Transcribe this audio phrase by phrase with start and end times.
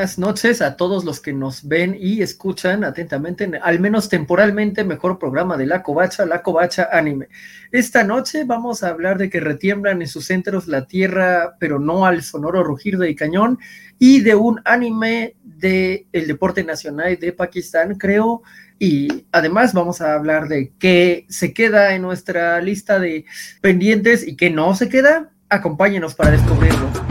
[0.00, 5.18] buenas noches a todos los que nos ven y escuchan atentamente, al menos temporalmente, mejor
[5.18, 7.28] programa de La Covacha, La Covacha Anime.
[7.70, 12.06] Esta noche vamos a hablar de que retiemblan en sus centros la tierra, pero no
[12.06, 13.58] al sonoro rugir de cañón,
[13.98, 18.40] y de un anime del el deporte nacional de Pakistán, creo.
[18.78, 23.26] Y además vamos a hablar de qué se queda en nuestra lista de
[23.60, 25.28] pendientes y qué no se queda.
[25.50, 27.09] Acompáñenos para descubrirlo.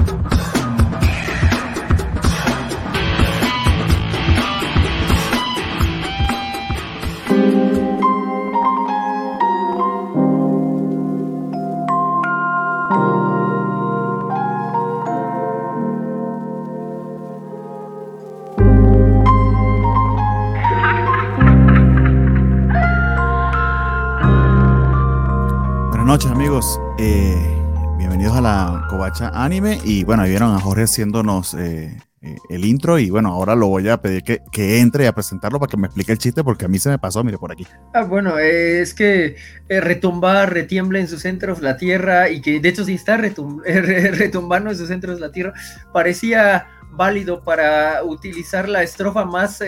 [28.41, 33.09] La Covacha Anime y bueno, ahí vieron a Jorge haciéndonos eh, eh, el intro y
[33.09, 36.12] bueno, ahora lo voy a pedir que, que, entre a presentarlo para que me explique
[36.12, 37.65] el chiste porque a mí se me pasó, mire por aquí.
[37.93, 39.35] Ah, bueno, es que
[39.68, 44.77] retumba, retiembla en sus centros la tierra y que de hecho sí está retumbando en
[44.77, 45.53] sus centros la tierra,
[45.93, 46.68] parecía
[47.00, 49.60] válido para utilizar la estrofa más,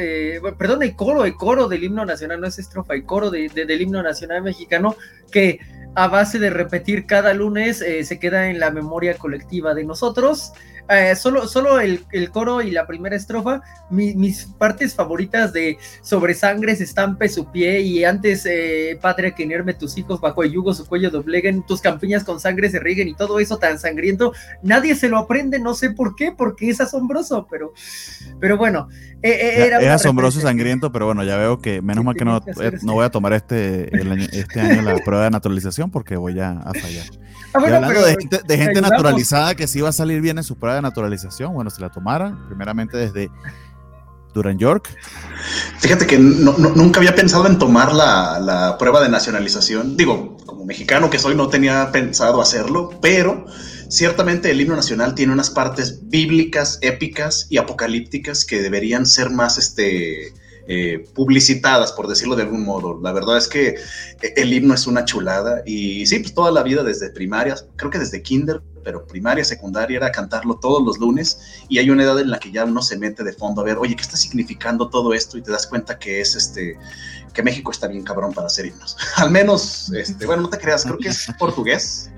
[0.57, 3.81] perdón, el coro, el coro del himno nacional, no es estrofa, el coro de, del
[3.81, 4.97] himno nacional mexicano,
[5.31, 5.59] que
[5.95, 10.51] a base de repetir cada lunes eh, se queda en la memoria colectiva de nosotros.
[10.91, 16.75] Eh, solo solo el, coro y la primera estrofa, mis partes favoritas de sobre sangre
[16.75, 20.73] se estampe su pie y antes eh, patria que inerme tus hijos bajo el yugo
[20.73, 24.95] su cuello dobleguen, tus campiñas con sangre se rieguen y todo eso tan sangriento, nadie
[24.95, 27.71] se lo aprende, no sé por qué, porque es asombroso, pero,
[28.41, 28.89] pero bueno.
[29.21, 32.41] Eh, era es asombroso y sangriento, pero bueno, ya veo que menos mal que no,
[32.81, 33.89] no voy a tomar este,
[34.37, 37.05] este año la prueba de naturalización porque voy a, a fallar.
[37.53, 40.81] Ah, hablando de gente, naturalizada que sí va a salir bien en su prueba de
[40.81, 43.29] naturalización, bueno, si la tomaran, primeramente desde
[44.33, 44.89] Duran York.
[45.79, 49.97] Fíjate que nunca había pensado en tomar la, la, prueba de nacionalización.
[49.97, 53.45] Digo, como mexicano que soy, no tenía pensado hacerlo, pero
[53.89, 59.57] ciertamente el himno nacional tiene unas partes bíblicas, épicas y apocalípticas que deberían ser más
[59.57, 60.33] este,
[60.67, 62.99] eh, publicitadas, por decirlo de algún modo.
[63.01, 63.75] La verdad es que
[64.35, 67.99] el himno es una chulada y sí, pues toda la vida desde primaria, creo que
[67.99, 72.29] desde kinder, pero primaria, secundaria, era cantarlo todos los lunes y hay una edad en
[72.29, 75.13] la que ya uno se mete de fondo a ver, oye, ¿qué está significando todo
[75.13, 75.37] esto?
[75.37, 76.77] Y te das cuenta que es este,
[77.33, 78.97] que México está bien cabrón para hacer himnos.
[79.17, 82.11] Al menos, este, bueno, no te creas, creo que es portugués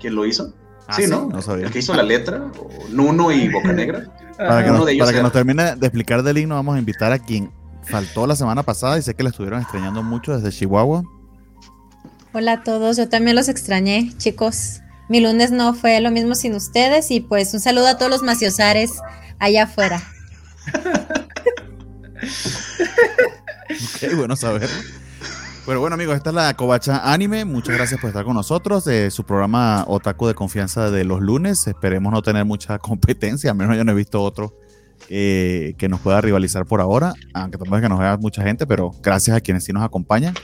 [0.00, 0.52] quien lo hizo.
[0.86, 1.30] Ah, sí, ¿no?
[1.54, 2.50] El que hizo la letra,
[2.90, 4.06] Nuno y Boca Negra.
[4.38, 7.50] Para que, para que nos termine de explicar del himno, vamos a invitar a quien
[7.88, 11.02] faltó la semana pasada y sé que la estuvieron extrañando mucho desde Chihuahua.
[12.32, 14.80] Hola a todos, yo también los extrañé, chicos.
[15.08, 18.22] Mi lunes no fue lo mismo sin ustedes y pues un saludo a todos los
[18.22, 18.92] maciosares
[19.38, 20.02] allá afuera.
[23.70, 24.68] ok, bueno saber.
[25.64, 27.44] Pero bueno amigos, esta es la Covacha Anime.
[27.46, 28.84] Muchas gracias por estar con nosotros.
[28.84, 31.66] de su programa Otaku de confianza de los lunes.
[31.66, 34.54] Esperemos no tener mucha competencia, al menos yo no he visto otro
[35.10, 38.66] eh, que nos pueda rivalizar por ahora, aunque tampoco es que nos vea mucha gente,
[38.66, 40.34] pero gracias a quienes sí nos acompañan.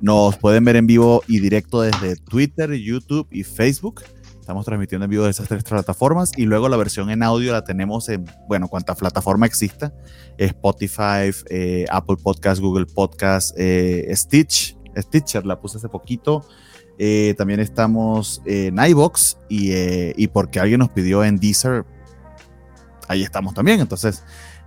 [0.00, 4.02] Nos pueden ver en vivo y directo desde Twitter, YouTube y Facebook.
[4.38, 7.64] Estamos transmitiendo en vivo de esas tres plataformas y luego la versión en audio la
[7.64, 9.92] tenemos en, bueno, cuanta plataforma exista,
[10.38, 16.44] Spotify, eh, Apple Podcast, Google Podcast, eh, Stitch, Stitcher la puse hace poquito.
[17.36, 19.72] también estamos en iBox y,
[20.16, 21.84] y porque alguien nos pidió en Deezer,
[23.12, 23.80] ahí estamos también.
[23.80, 24.24] Entonces,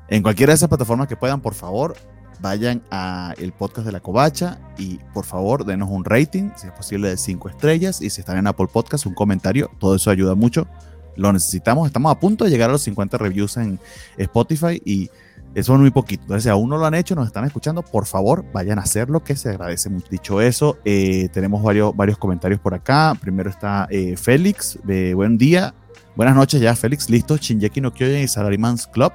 [0.07, 1.95] en cualquiera de esas plataformas que puedan, por favor,
[2.39, 6.73] vayan a el podcast de la Covacha y por favor denos un rating, si es
[6.73, 8.01] posible de 5 estrellas.
[8.01, 10.67] Y si están en Apple Podcast un comentario, todo eso ayuda mucho,
[11.15, 13.79] lo necesitamos, estamos a punto de llegar a los 50 reviews en
[14.17, 15.09] Spotify y
[15.53, 18.05] eso es muy poquito, entonces si aún no lo han hecho, nos están escuchando, por
[18.05, 20.07] favor vayan a hacerlo que se agradece mucho.
[20.09, 25.73] Dicho eso, eh, tenemos varios, varios comentarios por acá, primero está eh, Félix, buen día,
[26.15, 27.09] Buenas noches ya, Félix.
[27.09, 27.35] Listo.
[27.35, 29.11] Shinjeki no Kyojin y Salaryman's Club.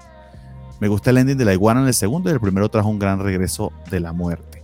[0.81, 2.99] Me gusta el ending de la iguana en el segundo y el primero trajo un
[2.99, 4.63] gran regreso de la muerte.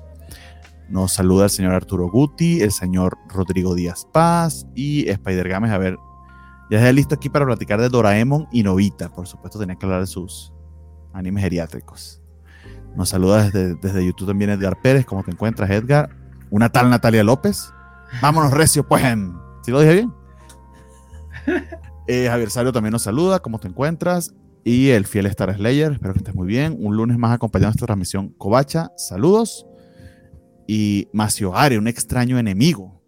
[0.88, 5.70] Nos saluda el señor Arturo Guti, el señor Rodrigo Díaz Paz y Spider Games.
[5.70, 5.96] A ver,
[6.70, 9.08] ya está listo aquí para platicar de Doraemon y Novita.
[9.08, 10.52] Por supuesto, tenía que hablar de sus
[11.12, 12.22] animes geriátricos.
[12.94, 15.06] Nos saluda desde, desde YouTube también Edgar Pérez.
[15.06, 16.10] ¿Cómo te encuentras, Edgar?
[16.50, 17.72] Una tal Natalia López.
[18.20, 19.02] Vámonos, Recio, pues.
[19.62, 20.14] ¿Sí lo dije bien?
[22.08, 24.32] Eh, Javier Sario también nos saluda, ¿cómo te encuentras?
[24.62, 26.76] Y el fiel Star Slayer, espero que estés muy bien.
[26.78, 29.66] Un lunes más acompañado de esta transmisión Covacha, saludos.
[30.68, 33.00] Y Macio Are, un extraño enemigo.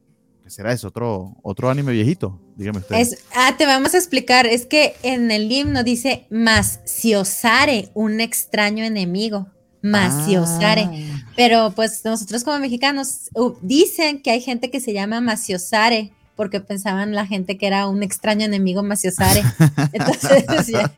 [0.43, 0.89] ¿Qué será eso?
[0.89, 2.41] ¿Otro, otro anime viejito?
[2.57, 2.97] Dígame usted.
[2.97, 4.47] Es, ah, te vamos a explicar.
[4.47, 9.49] Es que en el himno dice Maciosare, un extraño enemigo.
[9.83, 10.83] Maciosare.
[10.83, 11.33] Ah.
[11.37, 16.61] Pero pues nosotros como mexicanos uh, dicen que hay gente que se llama Maciosare porque
[16.61, 19.43] pensaban la gente que era un extraño enemigo Maciosare.
[19.93, 20.91] Entonces, ya-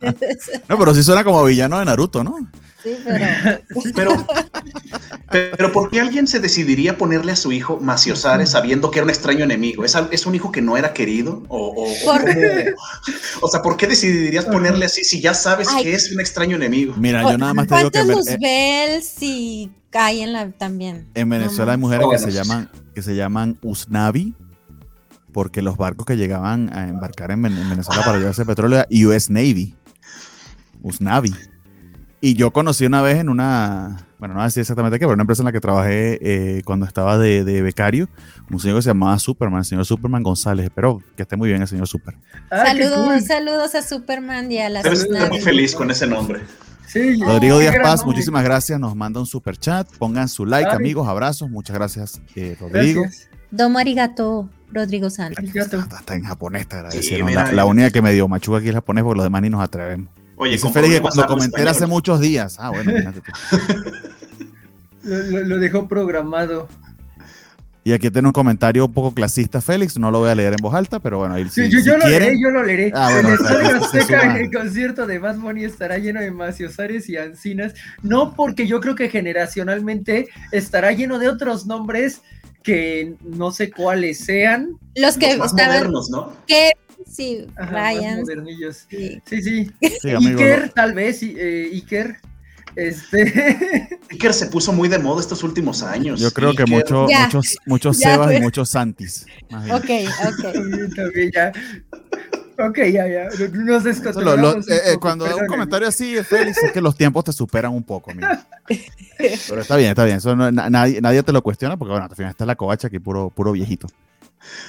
[0.68, 2.36] No, pero sí suena como villano de Naruto, ¿no?
[2.82, 3.26] sí, pero
[5.32, 9.04] Pero, pero ¿por qué alguien se decidiría ponerle a su hijo Maciosare sabiendo que era
[9.04, 9.84] un extraño enemigo?
[9.84, 11.42] ¿Es, es un hijo que no era querido?
[11.48, 12.40] ¿O, o, o Por- cómo?
[13.42, 15.84] O sea, ¿por qué decidirías ponerle así si ya sabes Ay.
[15.84, 16.94] que es un extraño enemigo?
[16.98, 20.50] Mira, yo nada más te digo que ¿cuántos en, Ve- Luzbel si hay en la
[20.50, 21.06] también?
[21.14, 24.34] en Venezuela hay mujeres que se llaman, que se llaman Usnavi,
[25.32, 29.08] porque los barcos que llegaban a embarcar en, Ven- en Venezuela para llevarse petróleo era
[29.08, 29.74] US Navy.
[30.82, 31.34] Usnavi.
[32.22, 35.40] Y yo conocí una vez en una, bueno, no decir exactamente qué, pero una empresa
[35.42, 38.08] en la que trabajé eh, cuando estaba de, de becario,
[38.50, 40.66] un señor que se llamaba Superman, el señor Superman González.
[40.66, 42.16] Espero que esté muy bien el señor Super.
[42.50, 43.20] Ah, saludos, cool.
[43.22, 46.40] saludos a Superman y a las Debes estar muy feliz con ese nombre.
[46.86, 48.78] Sí, Rodrigo Díaz Paz, muchísimas gracias.
[48.80, 49.88] Nos manda un super chat.
[49.96, 50.76] Pongan su like, Ay.
[50.76, 51.06] amigos.
[51.08, 51.48] Abrazos.
[51.48, 53.02] Muchas gracias, eh, Rodrigo.
[53.02, 53.28] Gracias.
[53.50, 55.38] Domo arigato, Rodrigo Santos.
[55.38, 55.78] Arigato.
[55.78, 57.26] Está, está en japonés, te Sí, agradecieron.
[57.26, 59.50] mira, la, la única que me dio machuca aquí es japonés, porque los demás ni
[59.50, 60.08] nos atrevemos.
[60.36, 62.56] Oye, Dice Félix que cuando comenté hace muchos días.
[62.58, 62.92] Ah, bueno.
[65.02, 66.68] Lo, lo- dejó programado.
[67.82, 69.98] Y aquí tiene un comentario un poco clasista, Félix.
[69.98, 71.86] No lo voy a leer en voz alta, pero bueno, ahí Sí, si, yo, si
[71.86, 72.92] yo lo quieren- leeré, yo lo leeré.
[72.94, 77.16] Ah, bueno, el Azteca en el concierto de Bad Bunny estará lleno de maciosares y
[77.16, 77.72] ancinas.
[78.02, 82.20] No porque yo creo que generacionalmente estará lleno de otros nombres
[82.62, 84.78] que no sé cuáles sean.
[84.94, 86.32] Los que Los más modernos, ¿no?
[86.46, 86.72] que
[87.10, 88.86] sí, Ajá, más Ryan, modernillos.
[88.88, 89.20] sí.
[89.26, 89.70] Sí, sí.
[90.02, 92.16] Sí, amigo, Iker, tal vez, eh, Iker.
[92.76, 93.88] Este.
[94.10, 96.20] Iker se puso muy de moda estos últimos años.
[96.20, 97.24] yo creo que mucho- Ya.
[97.24, 99.26] muchos, muchos Ya, Sebas y muchos Santis.
[99.72, 99.90] Ok,
[100.28, 100.42] ok.
[100.54, 101.52] también, también ya.
[102.68, 103.24] Ok, ya, ya.
[103.52, 106.96] Nos Eso lo- eh, eh, poco, cuando da un comentario así, Félix, es que los
[106.96, 108.28] tiempos te superan un poco, amigo.
[109.48, 110.18] Pero está bien, está bien.
[110.18, 112.88] Eso no- na- nadie, nadie te lo cuestiona porque, bueno, al final está la covacha
[112.88, 113.86] aquí, puro, puro viejito.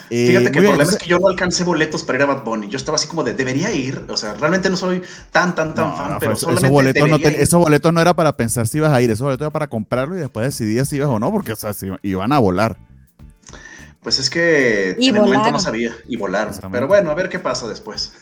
[0.09, 2.25] Eh, Fíjate que el bien, problema es que yo no alcancé boletos para ir a
[2.25, 2.67] Bad Bunny.
[2.67, 4.03] Yo estaba así como de, debería ir.
[4.09, 5.01] O sea, realmente no soy
[5.31, 7.93] tan, tan, tan no, fan, no, pero esos, solamente esos boletos no te- esos boletos
[7.93, 10.45] no era para pensar si ibas a ir, esos boletos era para comprarlo y después
[10.45, 12.77] decidías si ibas o no, porque o sea, si iban a volar.
[14.01, 16.49] Pues es que Y en el momento no sabía y volaron.
[16.49, 16.77] Exactamente.
[16.77, 18.13] Pero bueno, a ver qué pasa después.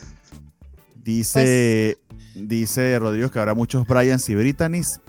[0.95, 1.97] Dice,
[2.35, 4.99] dice Rodrigo que habrá muchos Bryans y Britannies.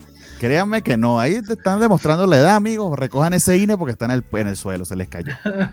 [0.41, 2.97] Créanme que no, ahí te están demostrando la edad, amigos.
[2.97, 5.33] Recojan ese INE porque está en el, en el suelo, se les cayó.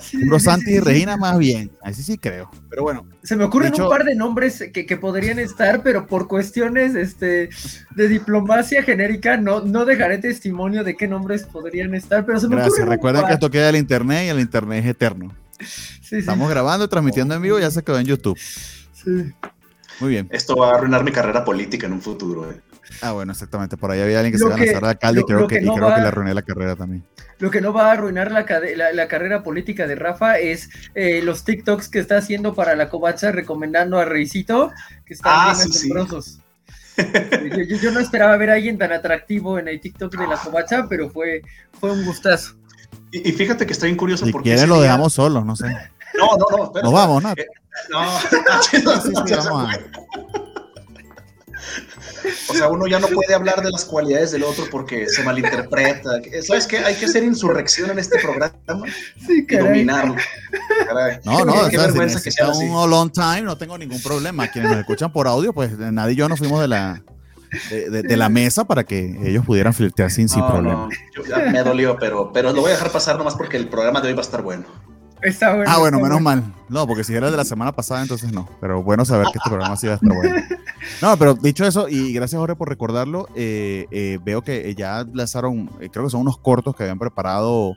[0.00, 0.80] Sí, Puro sí, Santi sí, y.
[0.80, 1.70] Regina más bien.
[1.82, 2.50] Ahí sí creo.
[2.68, 6.06] Pero bueno, Se me ocurren hecho- un par de nombres que, que podrían estar, pero
[6.06, 7.48] por cuestiones este,
[7.94, 12.56] de diplomacia genérica no, no dejaré testimonio de qué nombres podrían estar, pero se me
[12.56, 12.80] gracias.
[12.80, 13.30] un Recuerden par.
[13.30, 15.34] que esto queda del internet y el internet es eterno.
[15.60, 15.66] Sí,
[16.02, 18.38] sí, Estamos grabando y transmitiendo en vivo, ya se quedó en YouTube.
[18.38, 19.32] sí.
[20.00, 20.28] Muy bien.
[20.32, 22.50] Esto va a arruinar mi carrera política en un futuro.
[22.50, 22.60] eh.
[23.02, 23.76] Ah, bueno, exactamente.
[23.76, 25.46] Por ahí había alguien que Lo se iba a lanzar de alcalde y creo, lo
[25.48, 27.04] que, que y no creo que le arruiné la carrera también.
[27.38, 28.46] Lo que no va a arruinar la,
[28.76, 32.88] la- la carrera política de Rafa es eh, los TikToks que está haciendo para la
[32.88, 34.70] covacha recomendando a Reisito,
[35.04, 35.90] que están Ah, bien sí, sí.
[35.92, 36.38] asombrosos.
[36.96, 40.36] Yo, yo- yo no esperaba ver a alguien tan atractivo en el TikTok de la
[40.36, 41.42] covacha, pero fue,
[41.80, 42.54] fue un gustazo.
[43.10, 44.44] Y, y fíjate que estoy bien curioso Si porque.
[44.50, 45.66] quieren ese lo día- dejamos solos, no sé.
[46.16, 46.64] No, no, no.
[46.66, 47.32] espera, Nos vamos, ¿no?
[47.32, 47.46] Eh,
[47.90, 48.20] No,
[48.62, 50.43] sí, vamos a-
[52.48, 56.10] O sea, uno ya no puede hablar de las cualidades del otro porque se malinterpreta.
[56.42, 56.78] ¿Sabes qué?
[56.78, 58.52] Hay que hacer insurrección en este programa
[59.26, 60.14] Sí, y dominarlo.
[60.86, 61.18] Caray.
[61.24, 62.64] No, no, Qué o sea, si vergüenza que sea así.
[62.64, 64.48] un all on time, no tengo ningún problema.
[64.48, 67.02] Quienes nos escuchan por audio, pues nadie y yo nos fuimos de la,
[67.70, 70.88] de, de- de la mesa para que ellos pudieran flirtear sin, sin No, problema.
[70.88, 73.68] no, yo- ya me dolió, pero, pero lo voy a dejar pasar nomás porque el
[73.68, 74.64] programa de hoy va a estar bueno.
[75.22, 75.70] Está bueno.
[75.72, 76.42] Ah, bueno, menos mal.
[76.68, 78.46] No, porque si era de la semana pasada, entonces no.
[78.60, 80.36] Pero bueno saber que este programa sí va a estar bueno.
[81.02, 85.70] No, pero dicho eso, y gracias Jorge por recordarlo, eh, eh, veo que ya lanzaron,
[85.80, 87.74] eh, creo que son unos cortos que habían preparado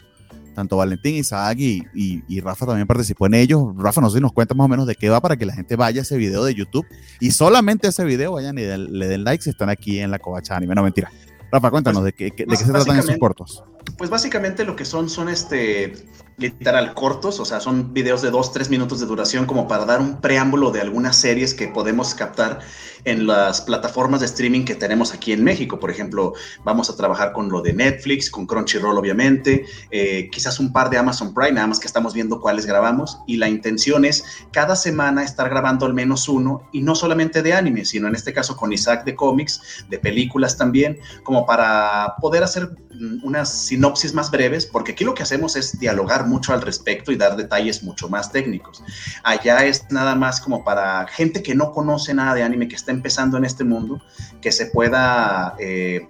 [0.55, 3.63] tanto Valentín, Isaac y, y- y Rafa también participó en ellos.
[3.77, 5.53] Rafa, no sé si nos cuenta más o menos de qué va para que la
[5.53, 6.85] gente vaya a ese video de YouTube
[7.19, 10.17] y solamente a ese video vayan y le den like si están aquí en la
[10.17, 10.73] Covacha Anime.
[10.73, 11.11] No, mentira.
[11.51, 13.63] Rafa, cuéntanos de qué, de qué se tratan esos cortos.
[13.99, 15.93] Pues básicamente lo que son son este
[16.37, 19.99] literal cortos, o sea, son videos de dos, tres minutos de duración como para dar
[19.99, 22.59] un preámbulo de algunas series que podemos captar
[23.05, 25.79] en las plataformas de streaming que tenemos aquí en México.
[25.79, 30.71] Por ejemplo, vamos a trabajar con lo de Netflix, con Crunchyroll obviamente, eh, quizás un
[30.71, 34.23] par de Amazon Prime, nada más que estamos viendo cuáles grabamos y la intención es
[34.51, 38.33] cada semana estar grabando al menos uno y no solamente de anime, sino en este
[38.33, 44.13] caso con Isaac de cómics, de películas también, como para poder hacer mm, unas sinopsis
[44.13, 47.81] más breves, porque aquí lo que hacemos es dialogar mucho al respecto y dar detalles
[47.83, 48.83] mucho más técnicos.
[49.23, 52.91] Allá es nada más como para gente que no conoce nada de anime, que está
[52.91, 54.01] empezando en este mundo,
[54.41, 55.55] que se pueda...
[55.59, 56.07] Eh,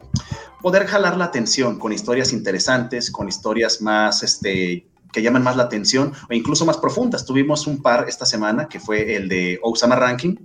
[0.62, 5.64] poder jalar la atención con historias interesantes, con historias más, este, que llaman más la
[5.64, 7.26] atención o incluso más profundas.
[7.26, 10.36] Tuvimos un par esta semana que fue el de Osama Ranking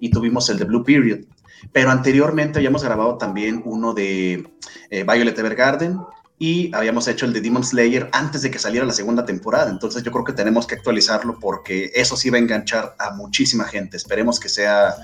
[0.00, 1.20] y tuvimos el de Blue Period.
[1.72, 4.48] Pero anteriormente habíamos grabado también uno de
[4.90, 5.98] eh, Violet Evergarden
[6.38, 9.70] y habíamos hecho el de Demon Slayer antes de que saliera la segunda temporada.
[9.70, 13.64] Entonces yo creo que tenemos que actualizarlo porque eso sí va a enganchar a muchísima
[13.64, 13.96] gente.
[13.96, 14.96] Esperemos que sea,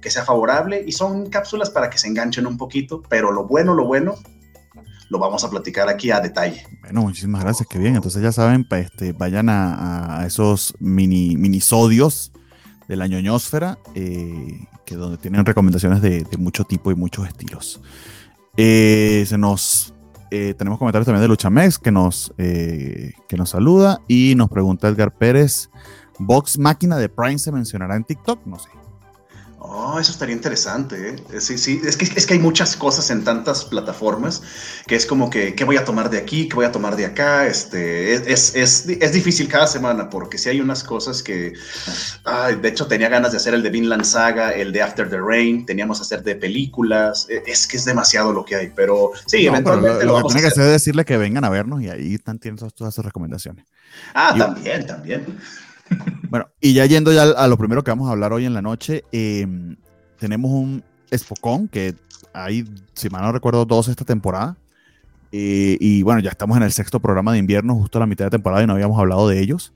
[0.00, 3.74] que sea favorable y son cápsulas para que se enganchen un poquito, pero lo bueno,
[3.74, 4.16] lo bueno
[5.12, 6.66] lo vamos a platicar aquí a detalle.
[6.80, 7.96] Bueno, muchísimas gracias, qué bien.
[7.96, 12.32] Entonces ya saben, este, vayan a, esos mini minisodios
[12.88, 17.82] de la ñoñosfera, eh, que donde tienen recomendaciones de, mucho tipo y muchos estilos.
[18.56, 19.92] Eh, se nos
[20.32, 25.14] eh, tenemos comentarios también de Luchamex que nos, que nos saluda y nos pregunta Edgar
[25.14, 25.70] Pérez,
[26.18, 28.46] ¿Box máquina de Prime se mencionará en TikTok?
[28.46, 28.68] No sé.
[29.64, 31.10] Oh, eso estaría interesante.
[31.10, 31.40] ¿eh?
[31.40, 34.42] Sí, sí, es que, es que hay muchas cosas en tantas plataformas
[34.88, 36.48] que es como que, ¿qué voy a tomar de aquí?
[36.48, 37.46] ¿Qué voy a tomar de acá?
[37.46, 41.52] Este, es, es, es difícil cada semana porque si hay unas cosas que,
[42.24, 45.18] ay, de hecho tenía ganas de hacer el de Vinland Saga, el de After the
[45.18, 49.12] Rain, teníamos que hacer de películas, e, es que es demasiado lo que hay, pero
[49.26, 50.48] sí, eventualmente lo, vamos a hacer.
[50.48, 53.64] que hacer es decirle que vengan a vernos y ahí están teniendo todas sus recomendaciones.
[54.12, 55.38] Ah, también, también.
[56.30, 58.62] Bueno, y ya yendo ya a lo primero que vamos a hablar hoy en la
[58.62, 59.76] noche, em,
[60.18, 60.82] tenemos un
[61.14, 61.94] Spocón que
[62.32, 64.56] hay, si mal no recuerdo, dos esta temporada.
[65.30, 68.26] Eh, y bueno, ya estamos en el sexto programa de invierno, justo a la mitad
[68.26, 69.72] de temporada y no habíamos hablado de ellos.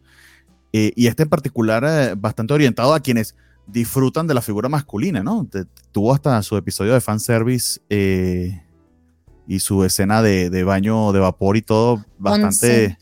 [0.73, 3.35] Eh, y este en particular, eh, bastante orientado a quienes
[3.67, 5.49] disfrutan de la figura masculina, ¿no?
[5.91, 7.81] tuvo hasta su episodio de fanservice
[9.49, 12.97] y su escena de, baño de vapor y todo bastante...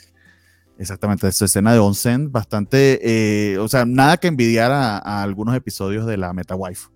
[0.78, 6.04] Exactamente, esa escena de onsen bastante, eh, o sea, nada que envidiar a, algunos episodios
[6.06, 6.88] de la Meta Wife.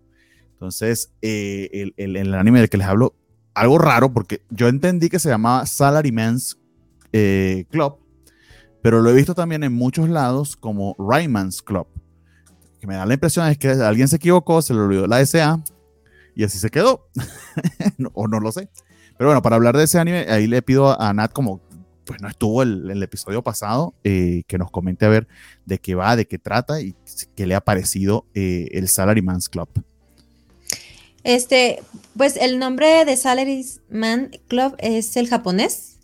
[0.52, 3.14] Entonces, eh, el, anime del que les hablo,
[3.54, 6.58] algo raro, porque yo entendí que se llamaba Salaryman's
[7.12, 7.98] eh, Club,
[8.82, 11.86] pero lo he visto también en muchos lados como Rayman's Club.
[12.80, 15.62] Que me da la impresión es que alguien se equivocó, se le olvidó la SA
[16.34, 17.08] y así se quedó.
[18.12, 18.70] o no lo sé.
[19.16, 21.60] Pero bueno, para hablar de ese anime, ahí le pido a Nat como
[22.08, 25.28] pues no estuvo el, episodio pasado, eh, que nos comente a ver
[25.66, 26.94] de qué va, de qué trata y
[27.36, 29.68] qué le ha parecido eh, el Salaryman's Club.
[31.22, 31.82] Este,
[32.16, 35.98] pues el nombre de Salaryman Club es el japonés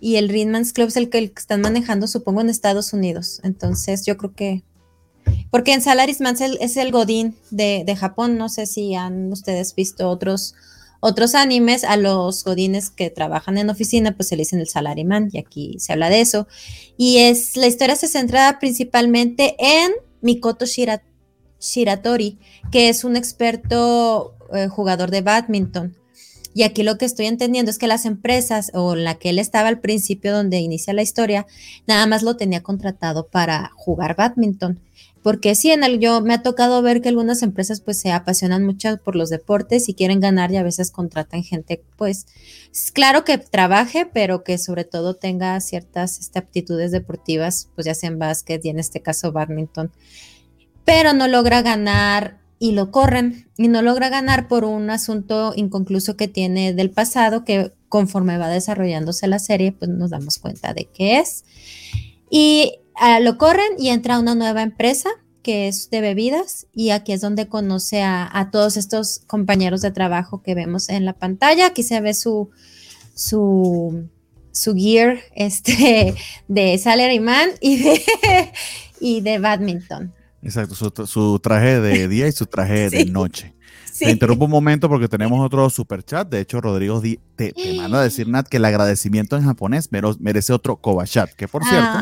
[0.00, 3.40] y el Rinman's Club es el que, están manejando, supongo, en Estados Unidos.
[3.44, 4.64] Entonces, yo creo que.
[5.50, 8.36] Porque en Salaryman es el, Godín de, de Japón.
[8.36, 10.56] No sé si han ustedes visto otros
[11.06, 15.28] otros animes, a los godines que trabajan en oficina, pues se le dicen el salaryman,
[15.30, 16.48] y aquí se habla de eso.
[16.96, 19.92] Y es, la historia se centra principalmente en
[20.22, 20.64] Mikoto
[21.60, 22.38] Shiratori,
[22.72, 25.94] que es un experto eh, jugador de badminton.
[26.54, 29.68] Y aquí lo que estoy entendiendo es que las empresas o la que él estaba
[29.68, 31.46] al principio donde inicia la historia,
[31.86, 34.80] nada más lo tenía contratado para jugar badminton
[35.24, 38.62] porque sí, en el, yo me ha tocado ver que algunas empresas pues se apasionan
[38.62, 42.26] mucho por los deportes y quieren ganar y a veces contratan gente pues
[42.92, 48.10] claro que trabaje, pero que sobre todo tenga ciertas este, aptitudes deportivas, pues ya sea
[48.10, 49.90] en básquet y en este caso badminton,
[50.84, 56.18] pero no logra ganar y lo corren y no logra ganar por un asunto inconcluso
[56.18, 60.84] que tiene del pasado que conforme va desarrollándose la serie pues nos damos cuenta de
[60.84, 61.46] qué es.
[62.28, 65.10] Y Ah, lo corren y entra a una nueva empresa
[65.42, 70.42] que es de bebidas y aquí es donde conoce a, todos estos compañeros de trabajo
[70.42, 71.66] que vemos en la pantalla.
[71.66, 72.50] Aquí se ve su,
[73.14, 74.08] su,
[74.50, 76.14] su gear este,
[76.48, 78.02] de salaryman y de,
[79.00, 80.14] y de badminton.
[80.42, 80.74] Exacto,
[81.06, 83.54] su, traje de día y su traje de noche.
[83.98, 86.28] Te interrumpo un momento porque tenemos otro super chat.
[86.28, 90.52] De hecho, Rodrigo te, te, manda a decir, Nat, que el agradecimiento en japonés merece
[90.52, 91.96] otro chat Que por cierto,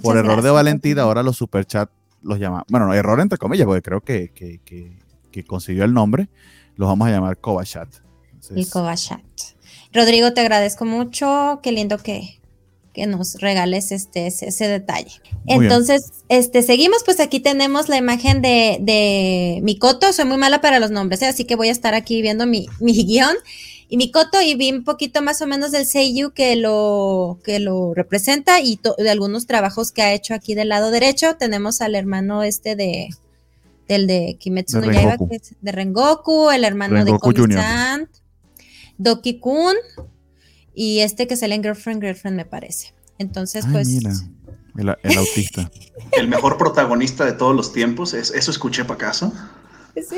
[0.00, 1.90] por error de Valentina, ahora los super chat
[2.22, 2.64] los llama.
[2.68, 6.28] Bueno, no, error entre comillas, porque creo que, que, consiguió el nombre.
[6.76, 7.88] Los vamos a llamar Kobachat.
[8.54, 9.20] El Kobachat.
[9.92, 11.60] Rodrigo, te agradezco mucho.
[11.62, 12.40] Qué lindo que,
[12.92, 15.20] que nos regales este, ese, detalle.
[15.46, 20.78] Entonces, este, seguimos, pues aquí tenemos la imagen de, de Mikoto, soy muy mala para
[20.78, 21.26] los nombres, ¿eh?
[21.26, 23.36] así que voy a estar aquí viendo mi, mi guion.
[23.92, 27.92] Y Mikoto, y vi un poquito más o menos del Seiyu que lo, que lo
[27.92, 31.36] representa y de algunos trabajos que ha hecho aquí del lado derecho.
[31.38, 33.10] Tenemos al hermano este de,
[33.88, 38.08] del de Kimetsu no Yaiba, que es de Rengoku, el hermano de Komi-san,
[38.96, 39.74] Doki-kun,
[40.74, 42.94] y este que sale en Girlfriend, Girlfriend me parece.
[43.18, 43.88] Entonces, Ay, pues...
[43.88, 44.12] mira,
[44.78, 45.70] el, el autista.
[46.12, 49.32] El mejor protagonista de todos los tiempos, ¿es- ¿eso escuché para acaso?
[50.08, 50.16] Sí.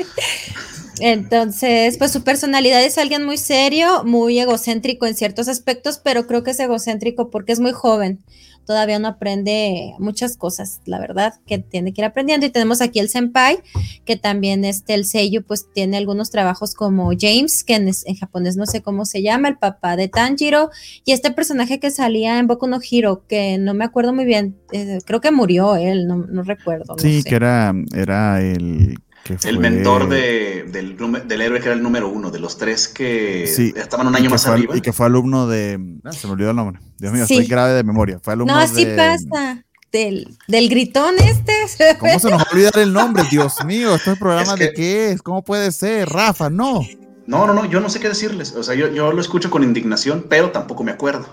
[1.01, 6.43] Entonces, pues su personalidad es alguien muy serio, muy egocéntrico en ciertos aspectos, pero creo
[6.43, 8.23] que es egocéntrico porque es muy joven.
[8.65, 12.47] Todavía no aprende muchas cosas, la verdad, que tiene que ir aprendiendo.
[12.47, 13.59] Y tenemos aquí el senpai,
[14.05, 18.55] que también este, el sello, pues tiene algunos trabajos como James, que en, en japonés
[18.57, 20.71] no sé cómo se llama, el papá de Tanjiro,
[21.03, 24.55] y este personaje que salía en Boku no Hero, que no me acuerdo muy bien,
[24.71, 26.95] eh, creo que murió él, no, no recuerdo.
[26.95, 27.29] no Sí, sé.
[27.29, 28.95] que era, era el
[29.43, 33.73] El mentor de, del, héroe que era el número uno, de los tres que Sí,
[33.75, 34.77] estaban un año más fue arriba.
[34.77, 35.79] Y que fue alumno de.
[36.03, 36.79] ah, se me olvidó el nombre.
[36.99, 37.33] Dios mío, Sí.
[37.35, 38.19] estoy grave de memoria.
[38.21, 39.63] Fue alumno No, así de- pasa.
[39.91, 41.53] Del, del gritón este.
[41.99, 43.23] ¿Cómo se nos va a olvidar el nombre?
[43.31, 45.21] Dios mío, ¿este programa Es de que- qué es?
[45.21, 46.07] ¿Cómo puede ser?
[46.09, 46.81] Rafa, no.
[47.25, 48.53] No, no, no, yo no sé qué decirles.
[48.53, 51.27] O sea, yo, yo lo escucho con indignación, pero tampoco me acuerdo.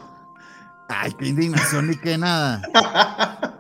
[0.89, 2.63] Ay, qué indignación ni qué nada.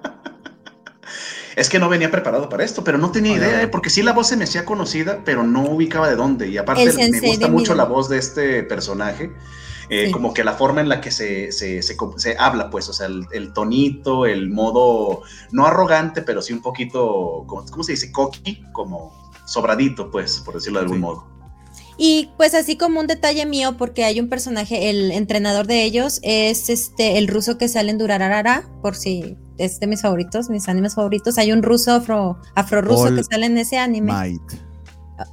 [1.57, 3.63] Es que no venía preparado para esto, pero no tenía Ay, idea.
[3.63, 3.69] ¿eh?
[3.69, 6.49] porque sí la voz se me hacía conocida, pero no ubicaba de dónde.
[6.49, 9.33] Y aparte El me gusta mucho la voz de este personaje.
[9.91, 10.13] eh, Sí.
[10.13, 13.27] Como que la forma en la que se, se, se habla, pues, o sea, el,
[13.33, 18.11] el tonito, el modo, no arrogante, pero sí un poquito, ¿cómo, cómo se dice?
[18.11, 19.13] Cocky, como
[19.45, 21.03] sobradito, pues, por decirlo de algún Sí.
[21.03, 21.32] modo.
[21.99, 26.21] Y pues así como un detalle mío, porque hay un personaje, el entrenador de ellos
[26.23, 30.69] es este el ruso que sale en Durararara, por si es de mis favoritos, mis
[30.69, 31.39] animes favoritos.
[31.39, 34.13] Hay un ruso afro, afro-ruso All que sale en ese anime.
[34.13, 34.43] Might.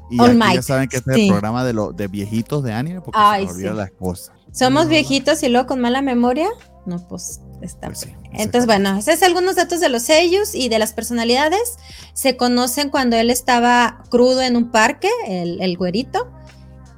[0.10, 2.63] Y All aquí Might, ya saben que este es el programa de, lo, de viejitos
[2.63, 3.78] de anime porque Ay, se olvidan sí.
[3.78, 4.32] las cosas.
[4.51, 6.50] Somos No, viejitos y luego con mala memoria.
[6.86, 7.88] No, pues está.
[7.88, 11.78] Pues sí, Entonces, bueno, esos es algunos datos de los sellos y de las personalidades.
[12.13, 16.32] Se conocen cuando él estaba crudo en un parque, el, el güerito.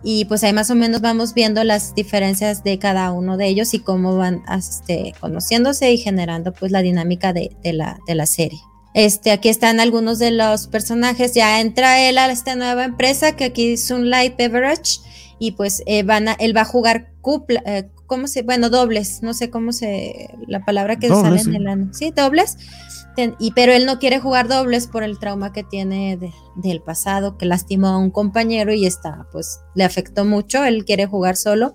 [0.04, 3.74] Y pues ahí más o menos vamos viendo las diferencias de cada uno de ellos
[3.74, 8.26] y cómo van este, conociéndose y generando pues la dinámica de, de la, de la
[8.26, 8.60] serie.
[8.94, 11.34] Este, aquí están algunos de los personajes.
[11.34, 15.00] Ya entra él a esta nueva empresa que aquí es un Light Beverage
[15.44, 18.44] y pues eh, van a, él va a jugar cupla, eh, ¿cómo se?
[18.44, 21.56] Bueno, dobles, no sé cómo se, la palabra que Dobles, sale en sí.
[21.56, 21.94] el ano.
[21.96, 22.58] Sí, dobles.
[23.16, 26.82] Ten- y, pero él no quiere jugar dobles por el trauma que tiene de- del
[26.84, 31.36] pasado, que lastimó a un compañero y está, pues le afectó mucho, él quiere jugar
[31.36, 31.74] solo.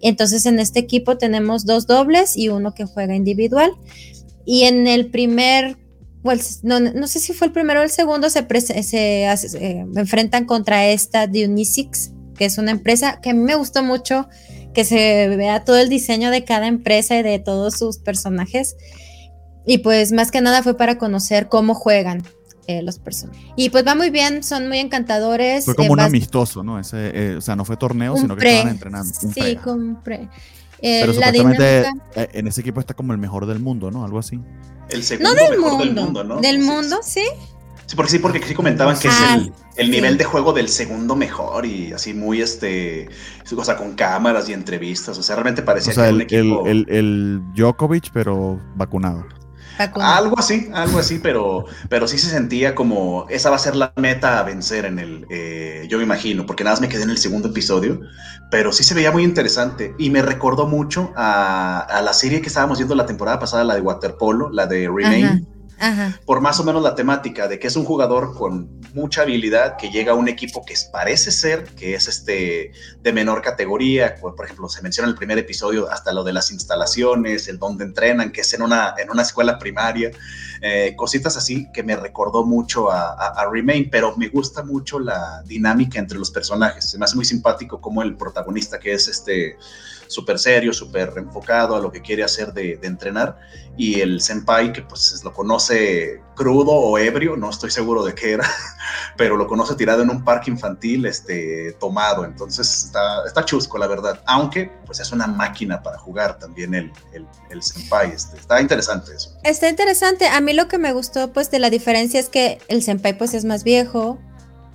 [0.00, 3.72] Entonces en este equipo tenemos dos dobles y uno que juega individual.
[4.46, 5.76] Y en el primer,
[6.22, 8.46] pues, no, no sé si fue el primero o el segundo, se,
[8.84, 13.54] se hace- se enfrentan contra esta Dionysix, que es una empresa que a mí me
[13.54, 14.26] gustó mucho,
[14.72, 18.78] que se vea todo el diseño de cada empresa y de todos sus personajes.
[19.66, 22.22] Y pues más que nada fue para conocer cómo juegan
[22.66, 23.44] eh, los personajes.
[23.56, 25.66] Y pues va muy bien, son muy encantadores.
[25.66, 26.78] Fue como eh, un amistoso, ¿no?
[26.80, 29.12] Ese, eh, o sea, no fue torneo, sino que estaban entrenando.
[29.22, 29.58] un Sí,
[30.02, 30.30] pre.
[30.80, 33.90] Eh, Pero la supuestamente dinámica eh, en ese equipo está como el mejor del mundo,
[33.90, 34.02] ¿no?
[34.02, 34.40] Algo así.
[34.88, 36.40] El segundo no del mejor mundo, del mundo, ¿no?
[36.40, 37.24] del Sí, mundo, sí.
[37.90, 39.90] Sí, porque sí, porque sí comentaban que Ah, es el, el sí.
[39.90, 43.08] nivel de juego del segundo mejor y así muy este,
[43.56, 46.20] o sea, con cámaras y entrevistas, o sea, realmente parecía O sea, que era un
[46.20, 46.66] el, el, equipo...
[46.66, 49.26] el, el Djokovic, pero vacunado.
[49.76, 50.16] Vacuna.
[50.16, 53.92] Algo así, algo así, pero, pero sí se sentía como esa va a ser la
[53.96, 57.10] meta a vencer en el, eh, yo me imagino, porque nada más me quedé en
[57.10, 58.00] el segundo episodio,
[58.50, 62.48] pero sí se veía muy interesante y me recordó mucho a, a la serie que
[62.48, 65.24] estábamos viendo la temporada pasada, la de Waterpolo, la de Remain.
[65.26, 65.59] Ajá.
[66.26, 69.90] Por más o menos la temática de que es un jugador con mucha habilidad que
[69.90, 74.68] llega a un equipo que parece ser que es este de menor categoría, por, ejemplo,
[74.68, 78.42] se menciona en el primer episodio hasta lo de las instalaciones, el donde entrenan, que
[78.42, 80.10] es en una, en una escuela primaria,
[80.60, 84.98] eh, cositas así que me recordó mucho a, a, a Remain, pero me gusta mucho
[84.98, 89.08] la dinámica entre los personajes, se me hace muy simpático como el protagonista que es
[89.08, 89.56] este
[90.10, 93.38] súper serio, súper enfocado a lo que quiere hacer de, entrenar
[93.76, 98.32] y el senpai que pues lo conoce crudo o ebrio, no estoy seguro de qué
[98.32, 98.44] era,
[99.16, 103.86] pero lo conoce tirado en un parque infantil, este, tomado, entonces está, está chusco la
[103.86, 108.60] verdad, aunque pues es una máquina para jugar también el, el, el senpai, este, está
[108.60, 109.38] interesante eso.
[109.44, 110.26] Está interesante.
[110.26, 113.34] A mí lo que me gustó pues de la diferencia es que el senpai pues
[113.34, 114.18] es más viejo,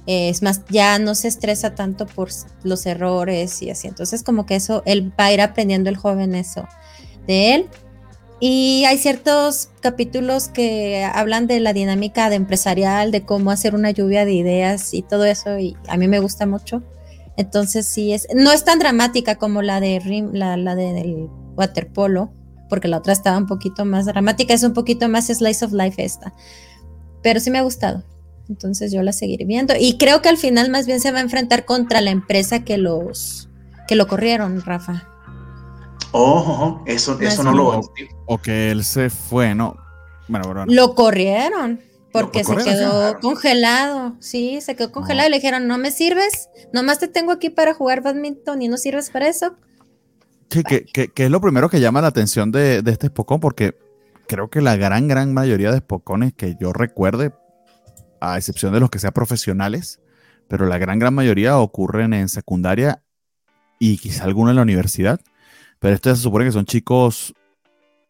[0.08, 2.30] eh, es más, ya no se estresa tanto por
[2.64, 3.88] los errores y así.
[3.88, 6.68] Entonces como que eso, él va a ir aprendiendo el joven eso
[7.28, 7.70] de él.
[8.42, 13.92] Y hay ciertos capítulos que hablan de la dinámica de empresarial, de cómo hacer una
[13.92, 16.84] lluvia de ideas y todo eso, y a mí me gusta mucho.
[17.38, 21.30] Entonces sí es, no es tan dramática como la de Rim, la, la de- del
[21.56, 22.32] waterpolo,
[22.70, 26.04] porque la otra estaba un poquito más dramática, es un poquito más slice of life
[26.04, 26.34] esta.
[27.24, 28.04] Pero sí me ha gustado.
[28.50, 29.74] Entonces yo la seguiré viendo.
[29.80, 32.78] Y creo que al final más bien se va a enfrentar contra la empresa que
[32.78, 33.50] los
[33.88, 35.08] que lo corrieron, Rafa.
[36.12, 37.82] Oh, eso, eso no lo.
[38.26, 39.76] O, que él se fue, ¿no?
[40.28, 40.66] Bueno, bueno.
[40.68, 41.82] Lo corrieron.
[42.12, 46.98] Porque se quedó congelado, sí, se quedó congelado y le dijeron, no me sirves, nomás
[46.98, 49.58] te tengo aquí para jugar badminton y no sirves para eso.
[50.50, 53.78] Sí, que, que, es lo primero que llama la atención de, de este Spokon, porque
[54.30, 57.34] creo que la gran, gran mayoría de Spocones que yo recuerde,
[58.34, 60.00] a excepción de los que sean profesionales,
[60.48, 63.02] pero la gran, gran mayoría ocurren en secundaria
[63.80, 65.20] y quizá alguno en la universidad.
[65.80, 67.34] Pero esto se supone que son chicos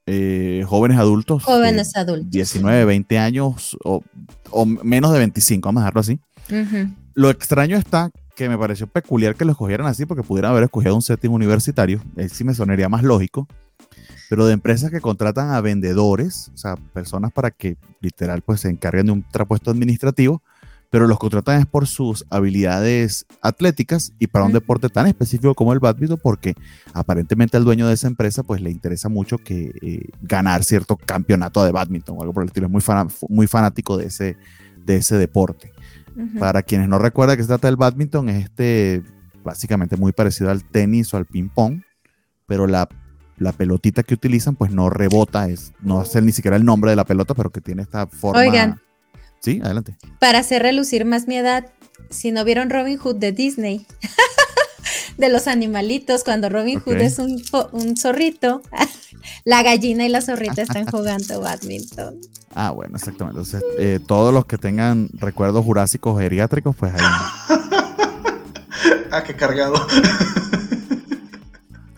[0.05, 1.43] eh, jóvenes adultos.
[1.43, 2.29] Jóvenes adultos.
[2.29, 4.03] 19, 20 años o,
[4.83, 6.19] menos de 25, vamos a dejarlo así.
[7.13, 10.95] Lo extraño está que me pareció peculiar que lo escogieran así porque pudieran haber escogido
[10.95, 12.01] un setting universitario.
[12.17, 13.47] Él sí me sonaría más lógico.
[14.29, 18.69] Pero de empresas que contratan a vendedores, o sea, personas para que literal pues se
[18.69, 20.41] encarguen de un trapuesto administrativo,
[20.89, 25.73] pero los contratan es por sus habilidades atléticas y para un deporte tan específico como
[25.73, 26.55] el badminton, porque
[26.93, 31.63] aparentemente al dueño de esa empresa pues le interesa mucho que eh, ganar cierto campeonato
[31.65, 32.81] de badminton o algo por el estilo, es muy,
[33.29, 34.37] muy fanático de ese,
[34.85, 35.73] de ese deporte.
[36.39, 39.03] Para quienes no recuerdan que se trata del badminton, es este
[39.43, 41.81] básicamente muy parecido al tenis o al ping pong,
[42.47, 42.87] pero la,
[43.37, 46.95] la pelotita que utilizan pues no rebota, es, no sé ni siquiera el nombre de
[46.95, 48.79] la pelota, pero que tiene esta forma Oigan,
[49.45, 49.95] Sí, adelante.
[50.19, 51.67] Para hacer relucir más mi edad,
[52.09, 53.85] si no vieron Robin Hood de Disney,
[55.17, 57.37] de los animalitos, cuando Robin Hood es un,
[57.95, 58.63] zorrito,
[59.45, 62.19] la gallina y la zorrita están jugando badminton.
[62.55, 63.39] Ah, bueno, exactamente.
[63.39, 67.01] Entonces, eh, todos los que tengan recuerdos jurásicos geriátricos, pues ahí.
[69.11, 69.75] ah, qué cargado.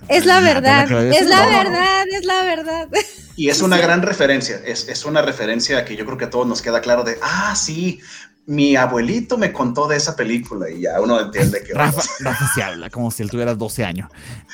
[0.10, 2.88] Es la verdad, es la verdad, es la verdad.
[3.36, 6.48] Y es una gran referencia, es, es, una referencia que yo creo que a todos
[6.48, 8.00] nos queda claro de, ah, sí,
[8.48, 11.74] mi abuelito me contó de esa película y ya uno entiende que...
[11.74, 14.10] Rafa, Rafa se habla como si él tuviera 12 años.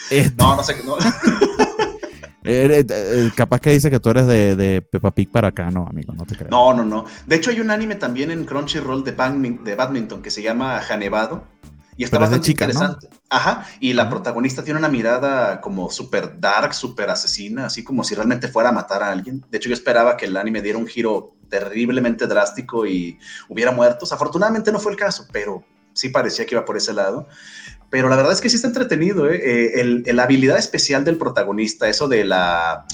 [0.09, 0.97] Este no, no sé, no.
[2.45, 5.87] Eh, eh, capaz que dice que tú eres de, de, Peppa Pig para acá, no,
[5.87, 6.49] amigo, no te creo.
[6.49, 7.05] No, no, no.
[7.25, 11.45] De hecho, hay un anime también en Crunchyroll de, de badminton que se llama Hanevado
[11.97, 13.09] y está bastante interesante.
[13.29, 18.15] Ajá, y la protagonista tiene una mirada como súper dark, súper asesina, así como si
[18.15, 19.43] realmente fuera a matar a alguien.
[19.49, 24.11] De hecho, yo esperaba que el anime diera un giro terriblemente drástico y hubiera muertos.
[24.11, 27.27] Afortunadamente no fue el caso, pero sí parecía que iba por ese lado.
[27.93, 29.35] Pero la verdad es que sí está entretenido, ¿eh?
[29.35, 32.87] eh el, la habilidad especial del protagonista, eso de la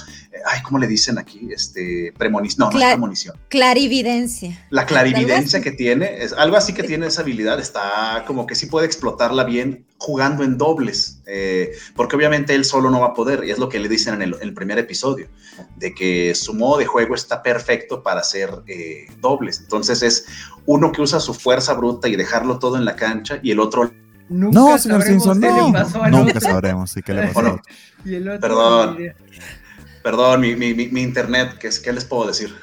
[0.46, 1.50] ay, ¿cómo le dicen aquí?
[1.52, 3.38] Este, premonición, no, no es premonición.
[3.48, 4.66] Clarividencia.
[4.70, 8.66] La clarividencia que tiene, es algo así que tiene esa habilidad, está como que sí
[8.66, 13.44] puede explotarla bien jugando en dobles, eh, porque obviamente él solo no va a poder,
[13.44, 15.28] y es lo que le dicen en el, primer episodio,
[15.78, 19.60] de que su modo de juego está perfecto para hacer eh, dobles.
[19.60, 20.26] Entonces es
[20.66, 23.92] uno que usa su fuerza bruta y dejarlo todo en la cancha, y el otro
[24.30, 25.72] no, señor Simpson, no.
[26.10, 27.60] Nunca sabremos sí, qué le pasó.
[28.42, 28.98] Perdón.
[30.04, 32.56] Perdón, mi, mi, mi internet, ¿qué, ¿qué, les puedo decir?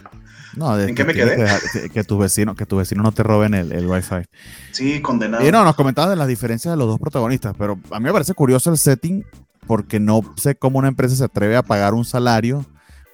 [0.57, 1.37] No, ¿En qué me quedé?
[1.73, 4.23] Que, que, tu vecino, que tu vecino no te roben el, el Wi-Fi.
[4.73, 5.47] Sí, condenado.
[5.47, 8.13] Y no, nos comentabas de las diferencias de los dos protagonistas, pero a mí me
[8.13, 9.23] parece curioso el setting
[9.67, 12.65] porque no sé cómo una empresa se atreve a pagar un salario,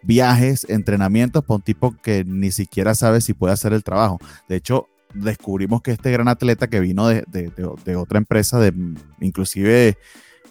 [0.03, 4.19] viajes, entrenamientos para un tipo que ni siquiera sabe si puede hacer el trabajo.
[4.49, 8.73] De hecho, descubrimos que este gran atleta que vino de, de, otra empresa, de
[9.21, 9.97] inclusive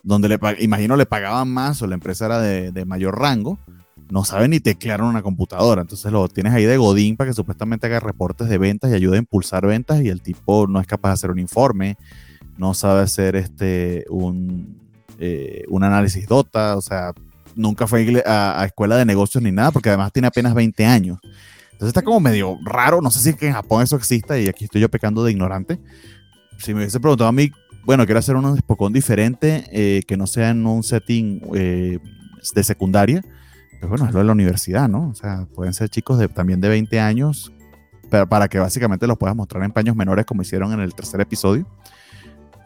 [0.03, 3.59] donde le imagino le pagaban más o la empresa era de, mayor rango,
[4.09, 5.81] no sabe ni teclear una computadora.
[5.81, 9.15] Entonces lo tienes ahí de Godín para que supuestamente haga reportes de ventas y ayude
[9.15, 11.97] a impulsar ventas y el tipo no es capaz de hacer un informe,
[12.57, 14.79] no sabe hacer este un,
[15.19, 17.13] eh, un análisis DOTA, o sea,
[17.55, 21.19] nunca fue a, escuela de negocios ni nada porque además tiene apenas 20 años.
[21.81, 24.65] Entonces está como medio raro, no sé si que en Japón eso exista y aquí
[24.65, 25.79] estoy yo pecando de ignorante.
[26.59, 27.51] Si me hubiese preguntado a mí
[27.83, 31.99] bueno, quiero hacer un Spokon diferente, eh, que no sea en un setting eh,
[32.53, 33.23] de secundaria.
[33.79, 35.09] Pues bueno, es lo de la universidad, ¿no?
[35.09, 37.51] O sea, pueden ser chicos de, también de 20 años,
[38.11, 41.21] pero para que básicamente los puedas mostrar en paños menores como hicieron en el tercer
[41.21, 41.65] episodio.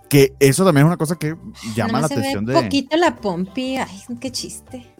[0.09, 1.35] Que eso también es una cosa que
[1.75, 2.55] llama la atención de.
[2.55, 4.93] Un poquito la pompi, ay, qué chiste.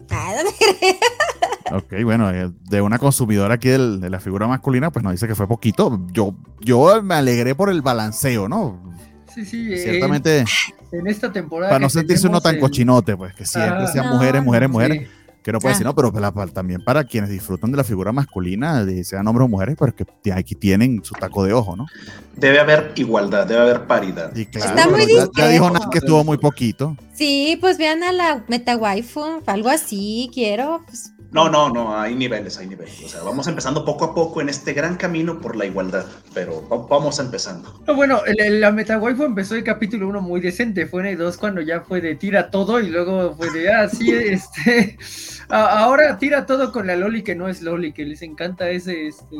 [1.72, 5.34] ok, bueno, eh, de una consumidora aquí de la figura masculina, pues nos dice que
[5.34, 6.00] fue poquito.
[6.12, 8.94] Yo, yo me alegré por el balanceo, ¿no?
[9.32, 9.76] Sí, sí.
[9.76, 10.44] Ciertamente.
[10.92, 11.70] En, esta temporada.
[11.70, 15.08] Para no sentirse uno tan cochinote, pues, que siempre ah, sean mujeres, mujeres, mujeres.
[15.46, 16.10] Que no puede decir, no, pero
[16.52, 21.04] también para quienes disfrutan de la figura masculina, sean hombres o mujeres, porque aquí tienen
[21.04, 21.86] su taco de ojo, ¿no?
[22.34, 24.36] Debe haber igualdad, debe haber paridad.
[24.36, 26.96] Está muy ya, ya, dijo nada que estuvo muy poquito.
[27.14, 30.82] Sí, pues vean a la meta waifu, algo así, quiero.
[30.84, 33.02] Pues, No, no, no, hay niveles, hay niveles.
[33.04, 36.62] O sea, vamos empezando poco a poco en este gran camino por la igualdad, pero
[36.88, 37.80] vamos empezando.
[37.86, 41.60] No, bueno, la Metawaifu empezó el capítulo 1 muy decente, fue en el 2 cuando
[41.60, 44.98] ya fue de tira todo y luego fue de, ah, sí, este,
[45.48, 49.36] ahora tira todo con la Loli que no es Loli, que les encanta ese, este,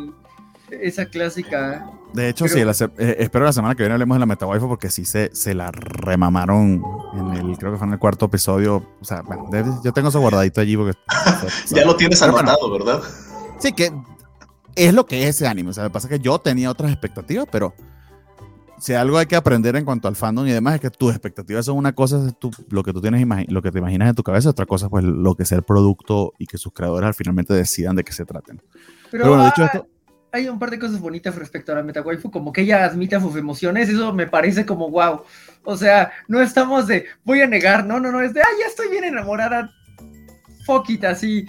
[0.70, 1.90] esa clásica.
[2.12, 5.04] De hecho, sí, eh, espero la semana que viene hablemos de la Metawaifu porque sí
[5.04, 6.82] se, se la remamaron
[7.14, 8.82] en el, creo que fue en el cuarto episodio.
[9.00, 9.48] O sea, bueno,
[9.84, 10.96] yo tengo eso guardadito allí porque...
[11.74, 13.02] ya lo tienes anotado, ¿verdad?
[13.58, 13.92] Sí, que
[14.74, 15.70] es lo que es ese anime.
[15.70, 17.74] O sea, me pasa que yo tenía otras expectativas, pero
[18.78, 21.64] si algo hay que aprender en cuanto al fandom y demás es que tus expectativas
[21.64, 22.34] son una cosa, es
[22.68, 25.34] lo que tú tienes, lo que te imaginas en tu cabeza, otra cosa pues lo
[25.34, 28.62] que es el producto y que sus creadores al finalmente decidan de qué se traten.
[29.10, 29.86] Pero, bueno, dicho esto
[30.36, 33.36] hay un par de cosas bonitas respecto a la Metawaifu, como que ella admite sus
[33.36, 35.22] emociones, eso me parece como wow.
[35.64, 38.66] O sea, no estamos de voy a negar, no, no, no, es de ah, ya
[38.66, 39.72] estoy bien enamorada.
[40.64, 41.46] Fuck it, así.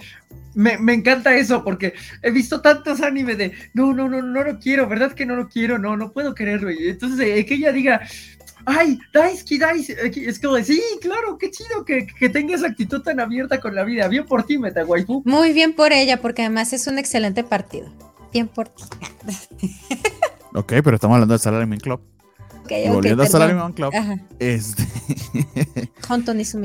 [0.54, 4.88] Me, encanta eso porque he visto tantos animes de no, no, no, no lo quiero,
[4.88, 5.78] ¿verdad que no lo quiero?
[5.78, 6.70] No, no puedo quererlo.
[6.70, 8.00] Y entonces, eh, que ella diga,
[8.64, 13.60] ay, Daisuki, Daisuki, es como, sí, claro, qué chido que, que tengas actitud tan abierta
[13.60, 14.08] con la vida.
[14.08, 15.22] Bien por ti, Metawaifu.
[15.24, 17.92] Muy bien por ella, porque además es un excelente partido
[18.32, 18.84] bien por ti.
[20.54, 22.00] ok, pero estamos hablando del Salaryman Club.
[22.64, 23.92] Okay, y volviendo al Salaryman Club,
[24.38, 24.86] este...
[26.08, 26.60] Honton y su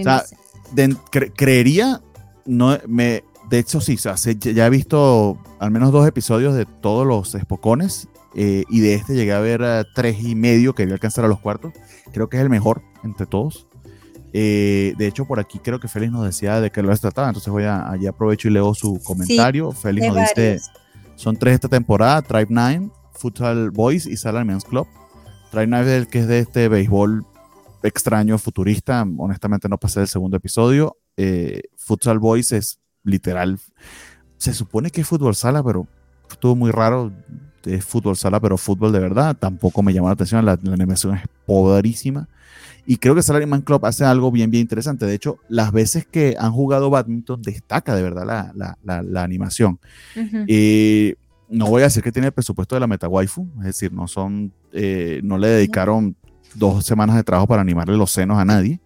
[1.35, 2.01] creería,
[2.45, 6.65] no, me, de hecho sí, o sea, ya he visto al menos dos episodios de
[6.65, 9.61] todos los espocones eh, y de este llegué a ver
[9.93, 11.73] tres y medio, quería alcanzar a los cuartos.
[12.11, 13.67] Creo que es el mejor entre todos.
[14.33, 17.51] Eh, de hecho, por aquí creo que Félix nos decía de qué lo trataba, entonces
[17.51, 19.71] voy a, allí aprovecho y leo su comentario.
[19.71, 20.59] Félix nos dice
[21.15, 24.87] son tres esta temporada, Tribe 9, Futsal Boys y Salad Men's Club.
[25.51, 27.25] Tribe 9 es el que es de este béisbol
[27.83, 29.05] extraño, futurista.
[29.17, 30.97] Honestamente no pasé el segundo episodio.
[31.17, 33.59] Eh, Futsal Boys es literal.
[34.37, 35.87] Se supone que es fútbol sala, pero
[36.29, 37.11] estuvo muy raro.
[37.63, 39.37] Es fútbol sala, pero fútbol de verdad.
[39.37, 40.45] Tampoco me llamó la atención.
[40.45, 42.27] La, animación es poderísima.
[42.85, 45.05] Y creo que Salaryman Club hace algo bien, bien interesante.
[45.05, 49.79] De hecho, las veces que han jugado badminton destaca de verdad la, la, la, animación.
[50.47, 51.13] y
[51.47, 54.07] no voy a decir que tiene el presupuesto de la Meta Waifu, es decir, no
[54.07, 56.15] son, eh, no le dedicaron
[56.55, 58.81] dos semanas de trabajo para animarle los senos a nadie,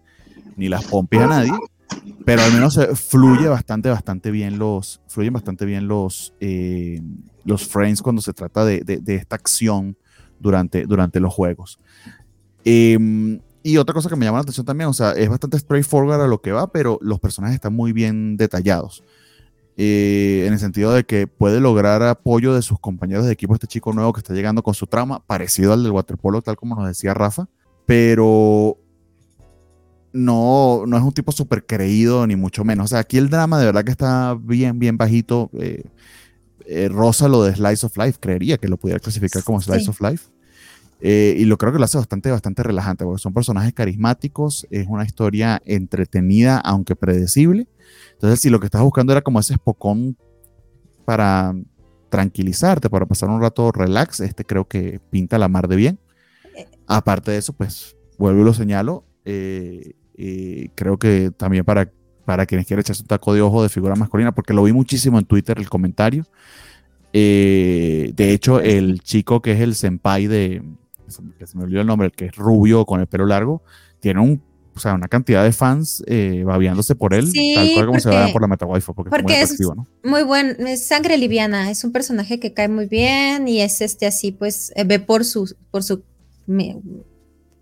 [0.56, 1.52] ni las pompis a nadie,
[2.24, 7.00] pero al menos fluye bastante, bastante bien los, fluyen bastante bien los, eh,
[7.44, 9.96] los frames cuando se trata de, de, esta acción
[10.38, 11.78] durante, durante los juegos.
[12.64, 16.22] Eh, y otra cosa que me llama la atención también, o sea, es bastante straightforward
[16.22, 19.04] a lo que va, pero los personajes están muy bien detallados.
[19.76, 23.66] Eh, en el sentido de que puede lograr apoyo de sus compañeros de equipo, este
[23.66, 26.88] chico nuevo que está llegando con su trama, parecido al del waterpolo, tal como nos
[26.88, 27.48] decía Rafa,
[27.84, 28.78] pero
[30.14, 32.86] no, no es un tipo súper creído, ni mucho menos.
[32.86, 35.50] O sea, aquí el drama de verdad que está bien, bien bajito.
[35.52, 35.84] Eh,
[36.70, 40.00] eh, rosa lo de Slice of Life, creería que lo pudiera clasificar como Slice of
[40.00, 40.28] Life.
[41.00, 44.86] Eh, y lo creo que lo hace bastante, bastante relajante, porque son personajes carismáticos, es
[44.88, 47.68] una historia entretenida, aunque predecible.
[48.14, 50.16] Entonces, si lo que estás buscando era como ese espocón
[51.04, 51.54] para
[52.08, 55.98] tranquilizarte, para pasar un rato relax, este creo que pinta la mar de bien.
[56.56, 56.66] Eh.
[56.86, 59.94] Aparte de eso, pues vuelvo y lo señalo, eh,
[60.74, 61.92] creo que también para,
[62.24, 65.18] para quienes quieran echarse un taco de ojo de figura masculina, porque lo vi muchísimo
[65.18, 66.24] en Twitter el comentario.
[67.12, 70.62] de hecho, el chico que es el senpai de,
[71.38, 73.62] que se me olvidó el nombre, el que es rubio con el pelo largo,
[74.00, 74.42] tiene un,
[74.74, 78.28] o sea, una cantidad de fans eh, babiándose por él, tal cual como se va
[78.32, 79.70] por la Metawaifu, porque, porque es, muy,
[80.02, 83.80] es muy buen, es sangre liviana, es un personaje que cae muy bien y es
[83.80, 86.02] este así, pues, eh, ve por su, por su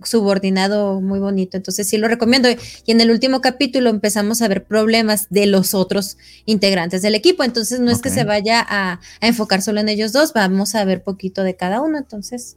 [0.05, 1.57] subordinado muy bonito.
[1.57, 2.49] Entonces sí lo recomiendo.
[2.51, 7.45] Y en el último capítulo empezamos a ver problemas de los otros integrantes del equipo.
[7.45, 10.85] Entonces no es que se vaya a, a, enfocar solo en ellos dos, vamos a
[10.85, 11.99] ver poquito de cada uno.
[11.99, 12.57] Entonces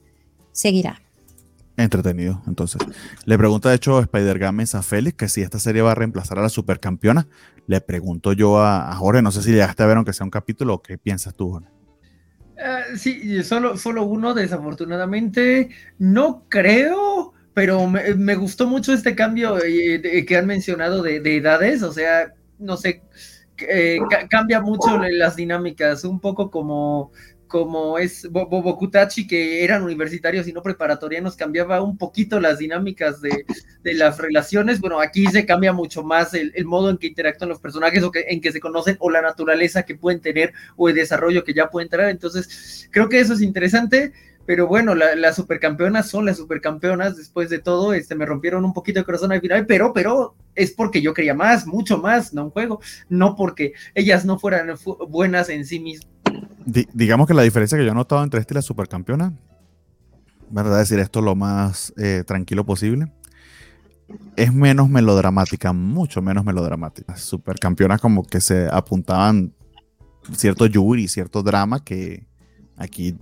[0.59, 1.01] seguirá.
[1.77, 2.81] Entretenido, entonces.
[3.23, 6.37] Le pregunta, de hecho, Spider Games a Félix que si esta serie va a reemplazar
[6.37, 7.27] a la supercampeona.
[7.67, 10.73] Le pregunto yo a, Jorge, no sé si llegaste a ver aunque sea un capítulo,
[10.73, 11.69] o ¿qué piensas tú, Jorge?
[12.57, 15.69] Uh, sí, solo, solo uno, desafortunadamente.
[15.97, 21.81] No creo, pero me, gustó mucho este cambio eh, que han mencionado de, edades.
[21.83, 23.03] O sea, no sé,
[23.69, 27.13] eh, cambia mucho las dinámicas, un poco como
[27.49, 33.43] como es Bobokutachi, que eran universitarios y no preparatorianos, cambiaba un poquito las dinámicas de,
[33.83, 34.79] las relaciones.
[34.79, 38.39] Bueno, aquí se cambia mucho más el, modo en que interactúan los personajes o en
[38.39, 41.89] que se conocen o la naturaleza que pueden tener o el desarrollo que ya pueden
[41.89, 42.09] tener.
[42.09, 44.13] Entonces, creo que eso es interesante.
[44.45, 48.99] pero bueno, las supercampeonas son las supercampeonas, después de todo, este, me rompieron un poquito
[48.99, 52.49] el corazón al final, pero, pero es porque yo quería más, mucho más, no un
[52.51, 54.75] juego, no porque ellas no fueran
[55.07, 56.09] buenas en sí mismas.
[56.93, 59.34] Digamos que la diferencia que yo he notado entre este y la supercampeona,
[60.49, 60.79] ¿verdad?
[60.79, 63.12] Decir esto lo más eh, tranquilo posible.
[64.36, 67.15] Es menos melodramática, mucho menos melodramática.
[67.15, 69.53] Supercampeonas como que se apuntaban
[70.36, 72.25] cierto yuri, cierto drama que
[72.75, 73.15] aquí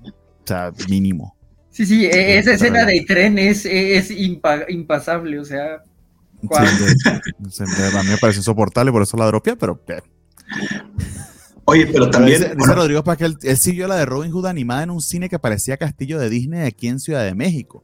[0.45, 1.35] sea, mínimo.
[1.69, 5.83] Sí, sí, e-, esa escena de tren es, es impasable, o sea.
[6.49, 9.81] a mí me parece insoportable, por eso la dropia, pero.
[11.69, 12.55] Oye, pero también.
[12.57, 15.37] Dice, Rodrigo para que él, siguió la de Robin Hood animada en un cine que
[15.37, 17.83] parecía Castillo de Disney aquí en Ciudad de México.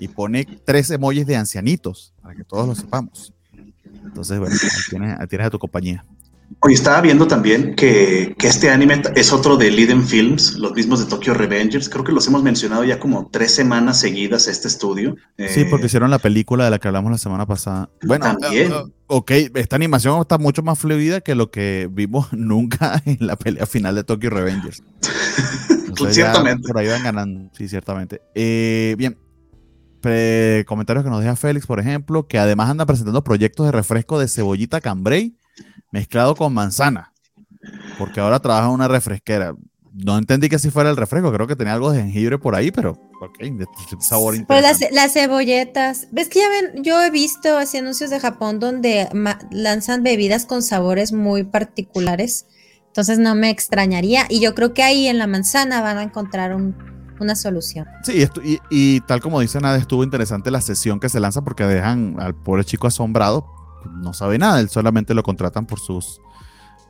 [0.00, 3.32] Y pone tres emojis de ancianitos, para que todos lo sepamos.
[4.04, 4.54] Entonces, bueno,
[5.20, 6.04] ahí tienes a tu compañía.
[6.60, 11.06] Oye, estaba viendo también que, este anime es otro de Liden Films, los mismos de
[11.06, 11.88] Tokyo Revengers.
[11.88, 15.16] Creo que los hemos mencionado ya como tres semanas seguidas este estudio.
[15.48, 17.90] Sí, porque eh, hicieron la película de la que hablamos la semana pasada.
[18.02, 18.72] Bueno, también.
[18.72, 23.36] Uh, ok, esta animación está mucho más fluida que lo que vimos nunca en la
[23.36, 24.82] pelea final de Tokyo Revengers.
[26.10, 26.66] Ciertamente.
[26.66, 28.22] Por ahí van ganando, sí, ciertamente.
[28.34, 29.16] Eh, bien,
[30.66, 34.26] comentarios que nos deja Félix, por ejemplo, que además anda presentando proyectos de refresco de
[34.26, 35.36] cebollita cambray
[35.92, 37.12] mezclado con manzana,
[37.98, 39.54] porque ahora trabaja en una refresquera.
[39.94, 42.70] No entendí que si fuera el refresco, creo que tenía algo de jengibre por ahí,
[42.72, 43.66] pero ok, de
[44.00, 44.34] sabor.
[44.46, 49.08] Pues las, cebolletas, ves que ya ven, yo he visto así anuncios de Japón donde
[49.50, 52.46] lanzan bebidas con sabores muy particulares,
[52.86, 56.56] entonces no me extrañaría, y yo creo que ahí en la manzana van a encontrar
[57.20, 57.86] una solución.
[58.02, 61.42] Sí, esto, y, y, tal como dice Nada, estuvo interesante la sesión que se lanza
[61.42, 66.20] porque dejan al pobre chico asombrado no sabe nada, él solamente lo contratan por sus,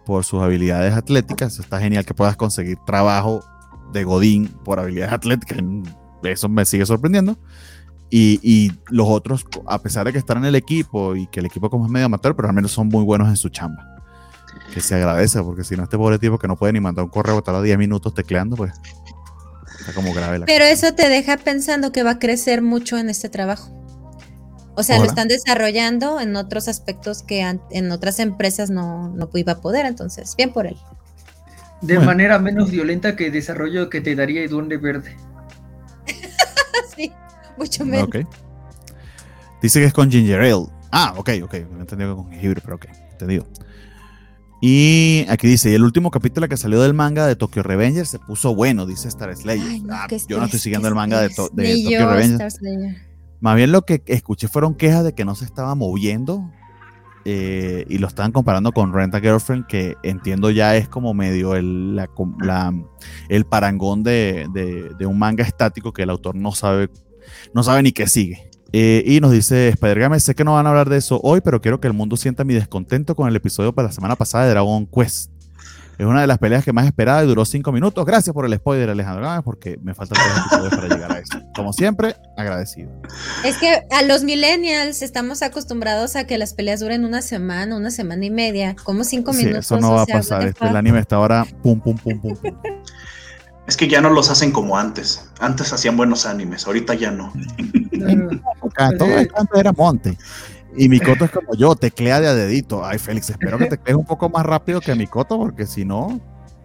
[0.04, 1.58] por sus habilidades atléticas.
[1.58, 3.44] Está genial que puedas conseguir trabajo
[3.92, 5.58] de Godín por habilidades atléticas.
[6.24, 7.38] Eso me sigue sorprendiendo.
[8.14, 11.70] Y, los otros, a pesar de que están en el equipo y que el equipo
[11.70, 13.88] como es medio amateur, pero al menos son muy buenos en su chamba.
[14.74, 17.10] Que se agradece, porque si no, este pobre tipo que no puede ni mandar un
[17.10, 18.72] correo a 10 minutos tecleando, pues
[19.80, 23.08] está como grave la Pero eso te deja pensando que va a crecer mucho en
[23.08, 23.81] este trabajo.
[24.74, 29.52] O sea, lo están desarrollando en otros aspectos que en otras empresas no, no iba
[29.52, 30.76] a poder, entonces, bien por él.
[31.82, 35.16] De manera menos violenta que el desarrollo que te daría el Duende Verde.
[36.96, 37.12] sí,
[37.58, 38.08] mucho menos.
[39.60, 40.66] Dice que es con Ginger Ale.
[40.90, 41.54] Ah, ok, ok.
[41.70, 43.46] No entendí que con jengibre, pero ok, entendido.
[44.60, 48.20] Y aquí dice, y el último capítulo que salió del manga de Tokyo Revengers se
[48.20, 49.82] puso bueno, dice Star Slayer.
[49.90, 52.60] Ah, yo no estoy siguiendo el manga de, de Tokyo Revengers.
[53.42, 56.48] Más bien lo que escuché fueron quejas de que no se estaba moviendo
[57.24, 61.56] eh, y lo estaban comparando con Rent a Girlfriend, que entiendo ya es como medio
[61.56, 62.00] el,
[63.28, 66.88] el parangón de, un manga estático que el autor no sabe,
[67.52, 68.48] no sabe ni qué sigue.
[68.72, 71.60] Eh, y nos dice Spider-Game, sé que no van a hablar de eso hoy, pero
[71.60, 74.50] quiero que el mundo sienta mi descontento con el episodio para la semana pasada de
[74.50, 75.31] Dragon Quest.
[75.98, 78.04] Es una de las peleas que más esperaba y duró cinco minutos.
[78.04, 81.40] Gracias por el spoiler, Alejandro Gámez, porque me faltan tres episodios para llegar a eso.
[81.54, 82.90] Como siempre, agradecido.
[83.44, 87.90] Es que a los millennials estamos acostumbrados a que las peleas duren una semana, una
[87.90, 89.66] semana y media, como cinco sí, minutos.
[89.66, 90.46] Eso no va a pasar.
[90.46, 92.56] Este, el anime está ahora pum, pum, pum, pum, pum.
[93.66, 95.30] Es que ya no los hacen como antes.
[95.38, 97.32] Antes hacían buenos animes, ahorita ya no.
[98.98, 100.18] Todo el canto era monte.
[100.76, 102.84] Y mi coto es como yo, teclea de a dedito.
[102.84, 106.20] Ay, Félix, espero que teclees un poco más rápido que mi coto, porque si no,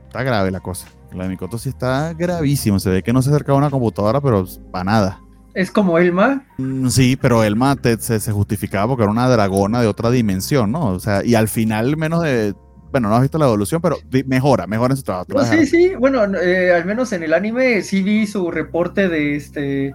[0.05, 0.87] está grave la cosa.
[1.13, 2.79] La de mi coto sí está gravísimo.
[2.79, 5.21] Se ve que no se acerca a una computadora, pero para nada.
[5.53, 6.43] ¿Es como Elma?
[6.57, 10.89] Mm, sí, pero Elma se, justificaba porque era una dragona de otra dimensión, ¿no?
[10.89, 12.53] O sea, y al final menos de...
[12.91, 15.27] Bueno, no has visto la evolución, pero mejora, mejora en su trabajo.
[15.45, 19.93] sí, sí, bueno, eh, al menos en el anime sí vi su reporte de este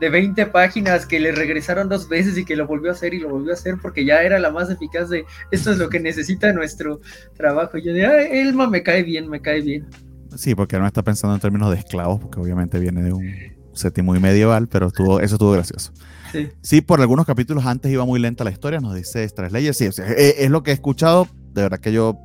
[0.00, 3.20] de 20 páginas que le regresaron dos veces y que lo volvió a hacer y
[3.20, 6.00] lo volvió a hacer porque ya era la más eficaz de esto es lo que
[6.00, 7.00] necesita nuestro
[7.36, 7.76] trabajo.
[7.76, 9.86] Y yo de, ah, Elma me cae bien, me cae bien.
[10.34, 13.30] Sí, porque no está pensando en términos de esclavos, porque obviamente viene de un
[13.74, 15.92] setting muy medieval, pero estuvo, eso estuvo gracioso.
[16.32, 16.48] Sí.
[16.62, 16.80] sí.
[16.80, 19.76] por algunos capítulos antes iba muy lenta la historia, nos dice Stars Leyes.
[19.76, 21.28] Sí, es, lo que he escuchado.
[21.52, 22.16] De verdad que yo,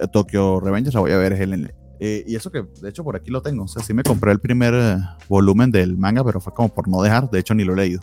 [0.00, 1.72] eh, Tokyo Revengers, la voy a ver es el,
[2.04, 3.62] eh, y eso que, de hecho, por aquí lo tengo.
[3.62, 4.96] O sea, sí me compré el primer eh,
[5.28, 7.30] volumen del manga, pero fue como por no dejar.
[7.30, 8.00] De hecho, ni lo he leído.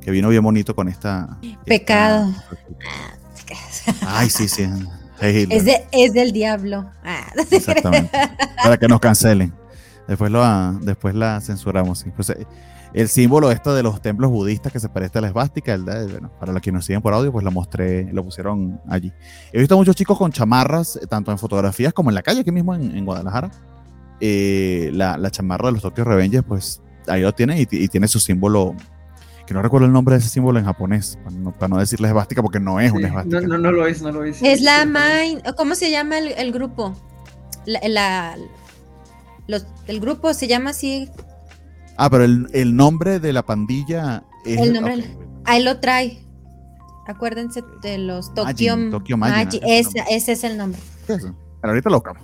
[0.00, 1.38] Que vino bien bonito con esta.
[1.64, 2.34] Pecado.
[4.04, 4.68] Ay, sí, sí.
[5.20, 6.90] es, del diablo.
[7.04, 7.30] Ah.
[7.52, 8.10] Exactamente.
[8.60, 9.54] Para que nos cancelen.
[10.08, 12.00] Después, lo, ah, después la censuramos.
[12.00, 12.10] Sí.
[12.10, 12.44] Pues, eh,
[12.94, 16.52] el símbolo esto de los templos budistas que se parece a la esvástica, bueno, para
[16.52, 19.12] los que nos siguen por audio, pues lo mostré, lo pusieron allí.
[19.52, 22.52] He visto muchos chicos con chamarras, eh, tanto en fotografías como en la calle, aquí
[22.52, 23.50] mismo en, Guadalajara,
[24.20, 28.06] eh, la, la, chamarra de los Tokyo Revengers, pues ahí lo tiene y, y, tiene
[28.06, 28.74] su símbolo,
[29.44, 32.06] que no recuerdo el nombre de ese símbolo en japonés, para no, para no decirle
[32.08, 33.40] esvástica porque no es Sí, una esvástica.
[33.40, 34.40] No, no, no lo es, no lo es.
[34.40, 35.42] Es la Mind.
[35.56, 36.94] ¿Cómo se llama el, el grupo?
[37.66, 38.36] La, la-
[39.48, 41.10] los- el grupo se llama así.
[41.96, 44.58] Ah, pero el, el nombre de la pandilla es...
[44.60, 45.16] El nombre-.
[45.44, 46.20] Ahí lo trae.
[47.06, 50.04] Acuérdense de los Tokyo, Tokyo ese es el ese, nombre.
[50.10, 50.80] ese es el nombre.
[51.06, 51.34] Eso.
[51.60, 52.22] Pero ahorita lo buscamos.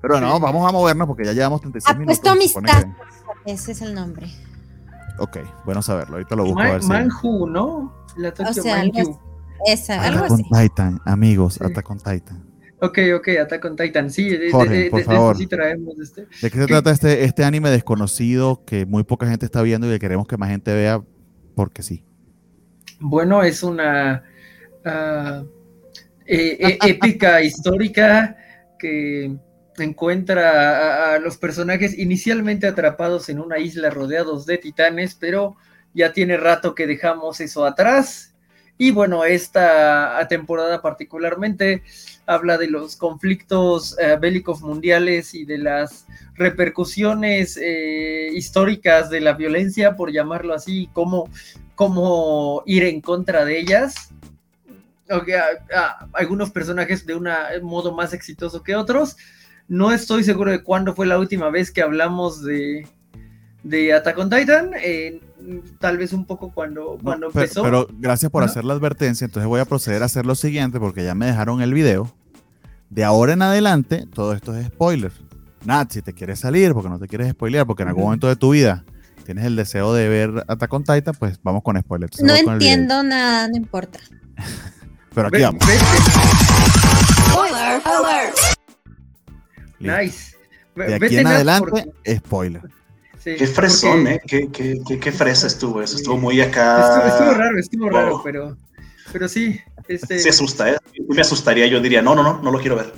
[0.00, 0.42] Pero bueno, Sí.
[0.42, 2.18] vamos a movernos porque ya llevamos 36 minutos.
[2.20, 2.84] Apuesto supone tazos.
[3.44, 4.30] que- Ese es el nombre.
[5.18, 6.14] Ok, bueno saberlo.
[6.16, 6.88] Ahorita lo busco a ver si...
[6.88, 7.92] Manju, ¿no?
[8.16, 9.18] La Tokyo sea, Manju.
[9.66, 10.42] Esa, algo así.
[10.44, 11.64] Titan, amigos, Sí.
[11.64, 12.49] Attack on Titan.
[12.82, 14.10] Ok, ok, Attack on Titan.
[14.10, 15.36] Sí, de, Jorge, de- por de- favor.
[15.36, 16.22] sí traemos este.
[16.22, 16.66] ¿De qué se ¿Qué?
[16.66, 20.36] trata este, este anime desconocido que muy poca gente está viendo y que queremos que
[20.38, 21.02] más gente vea
[21.54, 22.04] porque sí?
[22.98, 24.22] Bueno, es una
[26.26, 28.36] eh, épica histórica
[28.78, 29.36] que
[29.78, 35.56] encuentra a, a los personajes inicialmente atrapados en una isla rodeados de titanes, pero
[35.94, 38.34] ya tiene rato que dejamos eso atrás.
[38.78, 41.82] Y bueno, esta temporada particularmente
[42.30, 46.06] habla de los conflictos eh, bélicos mundiales y de las
[46.36, 51.28] repercusiones eh, históricas de la violencia, por llamarlo así, cómo,
[51.74, 54.10] cómo ir en contra de ellas.
[55.10, 57.28] Ok, a- a- algunos personajes de un
[57.62, 59.16] modo más exitoso que otros.
[59.66, 62.86] No estoy seguro de cuándo fue la última vez que hablamos de,
[63.64, 64.70] de Attack on Titan.
[64.80, 65.20] eh,
[65.80, 67.62] tal vez un poco cuando, No, cuando pero, empezó.
[67.62, 71.02] pero gracias por hacer la advertencia, entonces voy a proceder a hacer lo siguiente porque
[71.02, 72.12] ya me dejaron el video.
[72.90, 75.12] De ahora en adelante, todo esto es spoiler.
[75.64, 78.36] Nat, si te quieres salir porque no te quieres spoilear, porque en algún momento de
[78.36, 78.84] tu vida
[79.24, 82.10] tienes el deseo de ver Attack on Titan, pues vamos con spoiler.
[82.12, 84.00] Entonces No entiendo nada, no importa.
[85.14, 85.62] Pero aquí vamos.
[87.30, 87.82] Spoiler!
[89.78, 90.02] Listo.
[90.02, 90.36] nice.
[90.76, 92.62] De aquí en adelante, spoiler.
[93.18, 94.20] sí, Qué fresón, porque ¿eh?
[94.26, 95.96] Qué, qué, qué, qué fresa estuvo eso.
[95.96, 97.08] Estuvo muy Estuvo, acá.
[97.08, 98.22] estuvo raro, estuvo raro, Oh.
[98.22, 98.56] pero,
[99.12, 99.60] pero sí.
[99.94, 100.76] Este, Se asusta, ¿eh?
[101.08, 101.66] Me asustaría.
[101.66, 102.92] Yo diría, no, no, no, no lo quiero ver.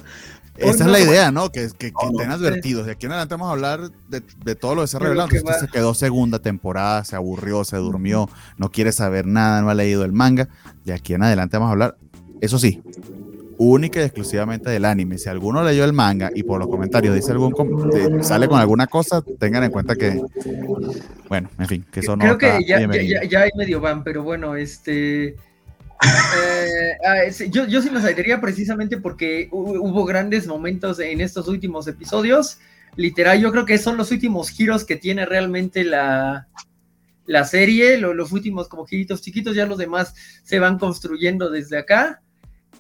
[0.57, 1.51] Esa es no, la idea, ¿no?
[1.51, 2.19] Que, que, que No, no.
[2.21, 2.85] estén advertidos.
[2.87, 5.29] De aquí en adelante vamos a hablar de, de todo lo que se ha revelado.
[5.29, 5.59] que Usted va.
[5.59, 8.29] se quedó segunda temporada, se aburrió, se durmió,
[8.59, 10.49] no quiere saber nada, no ha leído el manga.
[10.85, 11.97] De aquí en adelante vamos a hablar,
[12.43, 12.83] eso sí,
[13.57, 15.17] única y exclusivamente del anime.
[15.17, 18.61] Si alguno leyó el manga y por los comentarios dice algún com- de- sale con
[18.61, 20.21] alguna cosa, tengan en cuenta que,
[21.31, 23.81] bueno, en fin, que eso no Creo está que ya, ya, ya, ya hay medio
[23.81, 25.35] van, pero bueno, este.
[26.03, 32.59] Eh, yo, sí me saltaría precisamente porque hu- hubo grandes momentos en estos últimos episodios.
[32.97, 36.49] Literal, yo creo que son los últimos giros que tiene realmente la,
[37.27, 41.79] la serie, lo- los últimos como giritos chiquitos, ya los demás se van construyendo desde
[41.79, 42.21] acá.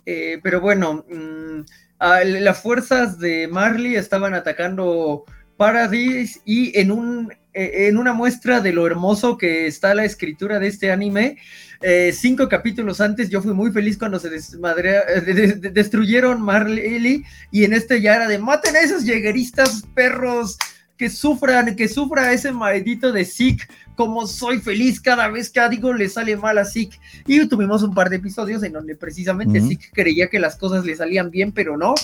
[0.05, 1.61] Eh, pero bueno, mm,
[2.01, 5.25] las fuerzas de Marley estaban atacando
[5.57, 10.69] Paradise y en, un, en una muestra de lo hermoso que está la escritura de
[10.69, 11.37] este anime,
[11.81, 15.71] eh, cinco capítulos antes yo fui muy feliz cuando se desmadrea- eh, de- de- de-
[15.71, 20.57] destruyeron Marley y en este ya era de maten a esos llegueristas perros
[20.97, 25.93] que sufran, que sufra ese maldito de Zeke, como soy feliz cada vez que Digo
[25.93, 26.99] le sale mal a Zeke.
[27.27, 29.69] Y tuvimos un par de episodios en donde precisamente Ujú.
[29.69, 31.95] Zeke creía que las cosas le salían bien, pero no.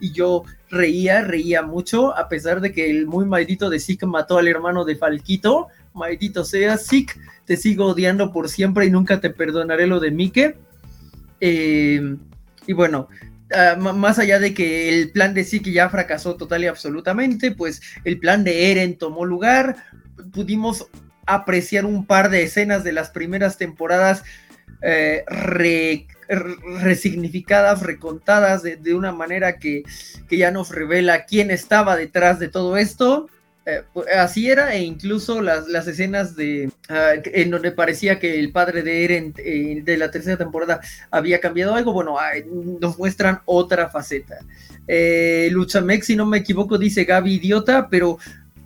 [0.00, 4.38] Y yo reía, reía mucho, a pesar de que el muy maldito de Zeke mató
[4.38, 5.68] al hermano de Falquito.
[5.94, 10.56] Maldito sea, Zeke, te sigo odiando por siempre y nunca te perdonaré lo de Mike.
[11.40, 12.16] Eh,
[12.66, 13.08] y bueno,
[13.52, 17.80] ah, más allá de que el plan de Zeke ya fracasó total y absolutamente, pues
[18.04, 19.76] el plan de Eren tomó lugar.
[20.32, 20.88] Pudimos
[21.26, 24.22] apreciar un par de escenas de las primeras temporadas
[24.82, 29.82] eh, re- re- resignificadas, recontadas de, una manera que,
[30.28, 33.28] que ya nos revela quién estaba detrás de todo esto.
[33.64, 38.38] Eh, pues, así era, e incluso las, las escenas de ah, en donde parecía que
[38.38, 42.30] el padre de Eren eh, de la tercera temporada había cambiado algo, bueno, ah,
[42.80, 44.38] nos muestran otra faceta.
[45.50, 48.18] Luchamex, si no me equivoco, dice Gaby idiota, pero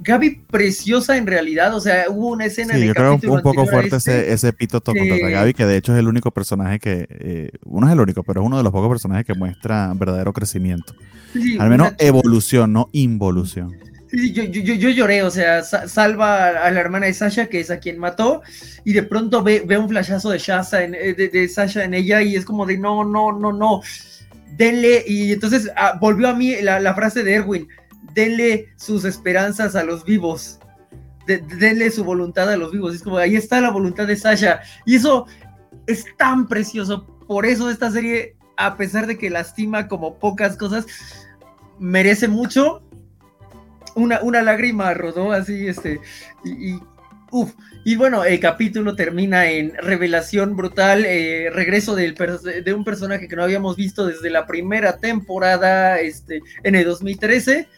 [0.03, 3.42] Gaby preciosa en realidad, o sea, hubo una escena en Sí, el yo creo un,
[3.42, 6.30] poco fuerte este, ese, ese epíteto que- contra Gaby, que de hecho es el único
[6.30, 9.34] personaje que, eh, uno es el único, pero es uno de los pocos personajes que
[9.34, 10.94] muestra verdadero crecimiento.
[11.34, 13.76] sí, Al menos una- evolución, no involución.
[14.11, 17.61] Sí, yo, yo, yo- lloré, o sea, sa- salva a la hermana de Sasha, que
[17.61, 18.42] es a quien mató,
[18.84, 21.94] y de pronto ve, ve un flashazo de, Shasa en- eh, de, de Sasha en
[21.94, 23.82] ella, y es como de no, no, no, no,
[24.57, 27.68] denle, y entonces ah, volvió a mí la, la frase de Erwin,
[28.14, 30.59] denle sus esperanzas a los vivos,
[31.26, 34.61] de- denle su voluntad a los vivos, es como, ahí está la voluntad de Sasha,
[34.86, 35.26] y eso
[35.86, 40.86] es tan precioso, por eso esta serie, a pesar de que lastima como pocas cosas,
[41.78, 42.82] merece mucho.
[43.94, 46.01] Una, una lágrima rodó así, este,
[46.44, 46.80] y, y.
[47.84, 53.36] Y bueno, el capítulo termina en revelación brutal, eh, regreso del de un personaje que
[53.36, 57.68] no habíamos visto desde la primera temporada, este, en el 2013.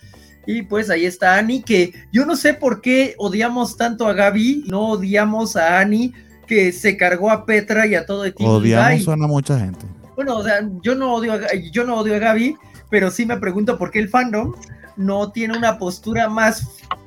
[0.46, 4.64] Y pues ahí está Annie, que yo no sé por qué odiamos tanto a Gaby,
[4.68, 6.12] no odiamos a Annie,
[6.46, 9.86] que se cargó a Petra y a todo el Team Odiamos a mucha gente.
[10.16, 11.40] Bueno, o sea, yo no odio a,
[11.70, 12.56] yo no odio a Gaby,
[12.90, 14.54] pero sí me pregunto por qué el fandom
[14.96, 16.66] no tiene una postura más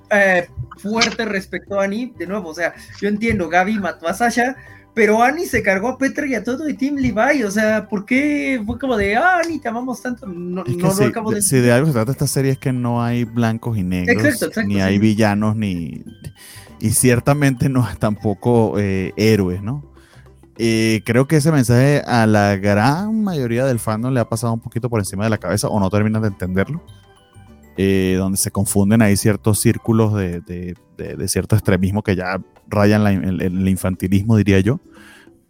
[0.09, 2.13] eh, fuerte respecto a Annie.
[2.17, 4.55] De nuevo, o sea, yo entiendo, Gaby mató a Sasha,
[4.95, 7.43] pero Annie se cargó a Petra y a todo el Team Levi.
[7.43, 10.25] O sea, ¿por qué fue como de, ah, Annie, te amamos tanto?
[10.25, 12.53] No, Es que no si, lo acabo de si de algo se trata esta serie
[12.53, 14.79] es que no hay blancos y negros, Exacto, exacto, ni sí.
[14.81, 16.03] hay villanos, ni
[16.79, 19.83] y ciertamente no tampoco eh, héroes, ¿no?
[20.57, 24.61] Eh, creo que ese mensaje a la gran mayoría del fandom le ha pasado un
[24.61, 26.81] poquito por encima de la cabeza o no terminan de entenderlo.
[27.77, 32.39] eh, donde se confunden ahí ciertos círculos de, de- de- de cierto extremismo que ya
[32.67, 34.79] rayan la- el, el infantilismo, diría yo.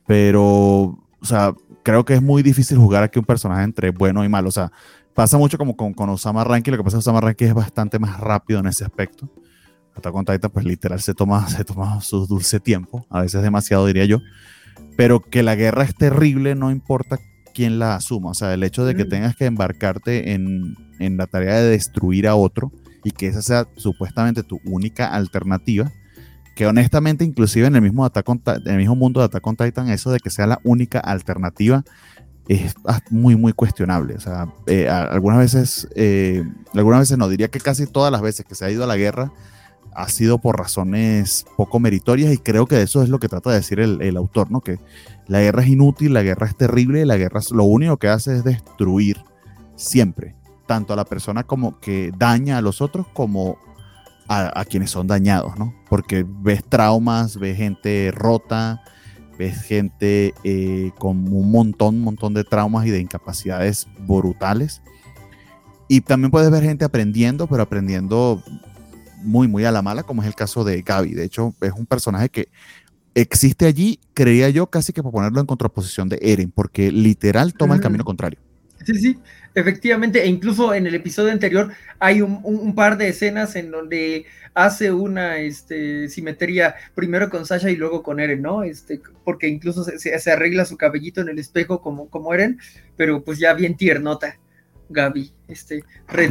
[0.08, 1.54] Pero, o sea,
[1.84, 4.50] creo que es muy difícil jugar aquí un personaje entre bueno y malo.
[4.50, 4.72] O sea,
[5.14, 6.72] pasa mucho como con, con Osama Rankin.
[6.74, 9.30] Lo que pasa es que Osama Rankin es bastante más rápido en ese aspecto.
[9.96, 13.06] Attack on Titan, pues literal se toma, se toma su dulce tiempo.
[13.10, 14.20] A veces demasiado, diría yo.
[14.98, 17.18] Pero que la guerra es terrible, no importa
[17.54, 18.32] quién la asuma.
[18.32, 19.10] O sea, el hecho de que Mm.
[19.10, 22.72] tengas que embarcarte en, en la tarea de destruir a otro
[23.04, 25.92] y que esa sea supuestamente tu única alternativa.
[26.56, 29.56] Que honestamente, inclusive en el mismo, Attack on en el mismo mundo de Attack on
[29.58, 31.84] Titan, eso de que sea la única alternativa
[32.48, 32.76] es
[33.10, 34.16] muy, muy cuestionable.
[34.16, 36.44] O sea, eh, algunas veces, eh,
[36.74, 38.96] algunas veces no, diría que casi todas las veces que se ha ido a la
[38.98, 39.32] guerra
[39.94, 43.58] ha sido por razones poco meritorias y creo que eso es lo que trata de
[43.58, 44.62] decir el, el autor, ¿no?
[44.62, 44.78] Que
[45.28, 48.36] la guerra es inútil, la guerra es terrible, la guerra es- lo único que hace
[48.38, 49.18] es destruir
[49.76, 50.36] siempre,
[50.68, 53.58] tanto a la persona como que daña a los otros como
[54.28, 55.74] a, a quienes son dañados, ¿no?
[55.90, 58.82] Porque ves traumas, ves gente rota,
[59.38, 64.82] ves gente eh, con un montón, montón de traumas y de incapacidades brutales.
[65.88, 68.44] Y también puedes ver gente aprendiendo, pero aprendiendo
[69.22, 71.14] muy, muy a la mala, como es el caso de Gaby.
[71.14, 72.50] De hecho, es un personaje que
[73.14, 77.76] existe allí, creía yo, casi que para ponerlo en contraposición de Eren, porque literal toma
[77.76, 78.40] el camino contrario.
[78.84, 79.18] Sí, sí,
[79.56, 83.72] efectivamente, e incluso en el episodio anterior hay un, un- un par de escenas en
[83.72, 88.64] donde hace una este, simetría primero con Sasha y luego con Eren, ¿no?
[88.64, 92.60] Este, porque incluso se, se- se arregla su cabellito en el espejo como, como Eren,
[92.96, 94.38] pero pues ya bien tiernota,
[94.90, 95.84] Gaby, este,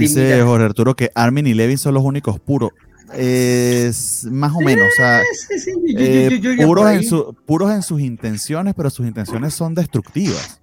[0.02, 0.42] Dice.
[0.42, 2.70] Jorge Arturo que Armin y Levin son los únicos puros.
[3.12, 4.88] Es más o menos,
[7.46, 10.60] puros en sus intenciones, pero sus intenciones son destructivas.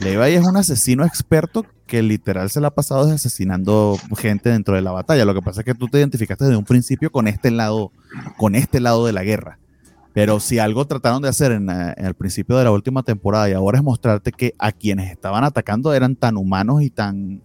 [0.00, 4.82] Levi es un asesino experto que literal se la ha pasado asesinando gente dentro de
[4.82, 5.24] la batalla.
[5.24, 7.92] Lo que pasa es que tú te identificaste desde un principio con este lado,
[8.36, 9.58] con este lado de la guerra.
[10.12, 13.48] Pero si algo trataron de hacer en, eh, en el principio de la última temporada
[13.48, 17.42] y ahora es mostrarte que a quienes estaban atacando eran tan humanos y tan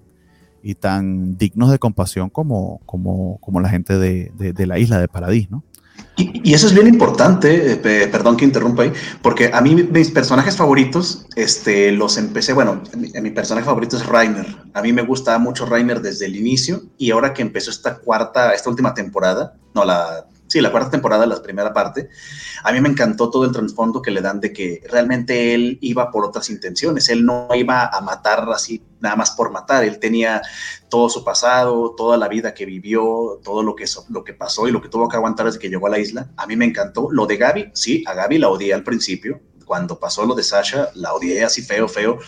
[0.64, 5.00] y tan dignos de compasión como, como, como la gente de, de- de la isla
[5.00, 5.64] de Paradis, ¿no?
[6.44, 10.12] Y, eso es bien importante, eh, pe- perdón que interrumpa ahí, porque a mí mis
[10.12, 14.46] personajes favoritos, este, los empecé, bueno, mi, personaje favorito es Rainer.
[14.74, 18.54] A mí me gusta mucho Rainer desde el inicio y ahora que empezó esta cuarta,
[18.54, 22.10] esta última temporada, no la, sí, la cuarta temporada, la primera parte,
[22.64, 26.12] a mí me encantó todo el trasfondo que le dan de que realmente él iba
[26.12, 30.42] por otras intenciones, él no iba a matar así nada más por matar, él tenía
[30.90, 34.72] todo su pasado, toda la vida que vivió, todo lo que, lo que pasó y
[34.72, 36.30] lo que tuvo que aguantar desde que llegó a la isla.
[36.38, 37.10] A mí me encantó.
[37.12, 39.42] Lo de Gaby, sí, a Gaby la odié al principio.
[39.66, 42.20] Cuando pasó lo de Sasha, la odié así feo, feo.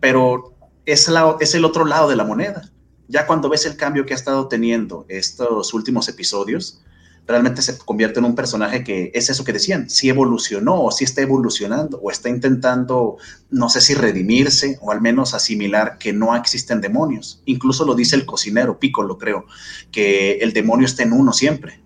[0.00, 2.70] Pero es, la, es el otro lado de la moneda.
[3.08, 6.82] Ya cuando ves el cambio que ha estado teniendo estos últimos episodios,
[7.26, 11.04] realmente se convierte en un personaje que es eso que decían, si evolucionó o si
[11.04, 13.16] está evolucionando o está intentando,
[13.50, 17.42] no sé si redimirse o al menos asimilar que no existen demonios.
[17.46, 19.44] Incluso lo dice el cocinero, Piccolo creo,
[19.90, 21.80] que el demonio está en uno siempre.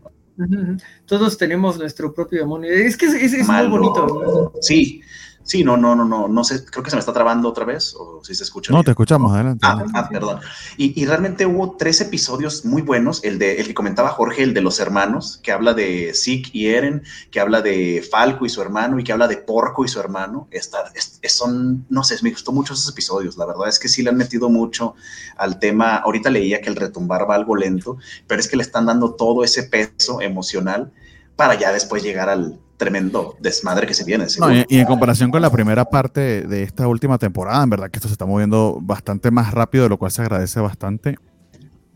[1.06, 2.70] Todos tenemos nuestro propio demonio.
[2.70, 4.52] Es que es, es- es muy bonito.
[4.60, 5.02] Sí,
[5.50, 7.94] sí, no, no, no, no, no sé, creo que se me está trabando otra vez
[7.98, 8.70] o si se escucha.
[8.72, 8.84] No, bien.
[8.84, 9.66] te escuchamos, adelante.
[9.68, 10.38] Ah, ah, perdón.
[10.76, 13.24] Y, y realmente hubo tres episodios muy buenos.
[13.24, 16.68] El de el que comentaba Jorge, el de los hermanos, que habla de Zeke y
[16.68, 19.98] Eren, que habla de Falco y su hermano, y que habla de Porco y su
[19.98, 20.46] hermano.
[20.52, 23.36] Esta- es- es- son, no sé, me gustó mucho esos episodios.
[23.36, 24.94] La verdad es que sí le han metido mucho
[25.36, 25.96] al tema.
[25.96, 27.96] Ahorita leía que el retumbar va algo lento,
[28.28, 30.92] pero es que le están dando todo ese peso emocional
[31.34, 34.26] para ya después llegar al tremendo desmadre que se viene.
[34.40, 37.90] No, y, y en comparación con la primera parte de esta última temporada, en verdad
[37.90, 41.16] que esto se está moviendo bastante más rápido, de lo cual se agradece bastante.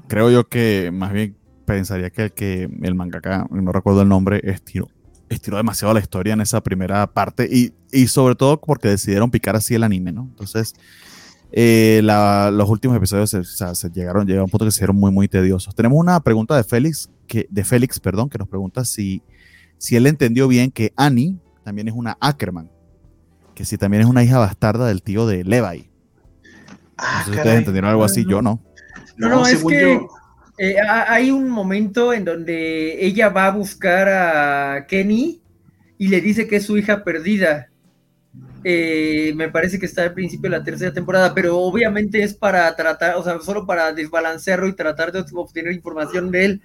[0.06, 4.40] Creo yo que más bien pensaría que el que el mangaka, no recuerdo el nombre,
[4.44, 4.88] estiró,
[5.30, 9.56] estiró demasiado la historia en esa primera parte y, y sobre todo porque decidieron picar
[9.56, 10.22] así el anime, ¿no?
[10.30, 10.74] Entonces,
[11.52, 14.72] eh, la- los últimos episodios se, o sea, se llegaron, llegaron a un punto que
[14.72, 15.74] se hicieron muy, muy tediosos.
[15.74, 19.22] Tenemos una pregunta de Félix, que, de Félix, perdón, que nos pregunta si,
[19.78, 22.70] si él entendió bien que Annie también es una Ackerman,
[23.54, 25.90] que si también es una hija bastarda del tío de Levi.
[26.96, 28.62] Ah, No sé si ustedes entendieron algo así, yo no.
[29.16, 30.08] No, No, es que- yo.
[30.56, 35.42] Eh, ha- hay un momento en donde ella va a buscar a Kenny
[35.98, 37.70] y le dice que es su hija perdida.
[38.62, 42.74] Eh, me parece que está al principio de la tercera temporada, pero obviamente es para
[42.76, 46.62] tratar, o sea, solo para desbalancearlo y tratar de obtener información de él,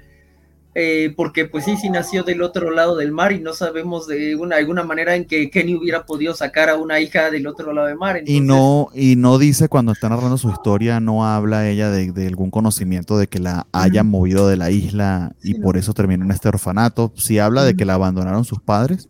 [0.76, 4.36] eh, porque pues sí, sí nació del otro lado del mar y no sabemos de
[4.36, 7.88] una, alguna manera en que Kenny hubiera podido sacar a una hija del otro lado
[7.88, 8.22] del mar.
[8.26, 12.28] Y no, y no dice cuando está narrando su historia, no habla ella de, de
[12.28, 15.80] algún conocimiento de que la hayan movido de la isla y Sí, por no.
[15.80, 17.12] eso terminó en este orfanato.
[17.16, 19.10] Sí habla de que la abandonaron sus padres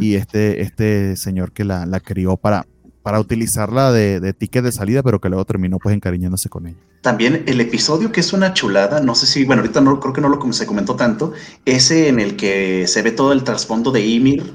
[0.00, 2.66] y este, este señor que la, la crió para,
[3.02, 6.87] para utilizarla de, de ticket de salida, pero que luego terminó pues encariñándose con ella.
[7.00, 10.20] También el episodio que es una chulada, no sé si, bueno, ahorita no creo que
[10.20, 11.32] no lo se comentó tanto,
[11.64, 14.52] ese en el que se ve todo el trasfondo de Ymir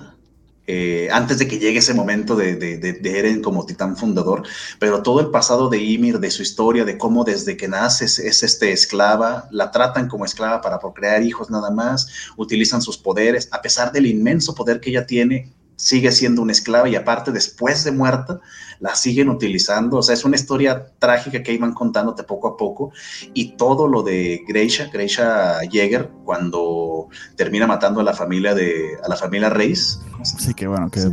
[0.68, 4.44] eh, antes de que llegue ese momento de, de, de- de Eren como titán fundador,
[4.80, 8.20] pero todo el pasado de Ymir, de su historia, de cómo desde que nace es,
[8.20, 13.50] es, este esclava, la tratan como esclava para procrear hijos nada más, utilizan sus poderes,
[13.52, 17.84] a pesar del inmenso poder que ella tiene, sigue siendo una esclava y aparte después
[17.84, 18.40] de muerta
[18.80, 22.92] la siguen utilizando, o sea, es una historia trágica que iban contándote poco a poco
[23.34, 29.08] y todo lo de Greisha, Greisha Jäger cuando termina matando a la familia de a
[29.08, 30.44] la familia Reis, ¿cómo se llama?
[30.44, 31.10] Así que bueno, que Sí.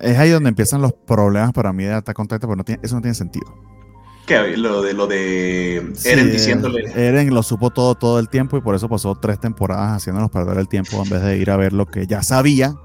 [0.00, 2.80] es ahí donde empiezan los problemas para mí de Attack on Titan, porque no tiene-
[2.82, 3.46] eso no tiene sentido.
[4.26, 5.94] Que lo de lo de Eren
[6.26, 9.96] Sí, diciéndole Eren lo supo todo todo el tiempo y por eso pasó tres temporadas
[9.96, 12.76] haciéndonos perder el tiempo en vez de ir a ver lo que ya sabía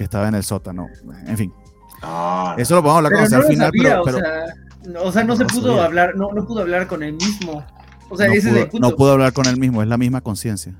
[0.00, 0.86] que estaba en el sótano.
[1.26, 1.52] En fin,
[2.00, 4.54] "Ah, eso lo podemos hablar Pero cuando sea al final, sabía, pero, o, pero sea,
[4.94, 5.84] no, o sea, no, No se pudo sabía.
[5.84, 7.62] hablar, no, no pudo hablar con él mismo.
[8.08, 8.88] O sea, no, ese es el pudo, punto.
[8.88, 10.74] no pudo hablar con él mismo, es la misma conciencia.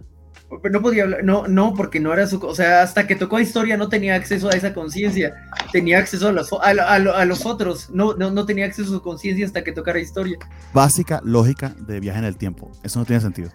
[0.62, 3.36] Pero no podía hablar, no, no, porque no era su, o sea, hasta que tocó
[3.36, 5.34] a historia no tenía acceso a esa conciencia,
[5.70, 8.94] tenía acceso a los, a, a a los otros, no, no, no tenía acceso a
[8.94, 10.38] su conciencia hasta que tocara historia.
[10.72, 12.70] Básica lógica de viaje en el tiempo.
[12.82, 13.50] Eso no tiene sentido.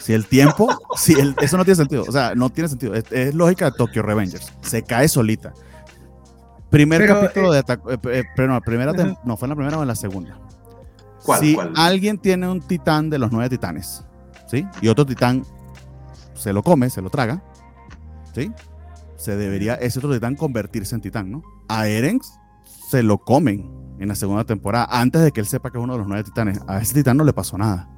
[0.00, 2.04] Si el tiempo, si el- eso no tiene sentido.
[2.06, 2.94] O sea, no tiene sentido.
[2.94, 4.52] Es, es lógica de Tokyo Revengers.
[4.62, 5.52] Se cae solita.
[6.70, 7.80] Primer Pero, capítulo de Attack.
[7.90, 8.92] eh, eh, pero no, primera
[9.24, 10.38] no, fue en la primera o en la segunda.
[11.24, 11.72] ¿Cuál, si cuál?
[11.76, 14.04] alguien tiene un titán de los nueve titanes,
[14.48, 14.66] ¿sí?
[14.80, 15.44] Y otro titán
[16.34, 17.42] se lo come, se lo traga,
[18.34, 18.52] ¿sí?
[19.16, 21.42] Se debería ese otro titán convertirse en titán, ¿no?
[21.68, 22.20] A Eren
[22.90, 25.94] se lo comen en la segunda temporada, antes de que él sepa que es uno
[25.94, 26.60] de los nueve titanes.
[26.68, 27.88] A ese titán no le pasó nada.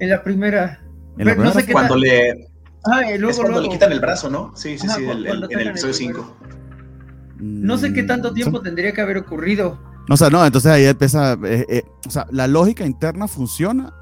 [0.00, 0.80] En la primera.
[1.24, 2.48] Pero no sé cuando tal- le
[2.84, 3.72] Ah, y luego, es cuando le luego.
[3.72, 4.52] quitan el brazo, ¿no?
[4.56, 6.24] Sí, sí, Ajá, sí, el, el- en el episodio primero.
[6.24, 6.36] 5.
[7.40, 9.78] No sé qué tanto Mm, tiempo son- tendría que haber ocurrido.
[10.10, 11.34] O sea, no, entonces ahí empieza.
[11.44, 13.92] eh, eh, o sea, la lógica interna funciona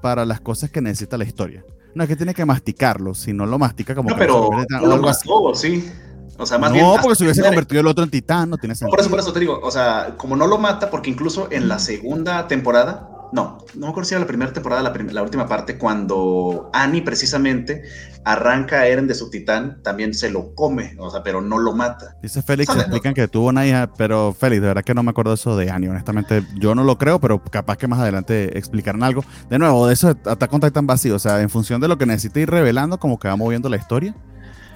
[0.00, 1.64] para las cosas que necesita la historia.
[1.94, 4.96] No es que tiene que masticarlo, si no lo mastica como No, pero se no
[4.96, 5.88] lo sí.
[6.36, 6.86] O sea, más no, bien.
[7.00, 7.54] porque si hubiese muere.
[7.54, 8.90] convertido el otro en titán, no tiene sentido.
[8.90, 11.68] por eso, por eso te digo, o sea, como no lo mata, porque incluso en
[11.68, 15.22] la segunda temporada, no, no me acuerdo si era la primera temporada, la, prim- la
[15.22, 17.82] última parte, cuando Annie precisamente
[18.24, 21.74] arranca a Eren de su titán, también se lo come, o sea, pero no lo
[21.74, 22.16] mata.
[22.22, 22.84] Dice Félix, ¿Sabes?
[22.84, 25.70] explican que tuvo una hija, pero Félix, de verdad que no me acuerdo eso de
[25.70, 29.24] Annie, honestamente, yo no lo creo, pero capaz que más adelante explicaran algo.
[29.50, 32.06] De nuevo, de eso Attack on Titan vacío, o sea, en función de lo que
[32.06, 34.14] necesite ir revelando, como que va moviendo la historia.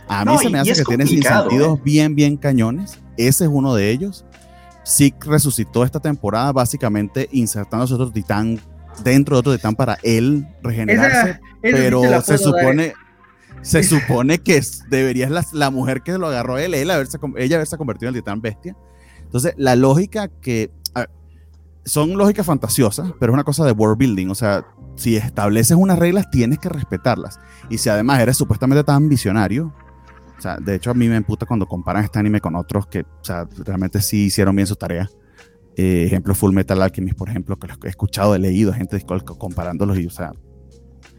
[0.08, 1.82] A mí No, se me hace que tiene sentidos ¿eh?
[1.84, 2.98] bien, bien cañones.
[3.16, 4.24] Ese es uno de ellos.
[4.88, 8.58] Zeke resucitó esta temporada básicamente insertándose otro titán
[9.04, 12.38] dentro de otro titán para él regenerarse Esa, esa sí pero se dar.
[12.38, 12.94] supone
[13.62, 17.56] se supone que debería la, la mujer que lo agarró a él, él haberse, ella
[17.56, 18.76] haberse convertido en el titán bestia.
[19.22, 21.10] Entonces, la lógica que ver,
[21.84, 24.64] son lógicas fantasiosas, pero es una cosa de world building, o sea,
[24.96, 27.38] si estableces unas reglas tienes que respetarlas.
[27.68, 29.74] Y si además eres supuestamente tan visionario,
[30.38, 33.00] o sea, de hecho a mí me emputa cuando comparan este anime con otros que,
[33.00, 35.10] o sea, realmente sí hicieron bien su tarea.
[35.76, 39.00] Eh, ejemplo, Full Metal Alchemist, por ejemplo, que he escuchado, he leído gente
[39.38, 40.32] comparándolos y, o sea,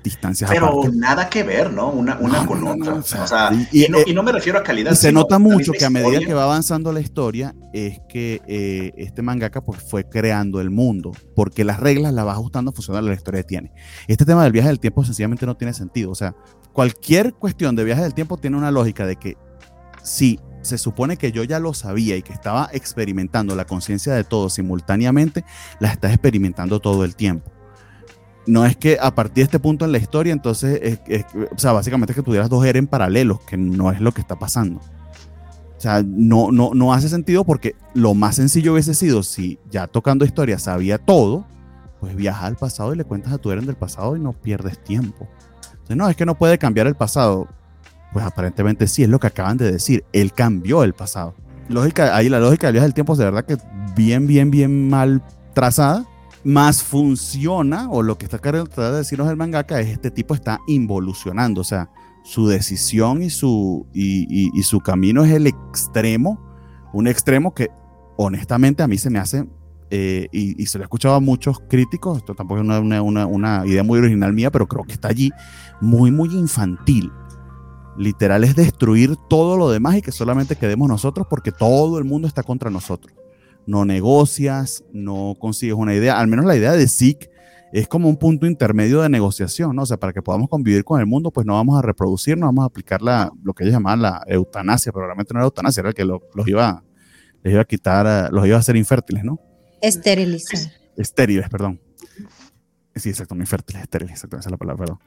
[0.04, 0.96] distancias Pero aparte.
[0.98, 1.90] nada que ver, ¿no?
[1.90, 2.86] Una, una No, con no, otra.
[2.92, 4.92] no, o o sea, sea, y- y, no, y- y no me refiero a calidad.
[4.92, 8.92] Y se nota mucho que a medida que va avanzando la historia es que eh,
[8.98, 12.96] este mangaka pues, fue creando el mundo, porque las reglas las va ajustando en función
[12.98, 13.72] de que la historia tiene.
[14.08, 16.12] Este tema del viaje del tiempo sencillamente no tiene sentido.
[16.12, 16.36] O sea,
[16.74, 19.38] cualquier cuestión de viaje del tiempo tiene una lógica de que
[20.04, 24.24] si se supone que yo ya lo sabía y que estaba experimentando la conciencia de
[24.26, 25.46] todos simultáneamente,
[25.80, 27.50] la estás experimentando todo el tiempo.
[28.50, 31.26] No es que a partir de este punto en la historia, entonces, es- es-
[31.56, 34.38] o sea, básicamente es que tuvieras dos Eren paralelos, que no es lo que está
[34.38, 34.80] pasando.
[34.80, 39.88] O sea, no, no, no hace sentido porque lo más sencillo hubiese sido si ya
[39.88, 41.46] tocando historia sabía todo,
[42.02, 44.84] pues viaja al pasado y le cuentas a tu Eren del pasado y no pierdes
[44.84, 45.28] tiempo.
[45.72, 47.48] Entonces, no, es que no puede cambiar el pasado.
[48.12, 50.04] Pues aparentemente sí, es lo que acaban de decir.
[50.12, 51.36] Él cambió el pasado.
[51.70, 53.58] Lógica, ahí la lógica del viaje del tiempo es de verdad que
[53.96, 55.22] bien, bien, bien mal
[55.54, 56.06] trazada.
[56.44, 60.60] Más funciona, o lo que está tratar de decirnos el mangaka, es este tipo está
[60.68, 61.62] involucionando.
[61.62, 61.90] O sea,
[62.24, 66.40] su decisión y su, y, y- y su camino es el extremo.
[66.94, 67.70] Un extremo que
[68.18, 69.48] honestamente a mí se me hace,
[69.92, 73.66] eh, y, se lo he escuchado a muchos críticos, esto tampoco es una- una- una
[73.66, 75.32] idea muy original mía, pero creo que está allí,
[75.82, 77.12] muy, muy infantil.
[77.98, 82.28] Literal es destruir todo lo demás y que solamente quedemos nosotros porque todo el mundo
[82.28, 83.14] está contra nosotros.
[83.70, 87.30] No negocias, no consigues una idea, al menos la idea de Zeke
[87.72, 89.84] es como un punto intermedio de negociación, ¿no?
[89.84, 92.48] O sea, para que podamos convivir con el mundo, pues no vamos a reproducir, no
[92.48, 95.82] vamos a aplicar la, lo que ellos llamaban la eutanasia, pero realmente no era eutanasia,
[95.82, 96.84] era el que lo- los iba,
[97.44, 99.40] les iba a quitar, eh, los iba a hacer infértiles, ¿no?
[99.82, 100.60] Esterilizar.
[100.98, 101.80] Estériles, perdón.
[102.96, 105.00] Sí, exacto, no infértiles, estériles, exacto, esa es la palabra, perdón.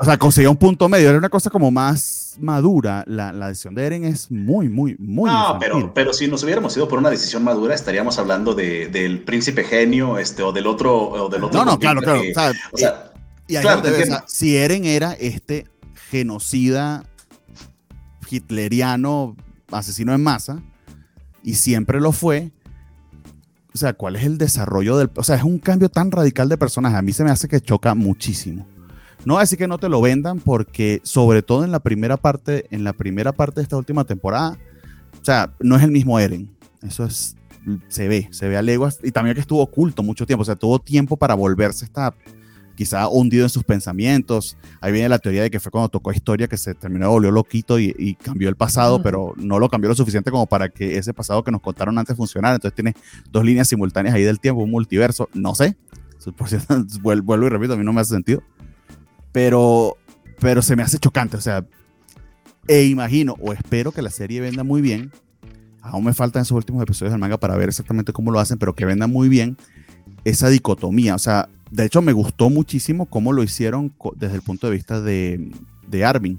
[0.00, 3.04] O sea, conseguía un punto medio, era una cosa como más madura.
[3.06, 5.58] La, la decisión de Eren es muy, muy, muy no, infantil.
[5.60, 9.64] pero, pero si nos hubiéramos ido por una decisión madura, estaríamos hablando de, del príncipe
[9.64, 11.64] genio, este, o del otro, o del otro.
[11.64, 12.22] No, no, claro, claro.
[12.22, 13.12] que- o sea, o sea,
[13.46, 15.66] y ahí claro, te ves, si Eren era este
[16.10, 17.04] genocida
[18.30, 19.36] hitleriano,
[19.70, 20.62] asesino en masa,
[21.42, 22.52] y siempre lo fue,
[23.74, 25.10] o sea, ¿cuál es el desarrollo del...
[25.14, 26.96] O sea, es un cambio tan radical de personaje.
[26.96, 28.66] A mí se me hace que choca muchísimo.
[29.24, 32.16] No voy a decir que no te lo vendan porque sobre todo en la primera
[32.16, 34.56] parte, en la primera parte de esta última temporada,
[35.20, 36.48] o sea, no es el mismo Eren.
[36.82, 37.36] Eso es,
[37.88, 38.98] se ve, se ve a leguas.
[39.02, 42.14] Y también que estuvo oculto mucho tiempo, o sea, tuvo tiempo para volverse esta
[42.76, 44.56] quizá hundido en sus pensamientos.
[44.80, 47.80] Ahí viene la teoría de que fue cuando tocó historia que se terminó, volvió loquito
[47.80, 51.12] y, y cambió el pasado, pero no lo cambió lo suficiente como para que ese
[51.12, 52.54] pasado que nos contaron antes funcionara.
[52.54, 52.94] Entonces tiene
[53.32, 55.76] dos líneas simultáneas ahí del tiempo, un multiverso, no sé.
[56.36, 58.42] Por cierto, vuel- vuelvo y repito, a mí no me hace sentido.
[59.32, 59.96] Pero,
[60.40, 61.64] pero se me hace chocante, o sea,
[62.66, 65.10] e imagino o espero que la serie venda muy bien.
[65.80, 68.74] Aún me faltan esos últimos episodios del manga para ver exactamente cómo lo hacen, pero
[68.74, 69.56] que venda muy bien
[70.24, 71.14] esa dicotomía.
[71.14, 75.00] O sea, de hecho me gustó muchísimo cómo lo hicieron desde el punto de vista
[75.00, 75.50] de,
[75.86, 76.38] de Armin.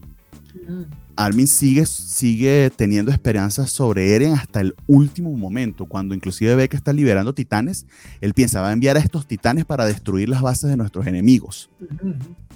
[1.16, 6.78] Armin sigue, sigue teniendo esperanzas sobre Eren hasta el último momento, cuando inclusive ve que
[6.78, 7.86] está liberando titanes,
[8.22, 11.70] él piensa, va a enviar a estos titanes para destruir las bases de nuestros enemigos.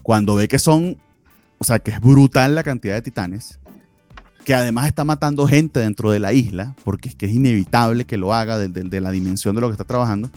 [0.04, 0.98] Cuando ve que son,
[1.58, 3.60] o sea, que es brutal la cantidad de titanes,
[4.46, 8.18] que además está matando gente dentro de la isla, porque es que es inevitable que
[8.18, 10.28] lo haga de, de- de la dimensión de lo que está trabajando.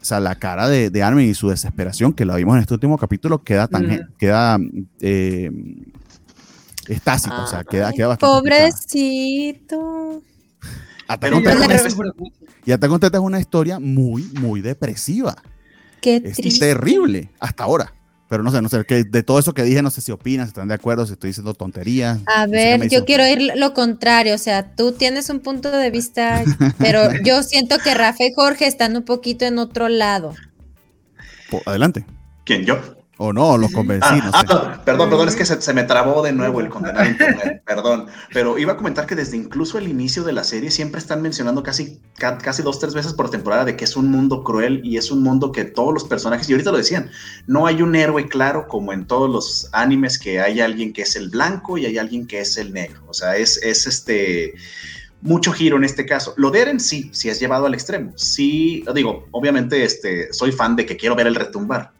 [0.00, 2.72] O sea, la cara de, de Armin y su desesperación, que la vimos en este
[2.72, 4.56] último capítulo, queda tan, queda
[5.00, 5.50] eh,
[6.88, 8.34] estásica, o sea, queda, queda bastante.
[8.50, 10.22] Pobrecito.
[11.08, 11.96] Attack Pero- on Titan es-
[12.66, 15.36] y Attack on Titan es una historia muy, muy depresiva.
[16.00, 16.66] Qué Es triste.
[16.66, 17.92] terrible hasta ahora.
[18.30, 20.46] Pero no sé, no sé, que de todo eso que dije, no sé si opinan,
[20.46, 22.20] si están de acuerdo, si estoy diciendo tonterías.
[22.26, 25.68] A No sé ver, yo quiero ir lo contrario, o sea, tú tienes un punto
[25.72, 26.44] de vista,
[26.78, 30.34] pero yo siento que Rafa y Jorge están un poquito en otro lado.
[31.50, 32.06] Po- Adelante.
[32.44, 32.64] ¿Quién?
[32.64, 32.78] ¿Yo?
[33.22, 34.40] O no, los convencí, Ah, no ah,
[34.76, 34.80] sé.
[34.82, 38.06] perdón, perdón, es que se, se me trabó de nuevo el condenado internet, perdón.
[38.32, 41.62] Pero iba a comentar que desde incluso el inicio de la serie siempre están mencionando
[41.62, 44.96] casi, ca- casi dos, tres veces por temporada de que es un mundo cruel y
[44.96, 47.10] es un mundo que todos los personajes, y ahorita lo decían,
[47.46, 51.14] no hay un héroe claro como en todos los animes que hay alguien que es
[51.14, 53.02] el blanco y hay alguien que es el negro.
[53.06, 54.54] O sea, es, es este
[55.22, 56.32] mucho giro en este caso.
[56.38, 58.12] Lo de Eren sí, sí es llevado al extremo.
[58.16, 61.92] Sí, digo, obviamente este, soy fan de que quiero ver el retumbar,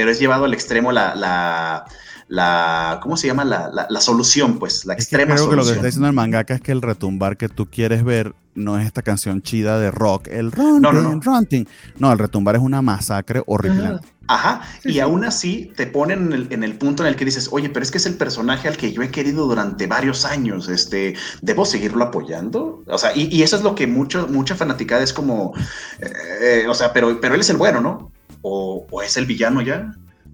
[0.00, 1.84] pero es llevado al extremo la, la,
[2.28, 3.44] la ¿cómo se llama?
[3.44, 6.08] La, la, la solución, pues, la Es que extrema creo que lo que está diciendo
[6.08, 9.78] el mangaka es que el retumbar que tú quieres ver no es esta canción chida
[9.78, 11.20] de rock, el runting, No, no, no.
[11.20, 11.68] runting.
[11.98, 14.08] No, el retumbar es una masacre horripilante.
[14.26, 15.00] Ajá, Sí, y sí.
[15.00, 17.82] aún así te ponen en el, en el punto en el que dices, oye, pero
[17.82, 21.64] es que es el personaje al que yo he querido durante varios años, este, ¿debo
[21.64, 22.84] seguirlo apoyando?
[22.86, 25.52] O sea, y, y eso es lo que mucho, mucha fanaticada es como,
[26.00, 28.12] eh, o sea, pero, pero él es el bueno, ¿no?
[28.42, 29.92] O, o es el villano ya,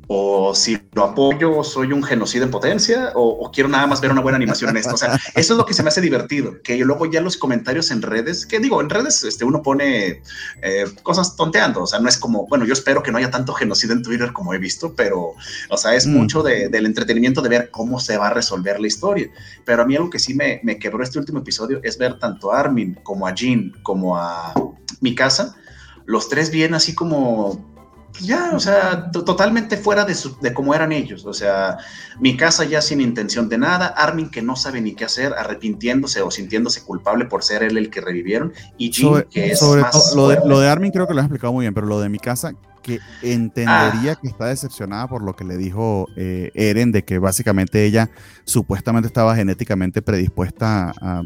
[0.09, 4.13] o si lo apoyo soy un genocida en potencia, o, o quiero nada más ver
[4.13, 4.95] una buena animación en esto.
[4.95, 7.91] O sea, eso es lo que se me hace divertido, que luego ya los comentarios
[7.91, 10.23] en redes, que digo, en redes este, uno pone
[10.63, 13.53] eh, cosas tonteando, o sea, no es como, bueno, yo espero que no haya tanto
[13.53, 15.33] genocidio en Twitter como he visto, pero,
[15.71, 16.13] o sea, es Mm.
[16.17, 19.29] mucho de- del entretenimiento de ver cómo se va a resolver la historia.
[19.65, 22.53] Pero a mí algo que sí me, me quebró este último episodio es ver tanto
[22.53, 24.55] a Armin como a Jean como a
[25.01, 25.57] Mikasa,
[26.05, 27.75] los tres bien así como
[28.21, 31.25] ya, o sea, to- totalmente fuera de, su- de cómo eran ellos.
[31.27, 31.79] O sea,
[32.21, 36.23] mi casa ya sin intención de nada, Armin que no sabe ni qué hacer, arrepintiéndose
[36.23, 39.83] o sintiéndose culpable por ser él el que revivieron, y Jim Sobre, que es sobre
[39.83, 42.01] más lo de, lo de Armin creo que lo has explicado muy bien, pero lo
[42.01, 42.53] de mi casa,
[42.83, 44.19] que entendería Ah.
[44.21, 48.11] que está decepcionada por lo que le dijo eh, Eren, de que básicamente ella
[48.45, 51.23] supuestamente estaba genéticamente predispuesta a,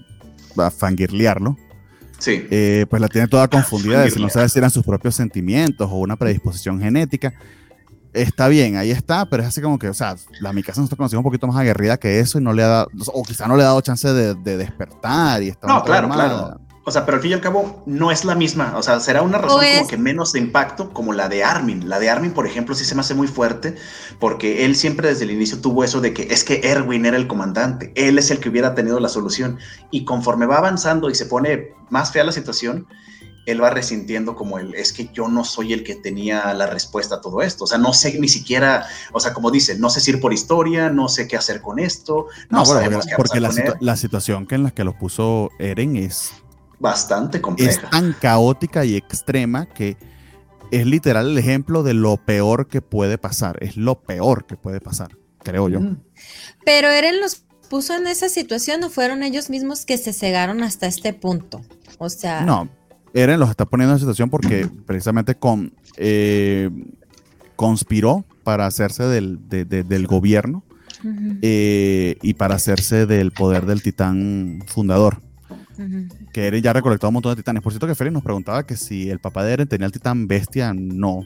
[0.57, 1.57] a fangirlearlo.
[2.21, 2.47] Sí.
[2.51, 5.89] eh, pues la tiene toda confundida de si no sabe si eran sus propios sentimientos
[5.91, 7.33] o una predisposición genética.
[8.13, 10.87] Está bien, ahí está, pero es así como que, o sea, la mi casa nos
[10.89, 13.47] está conociendo un poquito más aguerrida que eso y no le ha dado, o quizá
[13.47, 16.29] no le ha dado chance de, de despertar y está No, claro, traumada.
[16.57, 16.61] claro.
[16.85, 18.75] O sea, pero al fin y al cabo no es la misma.
[18.77, 21.89] O sea, será una razón Pues- como que menos de impacto como la de Armin.
[21.89, 23.75] La de Armin, por ejemplo, sí se me hace muy fuerte
[24.19, 27.27] porque él siempre desde el inicio tuvo eso de que es que Erwin era el
[27.27, 27.93] comandante.
[27.97, 29.59] Él es el que hubiera tenido la solución.
[29.91, 32.87] Y conforme va avanzando y se pone más fea la situación,
[33.47, 37.17] él va resintiendo como el, es que yo no soy el que tenía la respuesta
[37.17, 37.65] a todo esto.
[37.65, 40.33] O sea, no sé ni siquiera, o sea, como dice, no sé si ir por
[40.33, 42.27] historia, no sé qué hacer con esto.
[42.49, 43.75] No, No, bueno, sabemos porque, qué porque la, él.
[43.81, 46.33] la situación que en la que lo puso Eren es,
[46.81, 47.91] Bastante es compleja.
[47.91, 49.97] tan caótica y extrema que
[50.73, 53.59] es literal el ejemplo de lo peor que puede pasar.
[53.63, 55.81] Es lo peor que puede pasar, creo yo.
[55.81, 55.99] Mm.
[56.65, 60.87] Pero Eren los puso en esa situación o fueron ellos mismos que se cegaron hasta
[60.87, 61.61] este punto.
[61.99, 62.69] O sea, No,
[63.15, 66.71] Eren los está poniendo en esa situación porque precisamente con, eh,
[67.57, 70.65] conspiró para hacerse del, de- de- del gobierno
[71.43, 75.21] eh, y para hacerse del poder del titán fundador.
[76.33, 77.63] Que Eren ya ha recolectado un montón de titanes.
[77.63, 80.27] Por cierto, que Félix nos preguntaba que si el papá de Eren tenía el titán
[80.29, 80.73] bestia.
[80.75, 81.25] No.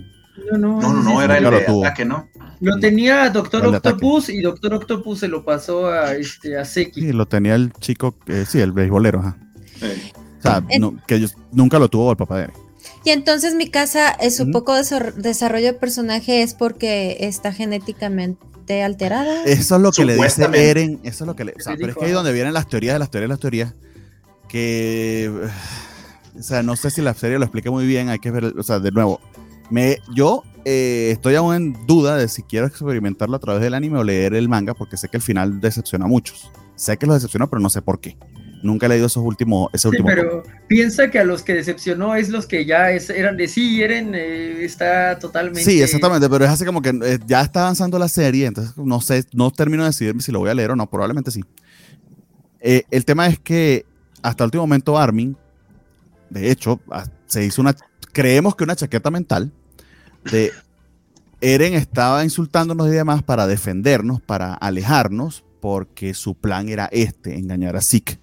[0.53, 2.29] No, no, No, era el de ataque, ¿no?
[2.61, 3.77] Lo tenía Doctor de.
[3.77, 7.01] Octopus y Doctor Octopus se lo pasó a, este, a Seki.
[7.03, 9.21] Sí, lo tenía el chico, eh, sí, el beisbolero.
[9.21, 9.37] ajá.
[10.39, 12.57] O sea, En- no- que ellos nunca lo tuvo el papá de Eren.
[13.05, 14.53] Y entonces mi casa, su Ujú.
[14.53, 19.45] poco desor- desarrollo de personaje es porque está genéticamente alterada.
[19.45, 20.49] Eso es lo que le dice.
[20.53, 21.01] Eren.
[21.05, 21.53] Eso es lo que le.
[21.53, 22.17] O sea, Le pero es que ahí ajá.
[22.17, 23.75] donde vienen las teorías de las teorías de las teorías.
[24.59, 25.31] Que.
[26.37, 28.09] O sea, no sé si la serie lo explica muy bien.
[28.09, 28.47] Hay que ver.
[28.59, 29.21] O sea, de nuevo.
[29.71, 34.01] Me, yo eh, estoy aún en duda de si quiero experimentarlo a través del anime
[34.01, 36.51] o leer el manga, porque sé que el final decepciona a muchos.
[36.75, 38.17] Sé que los decepcionó, pero no sé por qué.
[38.65, 40.09] Nunca he leído esos últimos, ese Sí, último.
[40.09, 43.81] pero piensa que a los que decepcionó es los que ya es- eran de sí,
[43.81, 45.63] Eren eh, está totalmente.
[45.63, 49.01] Sí, exactamente, pero es así como que eh, ya está avanzando la serie, entonces no
[49.01, 51.45] sé, no termino de decidirme si lo voy a leer o no, probablemente sí.
[52.61, 53.87] Eh, el tema es que
[54.25, 55.37] hasta el último momento Armin,
[56.31, 56.81] de hecho,
[57.27, 57.77] se hizo una,
[58.13, 59.53] creemos que una chaqueta mental
[60.33, 60.51] de
[61.43, 67.77] Eren estaba insultándonos y demás para defendernos, para alejarnos, porque su plan era este, engañar
[67.77, 68.19] a Zeke.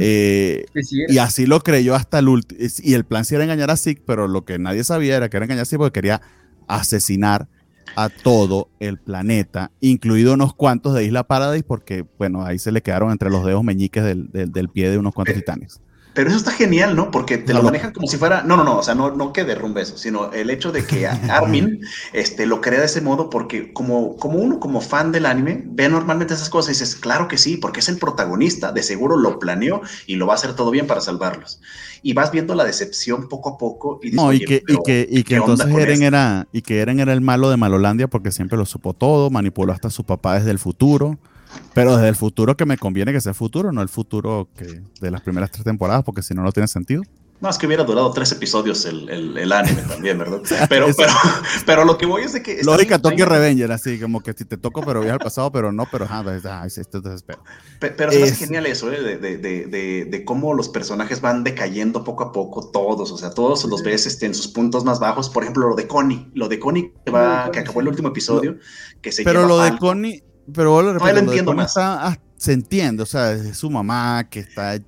[0.00, 2.60] Eh, sí y así lo creyó hasta el último.
[2.82, 5.36] Y el plan sí era engañar a Zeke, pero lo que nadie sabía era que
[5.36, 6.20] era engañar a Zeke porque quería
[6.66, 7.48] asesinar
[7.94, 12.82] a todo el planeta, incluido unos cuantos de Isla Paradise, porque, bueno, ahí se le
[12.82, 15.80] quedaron entre los dedos meñiques del, del- del pie de unos cuantos Eh, titanes.
[16.16, 17.10] Pero eso está genial, ¿no?
[17.10, 18.42] Porque te No, lo manejan como si fuera.
[18.42, 18.78] No, no, no.
[18.78, 21.82] O sea, no, no que derrumbe eso, sino el hecho de que Armin
[22.14, 25.90] este, lo crea de ese modo, porque como, como uno, como fan del anime, ve
[25.90, 28.72] normalmente esas cosas y dices, claro que sí, porque es el protagonista.
[28.72, 31.60] De seguro lo planeó y lo va a hacer todo bien para salvarlos.
[32.02, 34.00] Y vas viendo la decepción poco a poco.
[34.02, 36.06] Y dices, No, y "Oye, que, y que, y que ¿qué onda entonces Eren esto?".
[36.06, 39.74] era, y que Eren era el malo de Malolandia porque siempre lo supo todo, manipuló
[39.74, 41.18] hasta a su papá desde el futuro.
[41.74, 45.10] Pero desde el futuro que me conviene que sea futuro, no el futuro que de
[45.10, 47.02] las primeras tres temporadas, porque si no, no tiene sentido.
[47.38, 50.40] No, es que hubiera durado tres episodios el, el, el anime también, ¿verdad?
[50.70, 51.12] Pero, pero,
[51.66, 52.62] pero lo que voy es de que.
[52.64, 55.86] Lógica Tokyo Revenger, así como que si te toco, pero viaja al pasado, pero no,
[55.92, 57.42] pero pues, ah, esto desespero.
[57.78, 59.02] Pe- Pero me hace Es- genial eso, ¿eh?
[59.02, 63.18] de, de, de, de, de cómo los personajes van decayendo poco a poco, todos, o
[63.18, 65.28] sea, todos los ves este, en sus puntos más bajos.
[65.28, 68.08] Por ejemplo, lo de Connie, lo de Connie que, de va, que acabó el último
[68.08, 68.56] episodio,
[69.02, 69.88] que se Pero lleva lo de Falco.
[69.88, 70.22] Connie,
[70.54, 71.68] pero No, lo entiendo más.
[71.68, 74.82] está, ah, se entiende, o sea, es su mamá que está eh,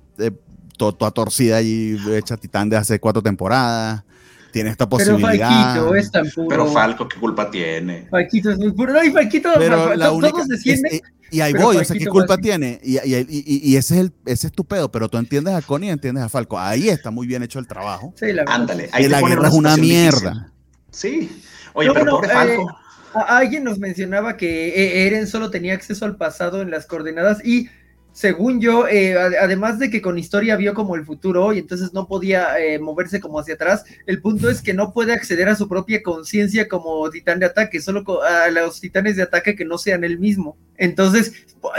[0.77, 4.03] to- toda torcida allí, hecha titán de hace cuatro temporadas,
[4.51, 5.49] tiene esta Pero posibilidad.
[5.49, 6.47] Falquito es tan puro.
[6.47, 8.07] Pero Falco, ¿qué culpa tiene?
[8.09, 8.93] Falquito es muy puro.
[8.93, 10.93] No, y Falquito, pero la to- única, todos es- descienden.
[10.95, 11.01] eh,
[11.31, 12.79] y ahí voy, o sea, ¿qué culpa tiene?
[12.83, 15.61] Y, y- y- y ese es el, ese es tu pedo, pero tú entiendes a
[15.61, 16.57] Connie y entiendes a Falco.
[16.59, 18.13] Ahí está muy bien hecho el trabajo.
[18.19, 18.43] Sí, la.
[18.47, 19.95] Ándale, ahí te la guerra es una difícil.
[19.97, 20.51] mierda.
[20.91, 21.41] Sí.
[21.73, 22.69] Oye, No, pero no, pobre eh, Falco.
[22.69, 27.43] A- Alguien nos mencionaba que eh, Eren solo tenía acceso al pasado en las coordenadas
[27.43, 27.69] y
[28.11, 31.93] según yo, eh, ad- además de que con historia vio como el futuro y entonces
[31.93, 35.55] no podía eh, moverse como hacia atrás, el punto es que no puede acceder a
[35.55, 39.77] su propia conciencia como titán de ataque, solo a los titanes de ataque que no
[39.77, 40.57] sean él mismo.
[40.77, 41.33] Entonces,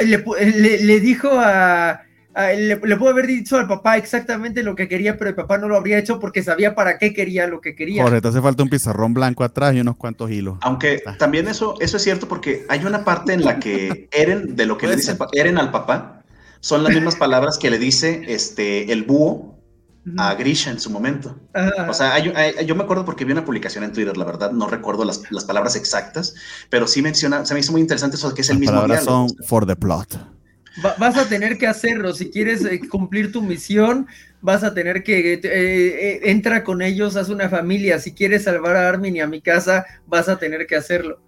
[0.04, 2.02] le, le- dijo a, ah,
[2.48, 5.68] le, le pudo haber dicho al papá exactamente lo que quería, pero el papá no
[5.68, 8.02] lo habría hecho porque sabía para qué quería lo que quería.
[8.02, 10.58] Jorge, te hace falta un pizarrón blanco atrás y unos cuantos hilos.
[10.62, 11.16] Aunque Ah.
[11.18, 14.76] también eso, eso es cierto porque hay una parte en la que Eren, de lo
[14.78, 16.22] que le dice Eren al papá,
[16.60, 19.58] son las mismas palabras que le dice este, el búho
[20.16, 21.38] a Grisha en su momento.
[21.52, 21.86] Ajá.
[21.90, 24.50] O sea, hay- hay- yo me acuerdo porque vi una publicación en Twitter, la verdad,
[24.50, 26.34] no recuerdo las, las palabras exactas,
[26.70, 29.02] pero sí menciona, se me hizo muy interesante eso que es el Las mismo palabras
[29.04, 29.28] diálogo.
[29.28, 30.18] son for the plot.
[30.76, 32.14] Va- vas a tener que hacerlo.
[32.14, 34.06] Si quieres eh, cumplir tu misión,
[34.40, 37.98] vas a tener que eh, eh, entra con ellos, haz una familia.
[37.98, 41.20] Si quieres salvar a Armin y a mi casa, vas a tener que hacerlo.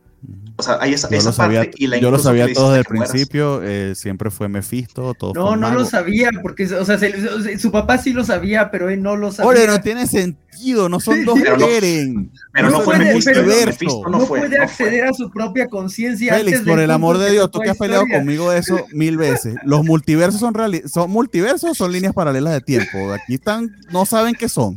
[0.57, 2.69] O sea, hay esa, Yo esa lo sabía, parte y la yo lo sabía todo
[2.73, 3.61] desde el principio.
[3.65, 5.15] eh, siempre fue Mephisto.
[5.15, 5.81] Todo No, fue no mago.
[5.81, 9.33] lo sabía, porque, o sea, se- su papá sí lo sabía, pero él no lo
[9.33, 9.51] sabía.
[9.51, 10.89] Oye, no tiene sentido.
[10.89, 12.31] No son Sí, dos pero no- Eren.
[12.53, 14.39] Pero no, No fue puede, Mephisto, pero- Mephisto no, no, fue.
[14.41, 16.35] puede no acceder a su propia conciencia.
[16.35, 19.17] Félix, antes por el amor de Dios, tú que has peleado conmigo de eso mil
[19.17, 19.57] veces.
[19.65, 20.55] Los multiversos son,
[20.87, 23.13] son multiversos o son líneas paralelas de tiempo.
[23.13, 24.77] Aquí están, no saben qué son.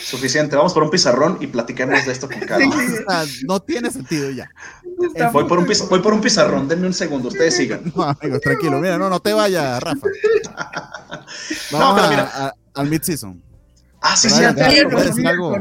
[0.00, 2.74] Suficiente, vamos por un pizarrón y platiquemos de esto con calma.
[2.76, 4.50] Sea, no tiene sentido ya.
[5.14, 7.80] Está Voy por, un muy- piz- voy por un pizarrón, denme un segundo, ustedes sigan.
[7.94, 8.80] No, amigos, tranquilo.
[8.80, 10.06] Mira, no, no te vayas, Rafa.
[11.70, 12.30] Vamos pero a- mira.
[12.34, 13.42] a- al mid-season.
[14.06, 14.74] Ah, sí, sí, Adrián, ya, claro.
[14.74, 15.56] ya, ¿puedes ya, decir ya, algo?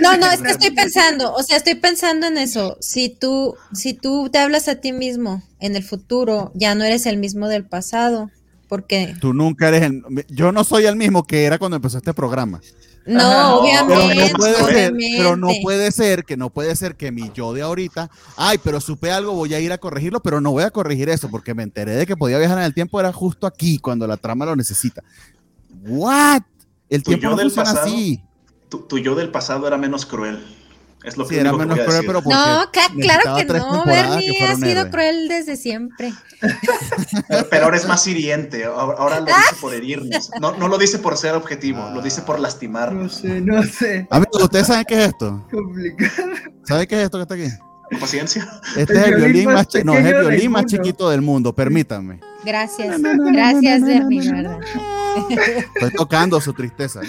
[0.00, 2.78] No, no, es que estoy pensando, o sea, estoy pensando en eso.
[2.80, 7.04] Si tú, si tú te hablas a ti mismo en el futuro, ya no eres
[7.04, 8.30] el mismo del pasado,
[8.74, 10.02] porque Tú nunca eres el.
[10.28, 12.60] Yo no soy el mismo que era cuando empezó este programa.
[13.06, 15.14] no, Ajá, obviamente, Pero no puede ser, obviamente.
[15.18, 18.80] pero no puede ser que no puede ser que mi yo de ahorita, ay, pero
[18.80, 21.62] supe algo, voy a ir a corregirlo, pero no voy a corregir eso porque me
[21.62, 24.56] enteré de que podía viajar en el tiempo era justo aquí cuando la trama lo
[24.56, 25.02] necesita.
[25.86, 26.42] What?
[26.88, 28.22] El Tu tiempo no del funciona pasado así.
[28.68, 30.42] Tu, tu yo del pasado era menos cruel.
[31.04, 32.06] Es lo Sí, que era que menos a cruel, decir.
[32.06, 34.90] pero No, cla- claro que no, Bernie que ha sido héroe.
[34.90, 36.12] cruel desde siempre.
[37.28, 38.64] Pero, pero ahora es más hiriente.
[38.64, 40.30] Ahora, ahora lo dice por herirnos.
[40.40, 41.92] No, no lo dice por ser objetivo, Ah.
[41.94, 43.16] lo dice por No lastimarnos.
[43.16, 44.06] sé, no sé.
[44.10, 45.46] Amigos, ¿ustedes saben qué es esto?
[45.50, 46.32] Complicado.
[46.64, 47.48] ¿Saben qué es esto que está aquí?
[47.98, 48.48] Paciencia.
[48.76, 51.54] Este El es el violín violín más no, es el violín más chiquito del mundo,
[51.54, 52.20] permítanme.
[52.44, 54.58] Gracias, gracias, verdad.
[55.28, 57.00] Estoy tocando su tristeza.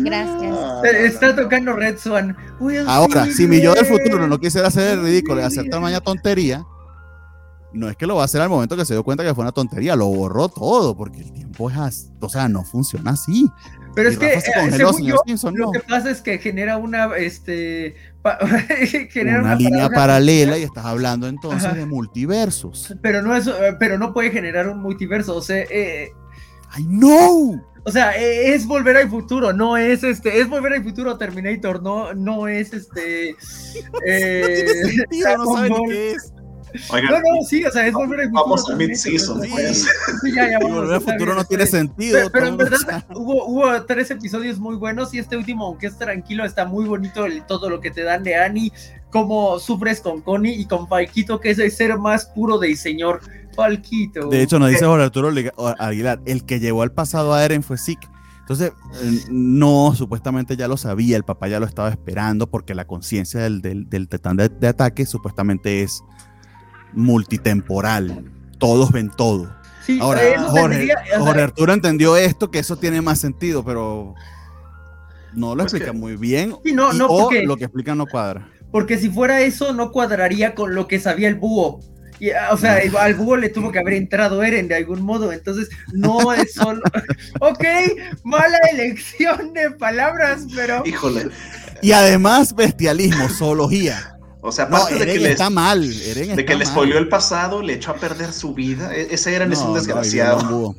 [0.00, 0.56] Gracias.
[0.84, 2.36] Eh, Está tocando Red Swan.
[2.60, 6.00] We'll Ahora, si mi yo del futuro no quisiera hacer el ridículo y hacer tamaña
[6.00, 6.64] tontería,
[7.72, 9.42] no es que lo va a hacer al momento que se dio cuenta que fue
[9.42, 13.50] una tontería, lo borró todo, porque el tiempo es así, o sea, no funciona así.
[13.96, 15.72] Pero Y es que, se eh, congeló, según señor yo, Simpson, lo no.
[15.72, 17.96] que pasa es que genera una, este,
[19.10, 21.74] genera Una línea paradoja, paralela y estás hablando entonces Ajá.
[21.74, 22.94] de multiversos.
[23.00, 26.12] Pero no es, eh, pero no puede generar un multiverso, o sea, eh,
[26.72, 27.58] ¡Ay, no!
[27.86, 31.80] o sea, eh, es volver al futuro, no es este, es volver al futuro Terminator,
[31.80, 33.30] no, no es este,
[34.06, 36.32] eh, Tiene sentido, no saben qué es.
[36.90, 38.44] Oigan, No, no, sí, o sea, es volver al futuro.
[38.44, 39.86] Vamos Terminator, mid-season, pues.
[40.22, 42.18] Sí, ya, ya, Y vamos, volver al futuro no tiene sentido.
[42.18, 45.98] Pero, pero en verdad hubo, hubo tres episodios muy buenos y este último, aunque es
[45.98, 48.72] tranquilo, está muy bonito el- todo lo que te dan de Annie,
[49.10, 53.20] cómo sufres con Connie y con Falquito, que es el ser más puro del señor.
[53.54, 54.28] Falquito.
[54.28, 55.30] De hecho, nos dice Jorge Arturo
[55.78, 58.06] Aguilar, el que llevó al pasado a Eren fue Zeke.
[58.40, 58.70] Entonces,
[59.02, 63.40] eh, no, supuestamente ya lo sabía, el papá ya lo estaba esperando porque la conciencia
[63.40, 66.02] del, del, del tetán de, de ataque supuestamente es
[66.96, 68.24] multitemporal.
[68.58, 69.54] Todos ven todo.
[69.84, 73.64] Sí, Ahora, Jorge, tendría- o sea, Jorge Arturo entendió esto, que eso tiene más sentido,
[73.64, 74.14] pero
[75.34, 76.56] no lo Pues explica que- muy bien.
[76.64, 78.48] Sí, no, y- no, o porque- lo que explica no cuadra.
[78.72, 81.80] porque si fuera eso, no cuadraría con lo que sabía el búho.
[82.18, 85.32] Y, ah, o sea, al búho le tuvo que haber entrado Eren de algún modo,
[85.32, 86.80] entonces no es solo.
[87.40, 87.64] ok,
[88.24, 90.82] mala elección de palabras, pero.
[90.86, 91.28] híjole.
[91.82, 94.15] Y además, bestialismo, zoología.
[94.42, 95.82] O sea, No, aparte de que, Eren le, está mal.
[96.02, 98.94] Eren de que le spoileó el pasado, le echó a perder su vida.
[98.94, 100.38] E- Ese Eren es No, un no, desgraciado.
[100.38, 100.76] violó un búho.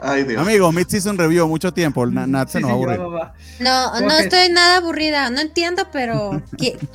[0.00, 0.40] Ay, Dios.
[0.40, 2.06] Amigos, Mid-Season Review, mucho tiempo.
[2.06, 2.96] Na- Nat se Sí, nos sí, aburre.
[2.98, 3.34] va, va, va.
[3.58, 5.28] No, no estoy nada aburrida.
[5.30, 6.40] No entiendo, pero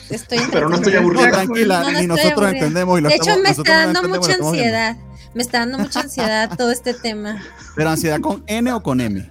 [0.10, 0.94] estoy Pero no estoy.
[0.94, 1.32] No, aburrida.
[1.32, 2.52] tranquila, No, no ni nosotros aburrida.
[2.60, 3.00] entendemos.
[3.00, 4.98] Y lo De hecho, estamos- me está no dando mucha ansiedad.
[5.34, 7.44] Me está dando mucha ansiedad todo este tema.
[7.76, 9.30] ¿Pero ansiedad con N o con M?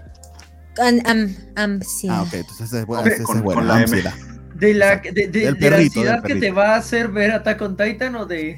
[0.78, 2.16] An- am- ansiedad.
[2.18, 3.07] Ah, ok, entonces es bueno.
[3.07, 4.03] Es con- bueno, con la M.
[4.62, 7.60] De la, de, de- Del de la ansiedad que te va a hacer ver Attack
[7.62, 8.56] on Titan o de.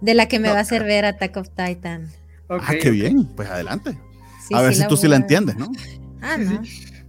[0.00, 0.54] De la que me No.
[0.54, 2.08] va a hacer ver Attack of Titan.
[2.48, 3.26] Ah, qué bien.
[3.34, 3.96] Pues adelante.
[4.46, 5.72] Sí, a ver sí si tú sí la entiendes, ¿no?
[6.20, 6.62] Ah, Sí, no.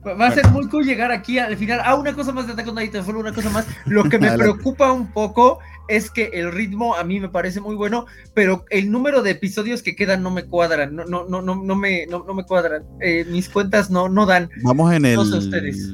[0.07, 1.81] Va va a ser muy cool llegar aquí al final.
[1.83, 3.67] Ah, una cosa más de Attack on Titan, solo una cosa más.
[3.85, 7.75] Lo que me preocupa un poco es que el ritmo a mí me parece muy
[7.75, 11.55] bueno, pero el número de episodios que quedan no me cuadran, no, no, no, no,
[11.61, 12.83] no me, no, no me cuadran.
[13.01, 14.49] Eh, mis cuentas no, no dan.
[14.63, 15.89] Vamos en No sé el ustedes.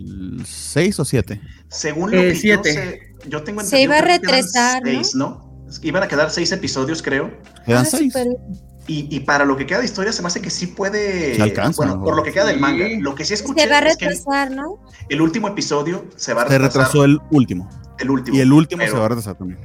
[0.45, 1.41] 6 o 7.
[1.73, 2.73] Según lo Eh, que siete.
[2.73, 5.51] yo sé, yo tengo Se iba a retrasar, seis, ¿no?
[5.81, 7.31] Iban a quedar seis episodios, creo.
[7.65, 8.13] Quedan Ah, 6.
[8.13, 8.27] súper-
[8.85, 11.35] Y, y para lo que queda de historia, se me hace que sí puede.
[11.35, 12.03] Se alcanza, bueno, ¿no?
[12.03, 12.85] por lo que queda del manga.
[12.99, 14.77] Lo que sí escuché Se va a es que retrasar, ¿no?
[15.09, 16.81] el último episodio se va a Se retrasar.
[16.81, 17.69] retrasó el último.
[17.99, 18.35] el último.
[18.37, 19.59] Y el último pero- se va a retrasar también.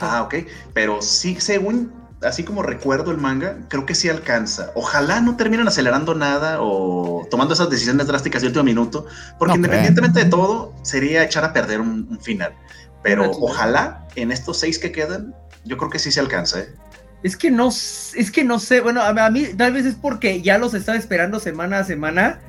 [0.00, 0.34] Ah, ok.
[0.74, 1.92] Pero sí, según,
[2.22, 4.70] así como recuerdo el manga, creo que sí alcanza.
[4.74, 9.06] Ojalá no terminen acelerando nada o tomando esas decisiones drásticas de último minuto,
[9.38, 12.54] porque No independientemente de todo, sería echar a perder un, un final.
[13.02, 16.74] Pero ojalá en estos seis que quedan, yo creo que sí se alcanza, ¿eh?
[17.22, 20.42] Es que no, es que no sé, bueno, a, a mí tal vez es porque
[20.42, 22.40] ya los estaba esperando semana a semana,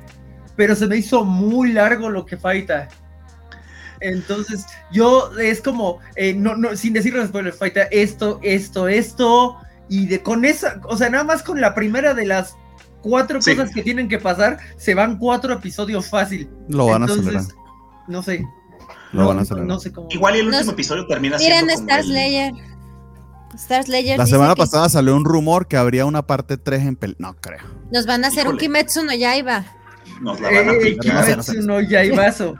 [0.56, 2.90] pero se me hizo muy largo lo que falta.
[4.02, 9.58] Entonces, yo es como, eh, no, no, sin decirles spoiler, falta esto, esto, esto,
[9.90, 12.56] y de con esa, o sea, nada más con la primera de las
[13.02, 13.56] cuatro Sí.
[13.56, 16.50] cosas que tienen que pasar, se van cuatro episodios fácil.
[16.68, 17.56] Lo van a Entonces, acelerar.
[18.08, 18.46] No sé.
[19.14, 19.68] Lo no, van a acelerar.
[19.68, 20.08] no sé cómo.
[20.12, 22.54] Igual y el último episodio termina Miren siendo como Star Slayer.
[23.56, 26.96] Star Slayer La semana que pasada salió un rumor que habría una parte 3 en
[26.98, 27.16] pel...
[27.18, 27.60] No creo.
[27.92, 28.58] nos van a hacer un.
[28.58, 29.64] Kimetsu no Yaiba.
[30.22, 30.98] Nos la van a Eh.
[31.00, 32.56] Kimetsu no Yaibazo.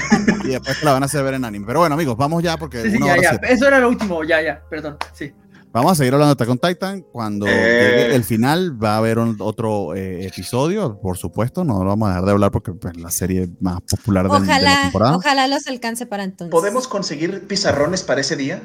[0.44, 1.66] Y después te la van a hacer ver en anime.
[1.66, 3.30] Pero bueno, amigos, vamos ya porque Sí, sí, ya, ya.
[3.48, 4.96] Eso era lo último, ya, ya, perdón.
[5.12, 5.32] Sí.
[5.72, 7.02] Vamos a seguir hablando de Attack on Titan.
[7.12, 7.50] Cuando Eh.
[7.52, 11.62] llegue el final va a haber un- otro eh, episodio, por supuesto.
[11.64, 14.36] No lo vamos a dejar de hablar porque es la serie más popular de la
[14.38, 15.16] Ojalá, temporada.
[15.16, 16.50] ojalá los alcance para entonces.
[16.50, 18.62] ¿Podemos conseguir pizarrones para ese día?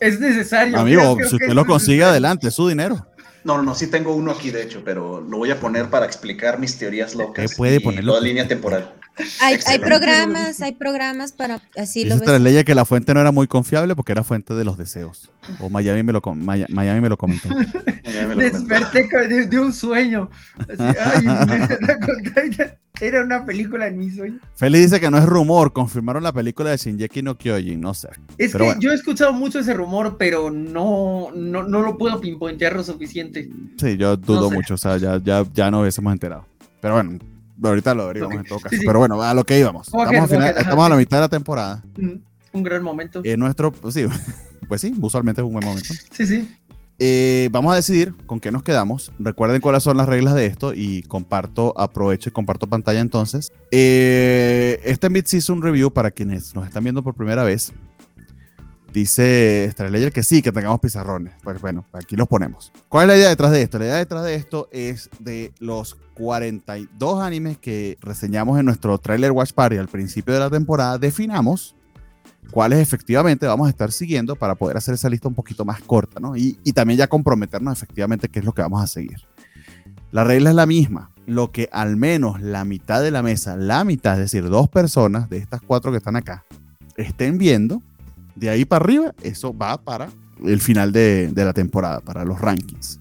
[0.00, 0.76] Es necesario.
[0.78, 3.06] Amigo, si usted lo consigue, adelante, es su dinero.
[3.44, 6.06] No, no, no, sí tengo uno aquí, de hecho, pero lo voy a poner para
[6.06, 7.50] explicar mis teorías locas.
[7.52, 8.12] ¿Qué puede y ponerlo?
[8.12, 8.94] toda línea temporal.
[9.40, 12.34] Hay, hay programas, hay programas para así lo Dice ves.
[12.34, 15.30] Treleya que la fuente no era muy confiable porque era fuente de los deseos.
[15.60, 17.48] O Miami me lo, Miami me lo comentó.
[17.48, 18.36] Lo.
[18.36, 20.30] Desperté de, de un sueño.
[20.58, 21.24] Así, ay,
[23.00, 24.38] era una película en mi sueño.
[24.56, 28.08] Feli dice que no es rumor, confirmaron la película de Shinjeki no Kyojin, no sé.
[28.36, 28.80] Es Pero que bueno.
[28.80, 33.48] yo he escuchado mucho ese rumor, pero no, no, no lo puedo pinpointear lo suficiente.
[33.78, 34.54] Sí, yo dudo sé.
[34.54, 36.46] mucho, o sea, ya, ya, ya nos hubiésemos enterado.
[36.80, 37.18] Pero bueno,
[37.62, 38.42] ahorita lo averiguamos Ok.
[38.44, 38.68] en todo caso.
[38.74, 38.86] Sí, sí.
[38.86, 39.86] Pero bueno, a lo que íbamos.
[39.88, 41.82] Estamos, a, final- estamos a la mitad de la temporada.
[41.96, 42.10] Mm,
[42.52, 43.20] Un gran momento.
[43.24, 44.04] En nuestro, pues sí,
[44.68, 45.88] pues sí, usualmente es un buen momento.
[46.12, 46.54] Sí, sí.
[47.00, 49.12] Eh, vamos a decidir con qué nos quedamos.
[49.20, 53.52] Recuerden cuáles son las reglas de esto y comparto, aprovecho y comparto pantalla entonces.
[53.70, 57.72] Eh, este Mid Season Review, para quienes nos están viendo por primera vez,
[58.92, 61.34] dice Starlayer que sí, que tengamos pizarrones.
[61.42, 62.72] Pues bueno, aquí los ponemos.
[62.88, 63.78] ¿Cuál es la idea detrás de esto?
[63.78, 69.32] La idea detrás de esto es de los 42 animes que reseñamos en nuestro trailer
[69.32, 71.76] Watch Party al principio de la temporada, definamos
[72.50, 76.18] cuáles efectivamente vamos a estar siguiendo para poder hacer esa lista un poquito más corta,
[76.18, 76.36] ¿no?
[76.36, 79.18] Y, y también ya comprometernos efectivamente qué es lo que vamos a seguir.
[80.10, 81.10] La regla es la misma.
[81.26, 85.28] Lo que al menos la mitad de la mesa, la mitad, es decir, dos personas
[85.28, 86.44] de estas cuatro que están acá,
[86.96, 87.82] estén viendo,
[88.38, 90.08] de ahí para arriba, eso va para
[90.44, 93.00] el final de, la temporada, para los rankings.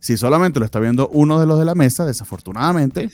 [0.00, 3.10] Si solamente lo está viendo uno de los de la mesa, desafortunadamente,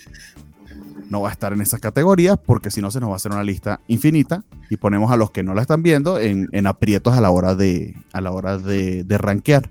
[1.09, 3.32] no va a estar en esas categorías porque si no se nos va a hacer
[3.32, 7.20] una lista infinita y ponemos a los que no la están viendo en, aprietos a
[7.20, 9.70] la hora de a la hora de rankear.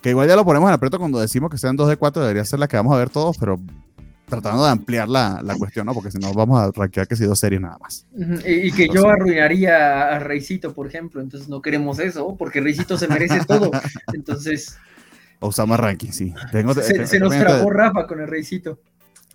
[0.00, 2.44] Que igual ya lo ponemos en aprieto cuando decimos que sean 2 de 4, debería
[2.44, 3.60] ser la que vamos a ver todos, pero
[4.30, 5.92] tratando de ampliar la, la cuestión, ¿no?
[5.94, 8.06] Porque si no vamos a rankear que si dos series nada más.
[8.14, 11.20] Y, y que Entonces- yo arruinaría a Reisito, por ejemplo.
[11.20, 13.70] Entonces no queremos eso, porque Reisito se merece todo.
[14.14, 14.78] Entonces
[15.40, 16.32] O usamos ranking, sí.
[16.52, 18.80] Tengo- se, tengo- se nos trabó Rafa con el Reisito.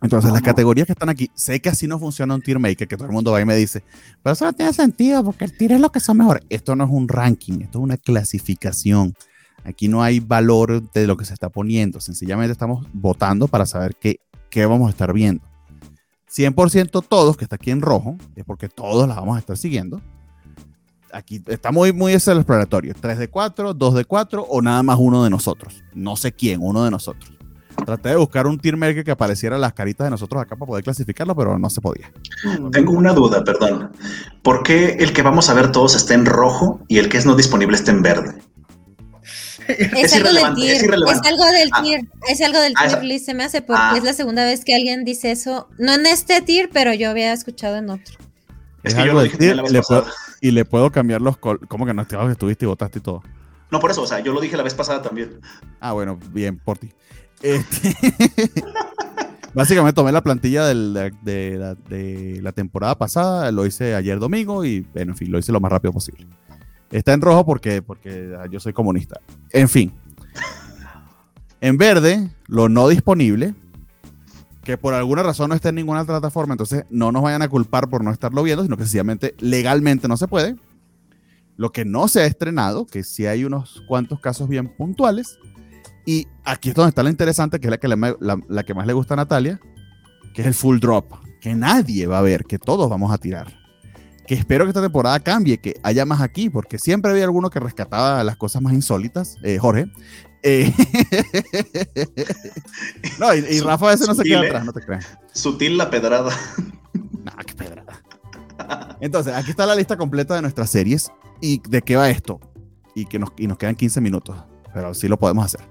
[0.01, 2.97] Entonces, las categorías que están aquí, sé que así no funciona un tier maker, que
[2.97, 3.81] todo el mundo va y me dice,
[4.21, 6.43] pero eso no tiene sentido porque el tier es lo que son mejor.
[6.49, 9.13] Esto no es un ranking, esto es una clasificación.
[9.63, 13.95] Aquí no hay valor de lo que se está poniendo, sencillamente estamos votando para saber
[13.99, 14.19] qué,
[14.55, 15.43] qué vamos a estar viendo.
[16.31, 19.99] 100% todos, que está aquí en rojo, es porque todos las vamos a estar siguiendo.
[21.11, 22.93] Aquí está muy, muy ese el exploratorio.
[22.97, 25.83] 3 de 4, 2 de 4 o nada más uno de nosotros.
[25.93, 27.33] No sé quién, uno de nosotros.
[27.85, 30.85] Traté de buscar un tier maker que apareciera las caritas de nosotros acá para poder
[30.85, 32.09] clasificarlo, pero no se podía.
[32.71, 33.91] Tengo una duda, perdón.
[34.41, 37.25] ¿Por qué el que vamos a ver todos está en rojo y el que es
[37.25, 38.41] no disponible está en verde?
[39.67, 41.81] Es, Es algo del tier, es algo del Ah.
[41.83, 43.93] tier, es algo del Ah, tier list, se me hace porque Ah.
[43.97, 47.33] es la segunda vez que alguien dice eso, no en este tier, pero yo había
[47.33, 48.15] escuchado en otro.
[48.83, 50.01] Es Es que yo algo lo del dije tier, la vez le pasada.
[50.01, 52.05] puedo- y le puedo cambiar los col ¿Cómo que no?
[52.07, 53.23] Que estuviste y votaste y todo.
[53.71, 55.39] No, por eso, o sea, yo lo dije la vez pasada también.
[55.79, 56.91] Ah, bueno, bien, por ti.
[57.41, 57.95] Este,
[59.53, 64.19] Básicamente tomé la plantilla del- de, de la, de la temporada pasada, lo hice ayer
[64.19, 66.27] domingo y, bueno, en fin, lo hice lo más rápido posible.
[66.91, 69.19] Está en rojo porque, porque ah, yo soy comunista.
[69.51, 69.93] En fin.
[71.61, 73.55] En verde, lo no disponible,
[74.63, 77.89] que por alguna razón no está en ninguna plataforma, entonces no nos vayan a culpar
[77.89, 80.55] por no estarlo viendo, sino que sencillamente legalmente no se puede.
[81.57, 85.39] Lo que no se ha estrenado, que sí hay unos cuantos casos bien puntuales,
[86.05, 88.15] Y aquí es donde está la interesante, que es la que, la,
[88.47, 89.59] la que más le gusta a Natalia,
[90.35, 93.64] que es el full drop, que nadie va a ver, que todos vamos a tirar.
[94.27, 97.59] Que espero que esta temporada cambie, que haya más aquí, porque siempre había alguno que
[97.59, 99.87] rescataba las cosas más insólitas, eh, Jorge.
[100.41, 100.71] Eh,
[103.19, 104.47] no, y, y Rafa a veces no se queda ¿eh?
[104.47, 105.17] atrás, no te creas.
[105.33, 106.31] Sutil la pedrada.
[107.23, 108.01] Nah, qué pedrada.
[108.99, 111.11] Entonces, aquí está la lista completa de nuestras series.
[111.41, 112.39] ¿Y de qué va esto?
[112.93, 114.37] Y que nos, y nos quedan 15 minutos,
[114.73, 115.61] pero sí lo podemos hacer.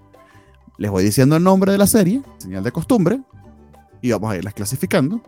[0.76, 3.20] Les voy diciendo el nombre de la serie, señal de costumbre,
[4.02, 5.22] y vamos a irlas clasificando.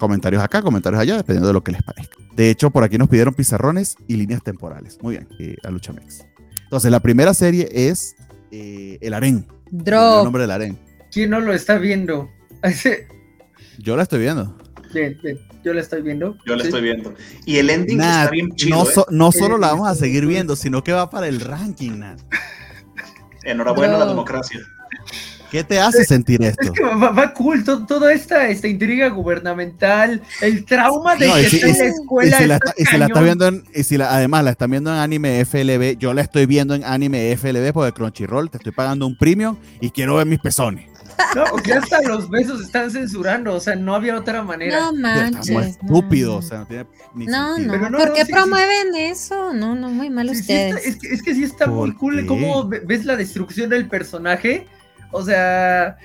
[0.00, 2.16] Comentarios acá, comentarios allá, dependiendo de lo que les parezca.
[2.34, 4.98] De hecho, por aquí nos pidieron pizarrones y líneas temporales.
[5.02, 6.24] Muy bien, eh, a Luchamex.
[6.64, 8.16] Entonces, la primera serie es
[8.50, 9.46] eh, El Harén.
[9.70, 10.24] El Drop.
[10.24, 10.78] nombre del Harén.
[11.12, 12.30] ¿Quién no lo está viendo?
[13.78, 14.56] Yo la estoy viendo.
[14.92, 16.36] Bien, bien, yo la estoy viendo.
[16.44, 16.68] Yo la Sí.
[16.68, 17.14] estoy viendo.
[17.46, 18.76] Y el ending Nat, está bien chido.
[18.76, 18.92] no, ¿eh?
[18.92, 21.98] so- no solo la Eh, vamos a seguir viendo, sino que va para el ranking,
[22.00, 22.20] Nat.
[23.44, 24.60] Enhorabuena a la democracia.
[25.50, 26.72] ¿Qué te hace sentir Es esto?
[26.72, 31.40] que va, va cool to- toda esta, esta intriga gubernamental, el trauma de No, que
[31.42, 32.38] y si- está en la y escuela.
[32.38, 34.70] si la, está y si la está viendo en, y si la- además la están
[34.70, 38.72] viendo en anime FLB, yo la estoy viendo en anime FLB porque Crunchyroll te estoy
[38.72, 40.86] pagando un premium y quiero ver mis pezones.
[41.34, 44.78] No, porque hasta los besos están censurando, o sea, no había otra manera.
[44.78, 45.50] No Está muy manches.
[45.54, 46.38] no, estúpido, no.
[46.38, 47.76] o sea, no tiene ni No, sentido.
[47.78, 48.32] no, no, ¿por no, qué sí, sí.
[48.32, 49.52] promueven eso?
[49.52, 50.76] No, no, muy mal Sí, sí ustedes.
[50.76, 52.26] está- es, que, es que sí está muy ¿Por cool qué?
[52.26, 54.66] cómo ve- ves la destrucción del personaje.
[55.12, 55.96] O sea,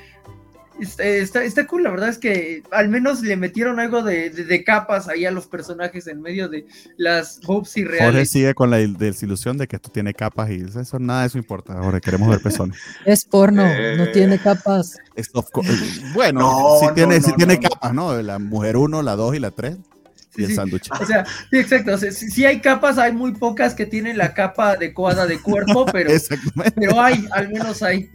[0.80, 1.84] está, está, está cool.
[1.84, 5.32] La verdad es que al menos le metieron algo de, de- de capas ahí a
[5.32, 6.66] los personajes en medio de
[6.98, 8.30] las boobs Jorge irreales.
[8.32, 11.38] sigue con la il- desilusión de que esto tiene capas y eso nada de eso
[11.38, 11.74] importa.
[11.82, 12.78] Jorge, queremos ver pezones.
[13.06, 13.96] Es porno, Eh.
[13.98, 14.98] no tiene capas.
[16.14, 17.70] Bueno, No, sí no, tiene, sí no, tiene no, no.
[17.70, 18.22] capas, ¿no?
[18.22, 19.78] La mujer 1, la 2 y la 3
[20.36, 20.56] y Sí, el sí.
[20.56, 20.90] sándwich.
[21.00, 21.94] O sea, sí, exacto.
[21.94, 25.40] O sea, sí, sí hay capas, hay muy pocas que tienen la capa adecuada de
[25.42, 26.12] cuerpo, pero,
[26.76, 28.10] pero hay, al menos hay.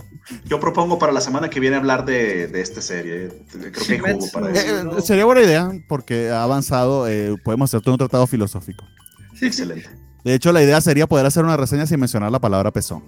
[0.44, 3.30] Yo propongo para la semana que viene hablar de, de esta serie.
[3.50, 4.60] Creo que hay jugo para eso.
[4.80, 5.00] eh, no.
[5.00, 7.08] sería buena idea porque ha avanzado.
[7.08, 8.84] eh, podemos hacer todo un tratado filosófico.
[9.32, 9.46] Sí, sí.
[9.46, 9.88] Excelente.
[10.22, 13.02] De hecho, la idea sería poder hacer una reseña sin mencionar la palabra pezón.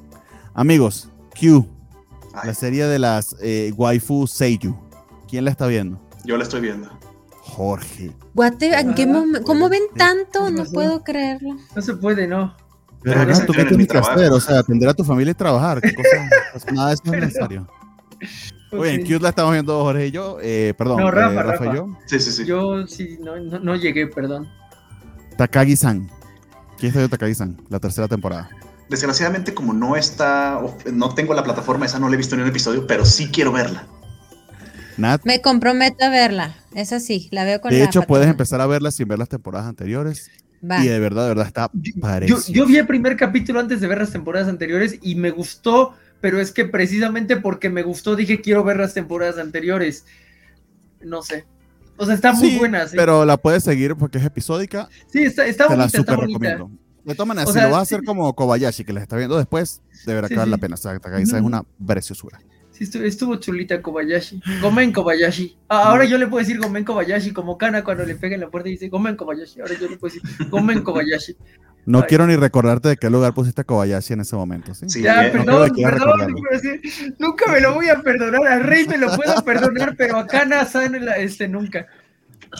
[0.55, 1.67] Amigos, Q,
[2.35, 4.75] Ay, la serie de las eh, waifu Seiyu.
[5.29, 6.01] ¿Quién la está viendo?
[6.25, 6.89] yo la estoy viendo.
[7.55, 8.13] Jorge.
[8.37, 9.99] ¿en qué Ah, momen- ¿Cómo ven sí.
[9.99, 10.47] tanto?
[10.47, 11.57] ¿Qué No puedo creerlo.
[11.77, 12.57] No se puede, ¿no?
[13.03, 15.05] Pero Pero no, tú qué en mi tienes que hacer, o sea, atender a tu
[15.05, 15.81] familia y trabajar.
[15.81, 16.09] ¿Qué cosa?
[16.53, 17.69] Pues nada de eso es necesario.
[18.73, 19.07] Bien, Ok.
[19.09, 20.39] Q la estamos viendo Jorge y yo.
[20.41, 21.77] eh, perdón, No, Rafa, eh, Rafa y Rafa.
[21.77, 21.99] yo.
[22.07, 22.45] Sí, sí, sí.
[22.47, 24.49] Yo sí, no, no, no llegué, perdón.
[25.37, 26.09] Takagi-san.
[26.79, 27.57] ¿Quién está de Takagi-san?
[27.69, 28.49] La tercera temporada.
[28.89, 30.61] Desgraciadamente, como no está,
[30.93, 33.53] no tengo la plataforma esa, no la he visto ni un episodio, pero sí quiero
[33.53, 33.87] verla.
[34.97, 35.23] Nat.
[35.25, 36.55] Me comprometo a verla.
[36.75, 39.29] Esa sí, la veo con De la hecho, puedes empezar a verla sin ver las
[39.29, 40.31] temporadas anteriores.
[40.69, 40.85] Va.
[40.85, 42.41] Y de verdad, de verdad está Yo, parecido.
[42.49, 46.41] yo vi el primer capítulo antes de ver las temporadas anteriores y me gustó, pero
[46.41, 50.05] es que precisamente porque me gustó dije quiero ver las temporadas anteriores.
[51.03, 51.45] No sé.
[51.97, 52.87] O sea, está muy Sí, buena.
[52.87, 54.89] Sí, Pero la puedes seguir porque es episódica.
[55.09, 56.39] sí está, está te la está super bonita.
[56.39, 56.71] recomiendo.
[57.05, 58.07] De todas maneras, O si sea, lo vas a hacer sí.
[58.07, 60.51] como Kobayashi, que les está viendo después, de verdad Sí, que vale sí.
[60.53, 60.75] la pena.
[60.75, 62.41] O sea, Takagi-san es una preciosura.
[62.83, 64.41] Estuvo, estuvo chulita Kobayashi.
[64.61, 65.57] Gomen Kobayashi.
[65.69, 68.49] Ah, ahora yo le puedo decir Gomen Kobayashi como Kana cuando le pega en la
[68.51, 69.61] puerta y dice Gomen Kobayashi.
[69.61, 71.37] Ahora yo le puedo decir Gomen Kobayashi.
[71.85, 72.05] No Ay.
[72.09, 74.75] quiero ni recordarte de qué lugar pusiste a Kobayashi en ese momento.
[74.75, 74.87] ¿sí?
[74.89, 76.37] Sí, Ya, eh, no perdón, perdón, recordarlo.
[76.49, 78.47] pero sí, nunca me lo voy a perdonar.
[78.47, 81.87] A Rey me lo puedo perdonar, pero a Kana San este nunca.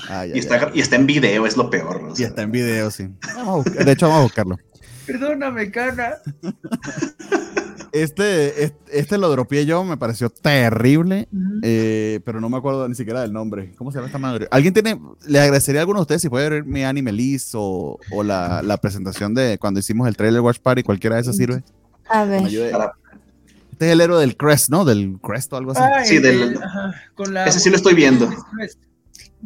[0.09, 1.97] Ay, Y ay, está, y está en video, es lo peor.
[2.03, 2.15] o ay.
[2.19, 3.09] Y está en video, sí.
[3.37, 4.59] Vamos a buscar- de hecho, vamos a buscarlo.
[5.07, 6.15] Perdóname, Kana.
[7.93, 11.29] Este, este, este lo dropeé yo, me pareció terrible,
[11.63, 13.75] eh, pero no me acuerdo ni siquiera del nombre.
[13.77, 14.49] ¿Cómo se llama esta madre?
[14.51, 17.99] ¿Alguien tiene, le agradecería a alguno de ustedes si puede ver mi anime list o,
[18.11, 21.63] o la, la presentación de cuando hicimos el trailer Watch Party, cualquiera de esas sirve?
[22.09, 22.45] A ver.
[22.47, 24.85] Este es el héroe del Crest, ¿no?
[24.87, 25.81] Del Crest o algo así.
[25.83, 28.31] Ah, Sí, el del- ajá, con la Ese sí lo estoy viendo.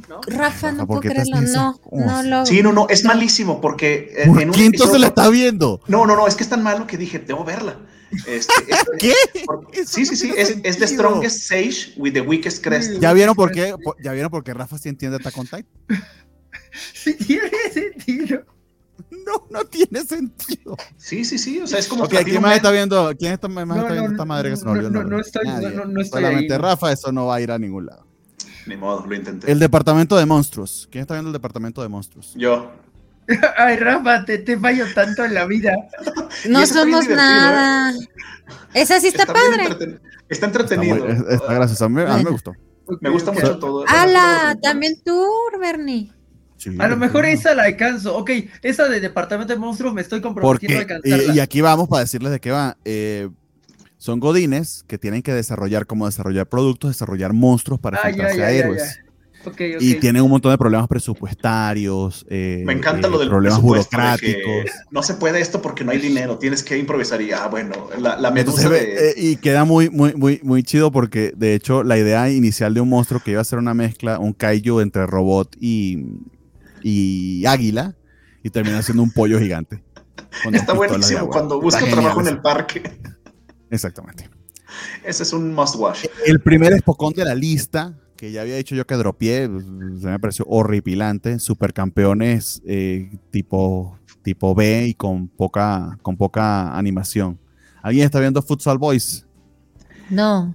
[0.08, 0.20] ¿No?
[0.26, 1.40] Rafa, no puedo ¿por qué te creerlo.
[1.52, 2.46] No, ¿Cómo no lo.
[2.46, 5.28] Sí, no, no, es malísimo porque eh, ¿Por en un qué entonces episodio- la está
[5.30, 5.80] viendo?
[5.88, 7.76] No, no, no, es que es tan malo que dije, debo verla.
[8.26, 9.14] Este, es- ¿Qué?
[9.46, 10.86] por- sí, sí, sí, es, es The.
[10.86, 13.00] Strongest Sage with the Weakest Crest.
[13.00, 13.74] ¿Ya vieron por qué?
[13.82, 15.66] por- ¿Ya vieron por qué Rafa sí entiende Attack on Titan?
[16.92, 18.44] Sí, tiene sentido.
[19.10, 20.76] No, no tiene sentido.
[20.98, 23.12] Sí, sí, sí, o sea, es como Ok, Platinum ¿quién más está viendo?
[23.18, 25.18] ¿Quién está, más No, está no, viendo esta madre que se me olvidó no, no
[25.20, 26.58] estoy- no, no estoy Solamente ahí.
[26.60, 28.06] Rafa, eso no va a ir a ningún lado.
[28.66, 29.50] Ni modo, lo intenté.
[29.50, 30.86] El departamento de monstruos.
[30.90, 32.34] ¿Quién está viendo el departamento de monstruos?
[32.36, 32.70] Yo.
[33.56, 35.74] Ay, Rafa, te, te fallo tanto en la vida.
[36.48, 37.92] No somos nada.
[38.74, 39.64] Esa sí está, padre.
[39.68, 40.96] entreten- Está Está, entretenido.
[41.06, 41.84] muy- está gracioso.
[41.84, 42.52] A mí, a mí me gustó.
[43.00, 43.84] Me gusta mucho todo.
[43.88, 44.56] ¡Hala!
[44.62, 45.24] También tú,
[45.60, 46.12] Bernie.
[46.56, 48.16] Sí, A lo mejor esa la alcanzo.
[48.16, 48.30] Ok,
[48.62, 51.32] esa de Departamento de Monstruos me estoy comprometiendo a alcanzarla.
[51.34, 52.76] y, y aquí vamos para decirles de qué va.
[52.84, 53.28] Eh,
[53.98, 58.38] son godines que tienen que desarrollar como desarrollar productos, desarrollar monstruos para Ah, ya, enfrentarse
[58.38, 58.56] ya, a ya,
[59.80, 63.62] Y tienen un montón de problemas presupuestarios, eh, Me encanta eh, lo del problemas de
[63.62, 64.70] burocráticos.
[64.90, 68.16] no se puede esto porque no hay dinero, tienes que improvisar y ah, bueno, la,
[68.16, 69.10] la Entonces, medusa ve, de...
[69.10, 72.80] eh, y queda muy, muy, muy, muy chido porque de hecho la idea inicial de
[72.80, 76.04] un monstruo que iba a ser una mezcla, un kaiju entre robot y,
[76.82, 77.96] y águila,
[78.42, 79.82] y termina siendo un pollo gigante.
[80.52, 82.82] Está buenísimo cuando busca Está trabajo en el parque.
[83.70, 84.28] Exactamente.
[85.04, 86.04] Ese es un must watch.
[86.26, 89.64] El primer espocón de la lista, que ya había dicho yo que dropié, pues,
[90.00, 91.38] se me pareció horripilante.
[91.38, 97.38] Supercampeones eh, tipo, tipo B y con poca, con poca animación.
[97.82, 99.26] ¿Alguien está viendo Futsal Boys?
[100.10, 100.54] No.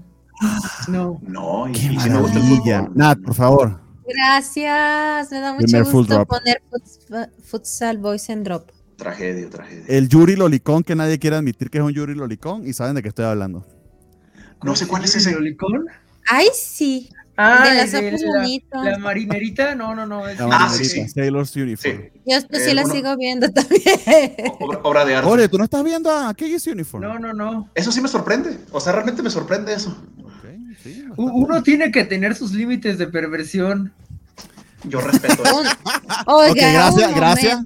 [0.88, 1.20] No.
[1.22, 2.80] No, y, ¡Qué y sí me gusta el maravilla!
[2.84, 2.98] fútbol.
[2.98, 3.82] Nat, por favor.
[4.08, 5.32] Gracias.
[5.32, 6.28] Me da mucho Primer full gusto drop.
[6.28, 8.70] poner futs- Futsal Boys en drop.
[8.98, 9.86] Tragedia, tragedia.
[9.88, 13.02] El Yuri Lolicón, que nadie quiere admitir que es un Yuri Lolicón y saben de
[13.02, 13.66] qué estoy hablando.
[14.64, 15.32] No sé cuál es ese.
[15.34, 15.86] ¿Lolicón?
[16.28, 17.10] Ay, sí.
[17.38, 20.28] Ah, de la, marinerita, no, no, no.
[20.28, 21.10] es- La Ah, marinerita, sí, sí.
[21.10, 21.98] Sailor's Uniform.
[22.02, 22.96] Sí, Yo, yo sí Eh, la bueno.
[22.96, 23.82] sigo viendo también.
[24.60, 25.30] obra, obra de arte.
[25.30, 27.04] Jorge, ¿tú no estás viendo a KG's Uniform?
[27.04, 27.70] No, no, no.
[27.74, 28.58] Eso sí me sorprende.
[28.72, 29.90] O sea, realmente me sorprende eso.
[30.24, 30.46] Ok,
[30.84, 33.94] sí, Uno tiene que tener sus límites de perversión.
[34.84, 35.62] Yo respeto eso.
[36.26, 37.60] Oiga, Ok, gracias, gracias.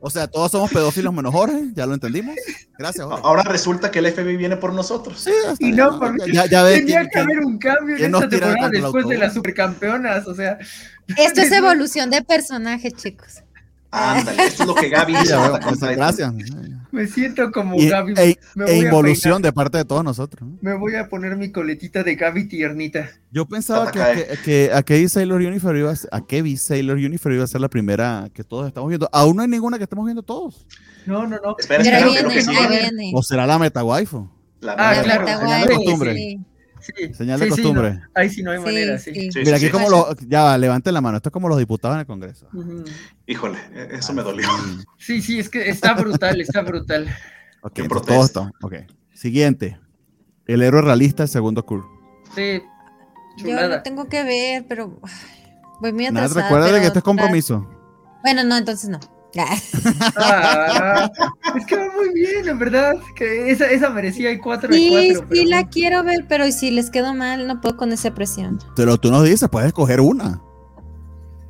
[0.00, 2.34] O sea, todos somos pedófilos menos Jorge, ya lo entendimos.
[2.78, 3.22] Gracias, Jorge.
[3.24, 5.20] Ahora resulta que el FBI viene por nosotros.
[5.20, 5.30] Sí,
[5.60, 8.68] Y bien, no, ya, ya ves Tenía quién- que haber un cambio en esta temporada
[8.70, 10.26] después de las supercampeonas.
[10.26, 10.58] O sea,
[11.16, 13.42] Esto es evolución de personaje, chicos.
[13.90, 15.24] Ándale, esto es lo que Gaby hizo.
[15.24, 15.94] ya Titan.
[15.96, 16.32] gracias.
[16.90, 18.14] Me siento como Y- Gaby.
[18.16, 20.48] e, e involución de parte de todos nosotros.
[20.48, 20.58] ¿no?
[20.60, 23.08] Me voy a poner mi coletita de Gaby tiernita.
[23.30, 24.26] Yo pensaba que, Tatacae.
[24.28, 27.48] que, que a Kevin Sailor Uniform iba a ser, a Kevin Sailor Uniform iba a
[27.48, 29.08] ser la primera que todos estamos viendo.
[29.12, 30.66] Aún no hay ninguna que estemos viendo todos.
[31.06, 31.56] No, no, no.
[31.58, 33.12] Espera, espera, viene, que sí.
[33.14, 34.28] O será la meta waifu.
[34.60, 35.26] La Ah, claro,
[35.76, 36.14] costumbre.
[36.14, 36.40] sí.
[36.80, 37.94] Sí, Señal de sí, costumbre.
[37.94, 38.00] no.
[38.14, 39.12] Ahí sí no hay Sí, manera, sí.
[39.14, 39.32] sí.
[39.32, 39.70] Sí, Mira, aquí sí.
[39.72, 42.48] como los, ya va, levanten la mano, esto es como los diputados en el Congreso.
[43.26, 44.48] Híjole, eh, eso me dolió.
[44.98, 47.08] Sí, sí, es que está brutal, está brutal.
[47.62, 48.50] Ok, todo esto.
[48.62, 48.74] Ok.
[49.12, 49.78] Siguiente.
[50.46, 51.84] El héroe realista, el segundo curve.
[52.34, 52.62] Sí,
[53.38, 53.68] Yo chulada.
[53.76, 54.98] lo tengo que ver, pero
[55.80, 56.42] voy muy Nada, atrasada.
[56.46, 57.68] recuerda pero que esto es compromiso.
[58.22, 58.98] Bueno, no, entonces no.
[59.36, 61.10] Ah,
[61.56, 62.94] es que va muy bien, en verdad.
[63.14, 65.28] Que esa, esa merecía el 4 de Sí, 4.
[65.36, 65.70] sí la no.
[65.70, 68.58] quiero ver, pero si les quedo mal, no puedo con esa presión.
[68.76, 70.40] Pero tú nos dices, puedes escoger una.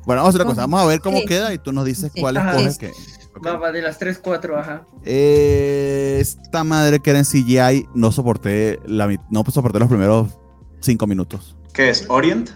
[0.05, 0.61] Bueno, vamos a hacer una cosa.
[0.61, 1.25] Vamos a ver cómo Sí.
[1.25, 2.21] queda y tú nos dices Sí.
[2.21, 2.51] cuál Ajá.
[2.59, 2.73] escoges.
[2.73, 2.79] Sí.
[2.79, 2.91] que-
[3.37, 3.45] ok.
[3.45, 4.83] Va, va, de las 3, 4, ajá.
[5.05, 10.37] Eh, esta madre que era en CGI, no soporté, la, no soporté los primeros
[10.81, 11.55] cinco minutos.
[11.73, 12.05] ¿Qué es?
[12.09, 12.49] ¿Orient?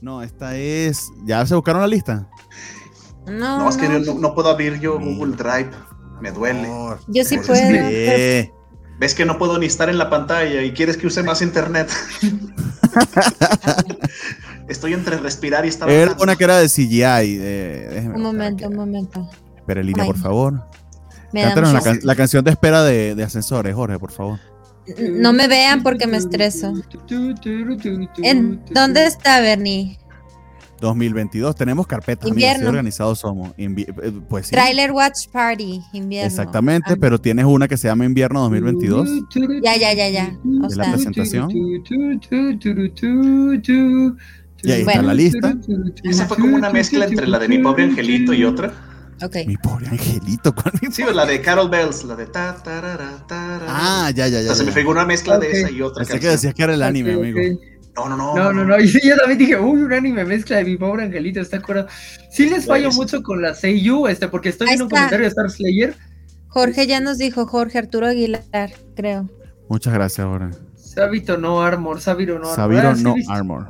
[0.00, 1.10] No, esta es.
[1.24, 2.28] ¿Ya se buscaron la lista?
[3.26, 4.98] No, No, es que no, puedo abrir yo.
[4.98, 5.70] Google Drive.
[6.20, 6.68] Me duele.
[7.08, 7.54] Yo sí puedo.
[7.56, 8.50] sí.
[9.00, 11.88] ¿Ves que no puedo ni estar en la pantalla y quieres que use más internet?
[14.68, 16.24] Estoy entre respirar y estar Era hablando.
[16.24, 17.36] una que era de CGI.
[17.36, 19.28] de- Un momento, un momento.
[19.56, 20.64] Espera en línea, por favor.
[21.32, 24.38] Cántanos can- la canción de espera de, de ascensores, Jorge, por favor.
[24.98, 26.72] No me vean porque me estreso.
[28.22, 29.98] ¿En dónde está Bernie?
[30.88, 32.68] 2022, tenemos carpetas, amigos, Invierno.
[32.68, 33.54] organizados somos.
[33.56, 36.26] Invi- eh, pues sí, Trailer Watch Party, invierno.
[36.28, 39.08] exactamente, Ah, pero tienes una que se llama Invierno 2022.
[39.62, 40.36] Ya, ya, ya, ya.
[40.62, 41.50] O De la presentación.
[44.64, 45.54] Y ahí está la lista.
[46.04, 48.72] Esa fue como una mezcla entre la de mi pobre angelito y otra.
[49.46, 53.66] Mi pobre angelito, ¿cuál mi Sí, la de Carol Bells, la de ta tarara, tarara.
[53.68, 54.46] Ah, ya, ya, O ya.
[54.48, 56.04] sea, se me figura una mezcla de esa y otra.
[56.04, 57.38] Pensé que decías que era el anime, amigo.
[57.94, 58.34] No, no, no.
[58.34, 58.80] No, no, no.
[58.80, 61.86] Y yo también dije, uy, un anime mezcla de mi pobre angelito, ¿está acuerdo?
[62.30, 64.96] Sí les fallo mucho con la Seiyu, este, porque estoy Ahí viendo un está.
[65.00, 65.96] comentario de Star Slayer.
[66.48, 68.42] Jorge ya nos dijo, Jorge Arturo Aguilar,
[68.96, 69.28] creo.
[69.68, 70.56] Muchas gracias, Jorge.
[70.76, 72.56] Sabito no armor, Sabiro no armor.
[72.56, 73.68] Sabiro Ah, no armor.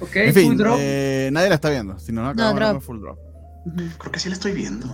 [0.00, 0.76] Ok, En full fin, drop.
[0.78, 1.98] eh, nadie la está viendo.
[1.98, 2.72] Si no, no, acabamos drop.
[2.72, 3.18] con full drop.
[3.98, 4.86] Creo que sí la estoy viendo.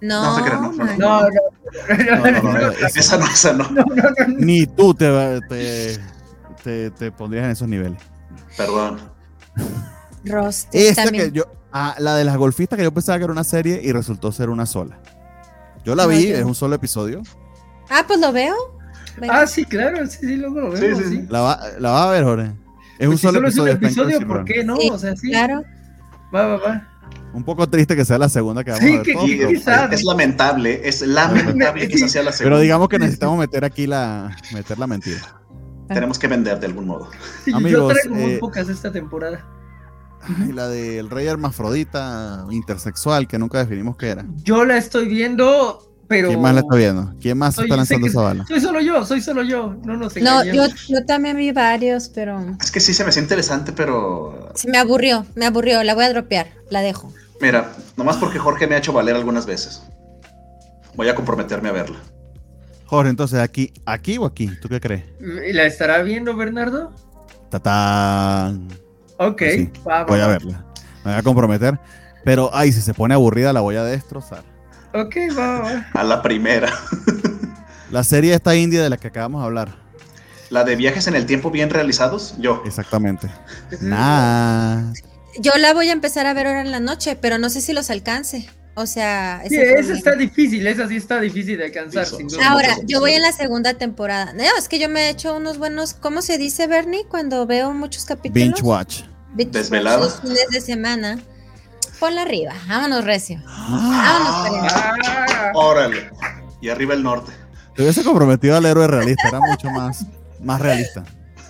[0.00, 0.84] No, No, no, no.
[0.96, 3.70] No, no, No, no, no, no, esa no, esa no.
[3.70, 4.34] no, no, no.
[4.38, 5.98] Ni tú te, te,
[6.62, 8.00] te, te pondrías en esos niveles.
[8.56, 8.98] Perdón.
[10.24, 11.32] Rost Esta también.
[11.32, 13.92] que yo, ah, la de las golfistas que yo pensaba que era una serie y
[13.92, 14.98] resultó ser una sola.
[15.84, 17.22] Yo la No, vi, yo- es un solo episodio.
[17.90, 18.54] Ah, pues lo veo.
[19.18, 19.40] Venga.
[19.42, 21.16] Ah, sí, claro, sí, sí, luego lo vemos, sí, sí.
[21.16, 21.26] sí.
[21.28, 22.44] La, va- la vas a ver, Jorge.
[22.46, 22.52] Es
[22.98, 24.08] Pues un si solo solo es un episodio.
[24.16, 24.76] episodio, ¿por qué no?
[24.76, 25.28] Sí, O sea, sí.
[25.30, 25.62] Claro.
[26.34, 26.88] Va, va, va.
[27.34, 29.02] Un poco triste que sea la segunda que vamos Sí, a ver.
[29.02, 32.54] que- todos, Y, pero, es lamentable, es lamentable que esa sea la segunda.
[32.56, 35.18] pero digamos que necesitamos meter aquí la, meter la mentira.
[35.94, 37.08] Tenemos que vender de algún modo.
[37.44, 39.44] Sí, yo Amigos, traigo muy eh, pocas esta temporada.
[40.48, 44.24] Y la del rey hermafrodita intersexual que nunca definimos qué era.
[44.44, 45.88] Yo la estoy viendo.
[46.06, 47.12] pero ¿Quién más la está viendo?
[47.20, 48.46] ¿Quién más Soy- está lanzando que- esa bala?
[48.46, 52.38] soy solo yo, soy solo yo, no nos No, yo, yo también vi varios, pero
[52.60, 55.82] Es que sí se me hace interesante, pero se me aburrió, me aburrió.
[55.82, 57.12] La voy a dropear, la dejo.
[57.40, 59.82] mira, nomás porque Jorge me ha hecho valer algunas veces.
[60.94, 61.98] Voy a comprometerme a verla.
[62.92, 64.50] Jorge, entonces, ¿aquí, aquí o aquí?
[64.60, 65.04] ¿Tú qué crees?
[65.18, 66.92] ¿La estará viendo Bernardo?
[67.48, 68.68] Tatán.
[69.16, 70.66] Ok, Pues Sí, va, va, Voy a verla.
[71.02, 71.78] Me voy a comprometer.
[72.22, 74.42] Pero, ay, si se pone aburrida, la voy a destrozar.
[74.92, 75.86] Ok, va, va.
[75.94, 76.70] A la primera.
[77.90, 79.74] La serie esta india de la que acabamos de hablar.
[80.50, 82.62] La de viajes en el tiempo bien realizados, yo.
[82.66, 83.26] Exactamente.
[83.80, 84.92] Nah.
[85.38, 87.72] Yo la voy a empezar a ver ahora en la noche, pero no sé si
[87.72, 88.50] los alcance.
[88.74, 92.38] O sea, Sí, este está difícil, esa sí está difícil de alcanzar, Sí, sin son-
[92.40, 92.50] duda.
[92.52, 94.32] Ahora, yo voy en la segunda temporada.
[94.32, 97.04] No, es que yo me he hecho unos buenos, ¿cómo se dice, Bernie?
[97.06, 98.34] Cuando veo muchos capítulos.
[98.48, 99.02] Binge watch.
[99.34, 99.98] Binge Desvelada.
[100.00, 101.18] watch los fines de semana.
[102.00, 103.42] Ponla arriba, vámonos recio.
[103.46, 106.10] Ah, Vámonos, Ah, órale.
[106.60, 107.30] Y arriba el norte.
[107.76, 109.28] Te hubiese comprometido al héroe realista.
[109.28, 110.04] Era mucho más,
[110.40, 111.04] más realista.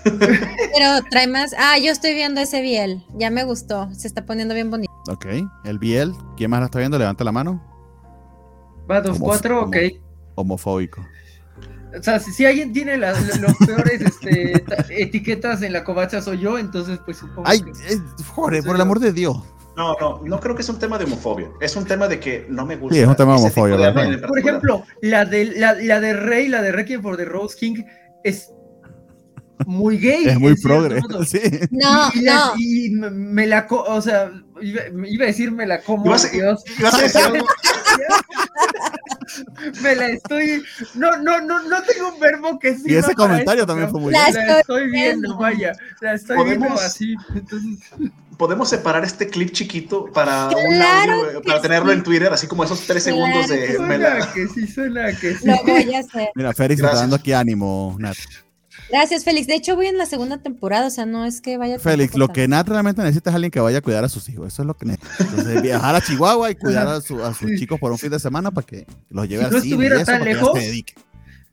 [0.05, 1.55] Pero trae más.
[1.57, 3.03] Ah, yo estoy viendo ese Biel.
[3.15, 3.89] Ya me gustó.
[3.95, 4.92] Se está poniendo bien bonito.
[5.09, 5.27] Ok.
[5.65, 6.15] El Biel.
[6.37, 6.99] ¿Quién más la está viendo?
[6.99, 7.61] Levanta la mano.
[8.91, 9.77] va 2-4, Como- ok.
[10.35, 11.05] Homofóbico.
[11.99, 16.23] O sea, si, si alguien tiene las, los peores este, ta- etiquetas en la covacha
[16.23, 17.71] soy yo, entonces pues supongo Ay, que...
[17.71, 17.99] eh,
[18.35, 19.37] Jorge, por el amor de Dios.
[19.77, 21.51] No, no, no creo que es un tema de homofobia.
[21.61, 22.95] Es un tema de que no me gusta.
[22.95, 23.95] Sí, es un tema de homofobia,
[24.27, 27.83] Por ejemplo, la de, la, la de Rey, la de Requiem for the Rose King,
[28.25, 28.53] es
[29.67, 30.29] muy gay.
[30.29, 31.01] Es muy progre.
[31.27, 31.41] Sí.
[31.71, 32.53] No, y, la- no.
[32.59, 34.31] y me, la, o sea,
[34.61, 36.63] iba, iba a decir me la como, Ibas Dios.
[36.79, 37.47] ibas a decir algo.
[39.83, 40.63] me la estoy,
[40.95, 42.83] no, no, no, no tengo un verbo que sí.
[42.87, 44.47] Y ese comentario también fue muy La bien.
[44.47, 45.39] La estoy estoy viendo, viendo.
[45.39, 47.15] vaya, la estoy ¿Podemos- viendo así.
[47.35, 47.79] Entonces,
[48.39, 51.99] Podemos separar este clip chiquito para un audio, para tenerlo sí.
[51.99, 55.13] en Twitter, así como esos tres Claro segundos de me la- suena que sí, suena
[55.13, 55.47] que sí.
[55.47, 56.29] Lo voy a hacer.
[56.35, 58.17] Mira, Félix está dando aquí ánimo, Nat.
[58.93, 59.47] Gracias, Félix.
[59.47, 60.87] De hecho, voy en la segunda temporada.
[60.87, 61.79] O sea, no es que vaya.
[61.79, 64.47] Félix, lo que Nat realmente necesita es alguien que vaya a cuidar a sus hijos.
[64.53, 65.25] Eso es lo que necesita.
[65.25, 68.21] Entonces, viajar a Chihuahua y cuidar a, su- a sus chicos por un fin de
[68.21, 69.69] semana para que los lleve Si al no cine.
[69.69, 70.85] y estuviera eso, tan lejos, se.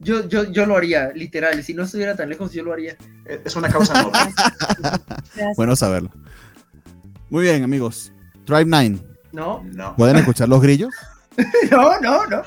[0.01, 1.63] Yo, yo, yo lo haría, literal.
[1.63, 2.95] Si no estuviera tan lejos, yo lo haría.
[3.25, 4.19] es una causa noble.
[5.55, 6.09] Bueno saberlo.
[7.29, 8.11] Muy bien, amigos.
[8.45, 8.97] Drive 9.
[9.31, 9.63] ¿No?
[9.73, 9.95] No.
[9.95, 10.93] ¿Pueden escuchar los grillos?
[11.71, 12.41] No, no, no.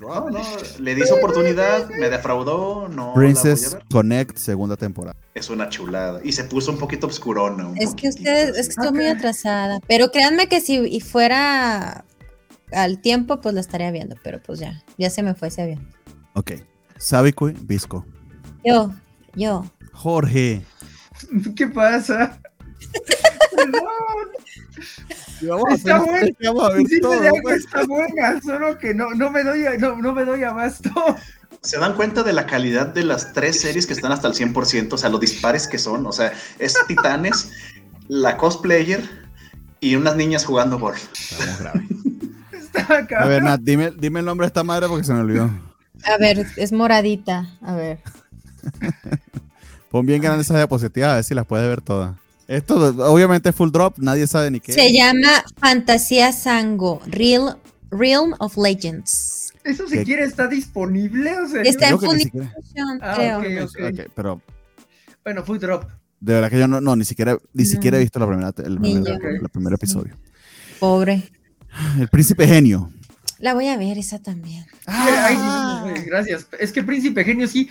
[0.00, 0.40] No, no,
[0.78, 3.76] le di su oportunidad, me defraudó, no Princess.
[3.90, 5.16] Connect, segunda temporada.
[5.34, 6.20] Es una chulada.
[6.22, 7.66] Y se puso un poquito obscurona.
[7.66, 9.80] un Es que ustedes, es que estoy muy atrasada.
[9.88, 12.04] Pero créanme que si y fuera
[12.72, 14.16] al tiempo, pues la estaría viendo.
[14.22, 15.88] Pero pues ya, ya se me fue ese avión.
[16.34, 16.52] Ok.
[16.96, 18.06] Sabicui, Visco.
[18.64, 18.92] Yo,
[19.34, 19.64] yo.
[19.92, 20.62] Jorge.
[21.56, 22.40] ¿Qué pasa?
[23.56, 23.82] Perdón,
[25.72, 26.28] Está bueno.
[26.40, 27.18] Vamos a ver sí todo.
[27.18, 27.64] me da que pues.
[27.64, 30.90] está buena, solo que no, no me doy, no, no me doy abasto.
[31.62, 34.92] ¿Se dan cuenta de la calidad de las tres series que están hasta el 100%?
[34.92, 36.06] O sea, los dispares que son.
[36.06, 37.50] O sea, es Titanes,
[38.08, 39.08] la cosplayer
[39.80, 41.04] y unas niñas jugando golf.
[41.12, 41.82] Estamos graves.
[42.52, 43.22] Está acá.
[43.22, 45.50] A ver, Nat, dime, dime el nombre de esta madre porque se me olvidó.
[46.04, 47.48] A ver, es moradita.
[47.62, 48.00] A ver.
[49.90, 52.21] Pon bien grande esas diapositivas a ver si las puedes ver todas.
[52.48, 52.76] Esto
[53.12, 54.72] obviamente es full drop, nadie sabe ni qué.
[54.72, 57.58] Se llama Fantasía Sango, Real,
[57.90, 59.52] Realm of Legends.
[59.64, 59.98] Eso ¿Qué?
[59.98, 61.62] siquiera está disponible, o sea.
[61.62, 64.08] Está en Funimation, Ah, creo.
[64.14, 64.40] pero
[65.24, 65.84] Bueno, Food Drop.
[66.20, 67.70] de verdad que yo no, no ni siquiera, ni No.
[67.70, 70.16] siquiera he visto la primera, el primer, el episodio.
[70.80, 71.30] Pobre.
[71.98, 72.90] El príncipe genio.
[73.38, 74.64] La voy a ver esa también.
[74.86, 75.92] Ay, Ah.
[76.06, 76.46] gracias.
[76.60, 77.68] Es que Príncipe Genio sí.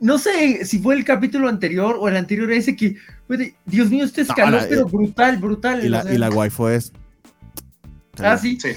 [0.00, 2.96] No sé si fue el capítulo anterior o el anterior ese que,
[3.28, 5.84] güey, Dios mío, este escaló, pero brutal, brutal.
[5.84, 6.14] Y o la, sea.
[6.14, 6.92] y la waifu es.
[8.18, 8.70] Ah, sí, Sí.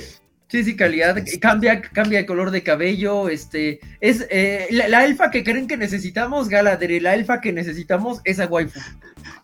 [0.49, 1.17] sí, sí, calidad.
[1.41, 3.29] Cambia, cambia el color de cabello.
[3.29, 7.03] Este es eh, la, la elfa que creen que necesitamos, Galadriel.
[7.03, 8.79] La elfa que necesitamos, esa waifu.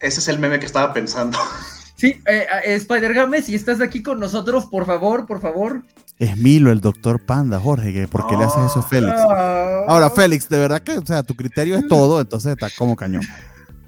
[0.02, 1.38] Ese es el meme que estaba pensando.
[1.96, 5.84] Sí, eh, eh, Spider Games, si estás aquí con nosotros, por favor, por favor.
[6.20, 7.94] Es Milo, el doctor Panda, Jorge.
[7.94, 9.16] que ¿Por qué le haces eso a Félix?
[9.30, 9.84] Ah.
[9.88, 13.24] Ahora, Félix, de verdad que, o sea, tu criterio es todo, entonces está como cañón.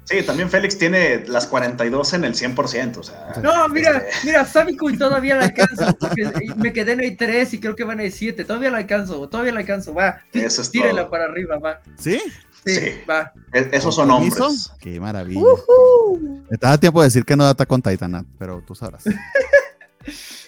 [0.05, 2.97] Sí, también Félix tiene las 42 en el 100%.
[2.97, 5.95] O sea, No, mira, este, mira, Sabiku y todavía la alcanzo.
[5.99, 8.43] porque me quedé en el 3 y creo que van en el 7.
[8.43, 9.93] Todavía la alcanzo, todavía la alcanzo.
[9.93, 11.11] Va, Eso es tírenla todo.
[11.11, 11.81] para arriba, va.
[11.97, 12.19] ¿Sí?
[12.65, 12.89] Sí, Sí.
[13.09, 13.31] va.
[13.53, 14.71] e- esos son hombres.
[14.79, 15.39] Qué maravilla.
[15.41, 16.43] Ujú.
[16.49, 19.03] Estás a tiempo de decir que no data con Titanat, pero tú sabrás.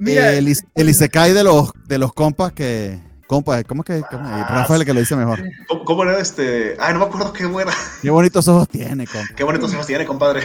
[0.00, 4.02] Mira, el, el Isekai de los, de los compas que Compa, ¿cómo es que?
[4.10, 4.48] cómo es?
[4.48, 5.40] Rafa es el que lo dice mejor.
[5.68, 6.76] ¿Cómo, cómo era este?
[6.80, 7.70] Ay, no me acuerdo qué buena.
[8.02, 9.34] Qué bonitos ojos tiene, compa.
[9.36, 10.42] Qué bonitos ojos tiene, compadre.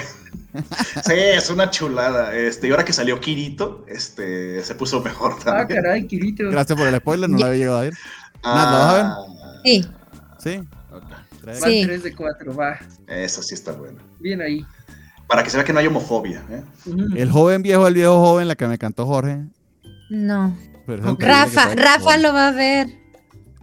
[1.04, 2.34] Sí, es una chulada.
[2.36, 5.82] Este, y ahora que salió Kirito, este, se puso mejor Ah, también.
[5.82, 6.44] caray, Kirito.
[6.50, 7.46] Gracias por el spoiler, no Ya.
[7.46, 7.94] la había llegado a ir.
[8.44, 9.06] Nat, ¿lo vas a ver?
[9.06, 9.18] Ah,
[9.66, 9.86] Sí,
[10.38, 10.64] Sí.
[10.94, 11.04] Ok.
[11.42, 11.60] Tres.
[11.62, 11.84] Van Sí.
[11.86, 12.80] 3 de 4, va.
[13.08, 14.00] Eso sí está bueno.
[14.20, 14.66] Bien ahí.
[15.28, 16.44] Para que se vea que no hay homofobia.
[16.50, 16.64] ¿eh?
[16.86, 17.16] Ujú.
[17.16, 19.44] El joven viejo, el viejo joven, la que me cantó Jorge.
[20.10, 20.56] no.
[20.88, 22.88] Rafa, Rafa lo va a ver.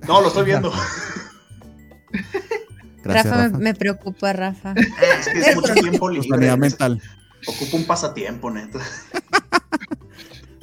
[0.09, 0.73] No, lo estoy viendo.
[3.05, 3.59] Gracias, Rafa, Rafa.
[3.59, 4.75] Me, preocupa, Rafa.
[4.77, 6.29] Es que es mucho tiempo libre.
[6.29, 7.01] sanidad mental.
[7.47, 8.81] Ocupa un pasatiempo, neta.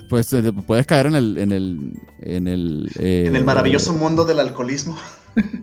[0.10, 1.38] Pues eh, puedes caer en el.
[1.38, 4.98] En el, en el, eh, En el maravilloso mundo del alcoholismo.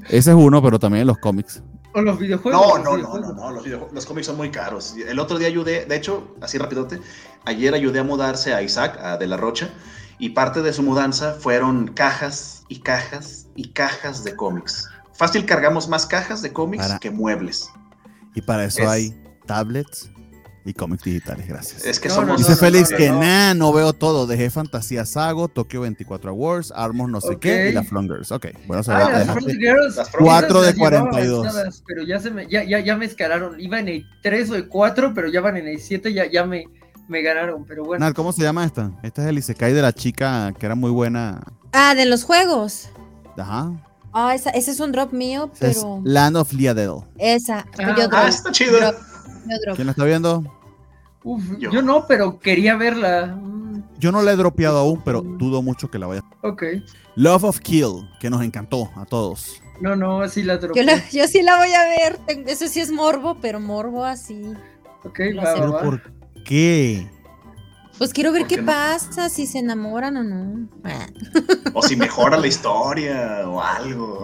[0.09, 1.63] Ese es uno, pero también en los cómics.
[1.95, 2.61] O los videojuegos.
[2.61, 3.51] No, no, no, no, no.
[3.53, 4.95] Los, videojuegos- los cómics son muy caros.
[4.97, 7.01] El otro día ayudé, de hecho, así rapidote,
[7.45, 9.71] ayer ayudé a mudarse a Isaac, a De la Rocha,
[10.19, 14.89] y parte de su mudanza fueron cajas y cajas y cajas de cómics.
[15.15, 17.71] Fácil cargamos más cajas de cómics Para- que muebles.
[18.35, 20.11] Y para eso Es- hay tablets
[20.67, 21.47] y cómics digitales.
[21.49, 21.85] Gracias.
[21.87, 22.39] Es que No, somos.
[22.39, 23.21] Dice no, Félix no, que no.
[23.21, 24.27] nah, no veo todo.
[24.27, 28.31] Dejé Fantasía Sago, Tokio 24 Awards, Armos no sé qué y la Flungers.
[28.33, 29.97] Ok, bueno, se Ah, va a las Girls.
[29.97, 31.41] Las Front Cuatro esas de las llevaba 42.
[31.47, 33.59] avanzadas, Pero ya se me, ya, ya, ya me escalaron.
[33.61, 36.45] Iba en el 3 o el 4, pero ya van en el 7, ya, ya
[36.45, 36.65] me,
[37.09, 37.65] me ganaron.
[37.65, 38.13] Pero bueno.
[38.15, 38.91] ¿cómo se llama esta?
[39.03, 41.41] Esta es el Isekai de la chica que era muy buena.
[41.73, 42.89] Ah, de los juegos.
[43.39, 43.73] Ajá.
[44.19, 47.03] Ah, esa- ese es un drop mío, es pero Land of Liadel.
[47.19, 47.67] esa.
[47.79, 48.15] Ah, yo drop.
[48.15, 48.79] Ah, está chido.
[48.79, 48.95] drop,
[49.47, 49.77] yo drop.
[49.77, 50.56] ¿Quién la está viendo?
[51.29, 51.71] Uf, Yo.
[51.73, 51.83] yo.
[51.83, 53.27] no, pero quería verla.
[53.27, 56.23] Mm, Yo no la he dropeado aún, pero dudo mucho que la vaya.
[56.43, 56.63] ok.
[57.17, 59.61] Love of Kill, que nos encantó a todos.
[59.81, 60.85] No, no, así la Yo, dropeé.
[60.85, 62.19] la- yo sí la voy a ver.
[62.47, 64.41] Eso sí es morbo, pero morbo así.
[65.05, 65.53] Ok, va, sé.
[65.53, 65.83] va, ¿Pero va.
[65.83, 66.03] por
[66.45, 67.09] qué?
[67.99, 68.67] Pues quiero ver ¿Por qué qué no?
[68.67, 70.69] pasa, si se enamoran o no.
[70.85, 71.07] Ah.
[71.73, 74.23] O si mejora la historia o algo.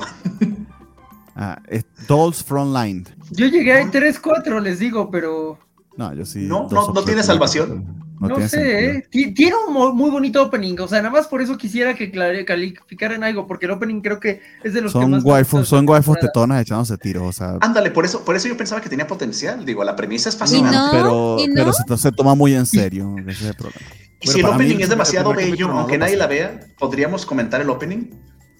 [1.35, 3.07] Ah, es Dolls Frontline.
[3.31, 5.59] Yo llegué a 3, 4, les digo, pero
[5.97, 6.40] No, yo sí.
[6.40, 8.02] No, no, no tiene salvación.
[8.20, 8.93] No, no, tiene sé, sentido.
[8.93, 9.06] ¿eh?
[9.10, 12.12] Ti- Tiene un muy bonito opening, o sea, nada más por eso quisiera que
[12.47, 15.24] calificaran algo, porque el opening creo que es de los que Son más...
[15.24, 17.59] waifus, gustan son de waifus tetonas echándose tiros, o sea.
[17.60, 19.64] Ándale, por eso, por eso yo pensaba que tenía potencial.
[19.64, 20.77] Digo, la premisa es ¿Y fascinante.
[20.77, 20.90] no?
[20.93, 23.16] pero, pero se, se toma muy en serio.
[23.27, 23.81] Ese es el problema.
[24.20, 27.60] Y Bueno, si el mí, opening es demasiado bello, aunque nadie la vea, podríamos comentar
[27.60, 28.05] el opening.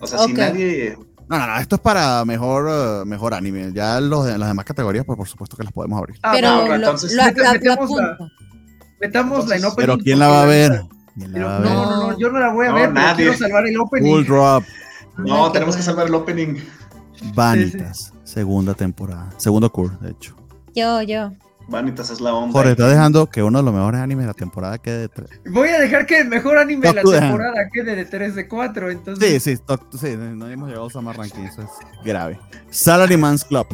[0.01, 0.97] O sea, si nadie.
[1.33, 3.73] No, no, no, esto es para mejor, eh, mejor anime.
[3.73, 6.19] Ya los de, las demás categorías, pues por supuesto que las podemos abrir.
[6.23, 8.35] Ah, pero lo, entonces, lo- lo- metemos la- apunto.
[9.01, 9.87] Metámosla en Entonces- opening.
[9.87, 10.71] Pero ¿quién la va a ver?
[10.73, 12.95] neta- ¿Quién la pero no, no, no, yo no la voy a No, ver, pero
[13.07, 13.17] nadie.
[13.25, 14.11] quiero salvar el opening.
[14.13, 14.65] Full Drop,
[15.19, 16.57] No, tenemos que salvar el opening.
[17.35, 20.37] Vanitas, segunda temporada, segundo curso, de hecho.
[20.75, 21.33] Yo, yo.
[21.69, 22.53] Vanitas es la onda.
[22.53, 25.31] Jorge, está dejando que uno de los mejores animes de la temporada quede de tres.
[25.51, 28.89] Voy a dejar que el mejor anime de la temporada quede de 3 de 4,
[28.91, 29.43] Sí, entonces...
[29.43, 31.69] sí, to- sí, no hemos llegado a Summer Ranking, eso es
[32.05, 32.39] grave.
[32.71, 33.67] Salaryman's Club,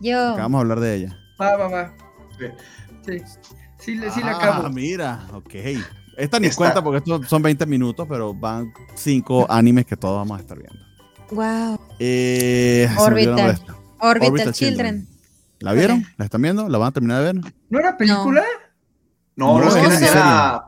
[0.00, 0.30] Yo.
[0.32, 1.16] acabamos de hablar de ella.
[1.40, 1.94] Va, va, va.
[2.38, 2.46] Sí.
[3.06, 3.22] Sí,
[3.78, 4.68] sí, le- sí la Ah, acabo.
[4.70, 5.54] mira, ok.
[6.16, 10.16] Esta ni Está- cuenta porque estos son 20 minutos, pero van cinco animes que todos
[10.18, 10.78] vamos a estar viendo.
[11.30, 11.78] Wow.
[11.98, 12.88] Eh.
[12.98, 13.58] Orbital,
[14.00, 15.06] Orbital Children.
[15.60, 16.04] ¿La vieron?
[16.16, 16.68] ¿La están viendo?
[16.68, 17.52] ¿La van a terminar de ver?
[17.68, 18.42] ¿No era película?
[19.36, 20.64] No, no, No, es que era, era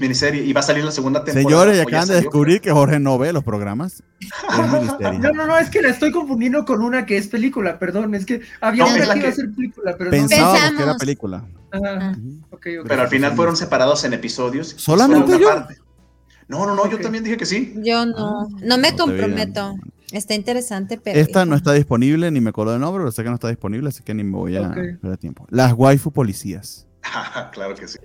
[0.00, 1.48] miniserie y va a salir la segunda temporada.
[1.48, 4.02] Señores, ya acaban de descubrir que Jorge no ve los programas.
[5.20, 8.24] No, no, no, es que la estoy confundiendo con una que es película, perdón, es
[8.26, 11.38] que había No, una que iba a ser película, pero Pensábamos que era película.
[11.38, 11.60] no.
[11.86, 12.16] Ajá,
[12.52, 12.56] Ah.
[12.62, 14.74] Pero al final fueron separados en episodios.
[14.76, 15.48] ¿Solamente solo una yo?
[15.60, 15.76] parte.
[16.48, 17.72] No, no, no, yo también dije que sí.
[17.76, 18.40] Yo no.
[18.42, 19.74] Ah, No me no comprometo.
[20.12, 21.18] Está interesante, pero.
[21.18, 23.88] Esta no está disponible, ni me acuerdo de nombre, pero sé que no está disponible,
[23.88, 24.74] así que ni me voy a Ok.
[25.00, 25.46] perder tiempo.
[25.50, 26.86] Las waifu policías.
[27.52, 27.98] claro que sí.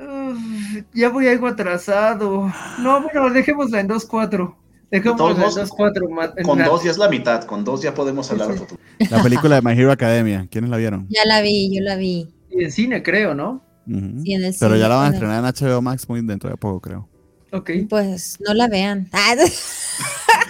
[0.94, 2.52] Ya voy algo atrasado.
[2.80, 4.56] No, bueno, dejémosla en 2-4.
[4.91, 6.10] Dejémosla en todos 2-4.
[6.10, 8.60] ma- Con na- dos ya es la mitad, con dos ya podemos hablar Sí, de
[8.60, 8.64] sí.
[8.65, 8.82] futuro.
[9.10, 10.48] La película de My Hero Academia.
[10.49, 11.07] ¿Quiénes la vieron?
[11.10, 12.34] Ya la vi, yo la vi.
[12.49, 13.64] Y en cine, creo, ¿no?
[13.88, 16.49] Sí, en el Pero cine, ya la van a estrenar en HBO Max muy dentro
[16.49, 17.10] de poco, creo.
[17.52, 17.72] Ok.
[17.90, 19.10] Pues no la vean.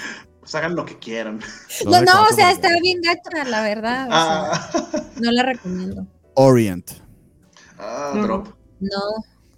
[0.46, 1.40] Pues hagan lo que quieran.
[1.86, 4.08] no, no, o sea, está bien gacha, la verdad.
[4.08, 6.06] o sea, Ah, no la recomiendo.
[6.36, 6.92] Orient.
[7.80, 8.22] ah, No.
[8.24, 8.48] drop.
[8.80, 8.90] No,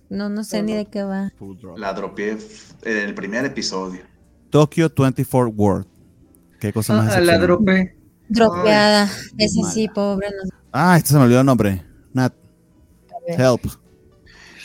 [0.10, 1.34] no, no sé ni de qué va.
[1.76, 2.38] La dropeé
[2.84, 4.02] en el primer episodio.
[4.50, 5.86] Tokyo 24 World.
[6.62, 7.98] Qué cosa más Ah, la dropé.
[8.30, 9.04] Dropeada.
[9.04, 10.30] Ay, Esa sí, pobre.
[10.30, 11.84] No, Ah, este se me olvidó el nombre.
[12.14, 12.34] Nat.
[13.28, 13.66] Help.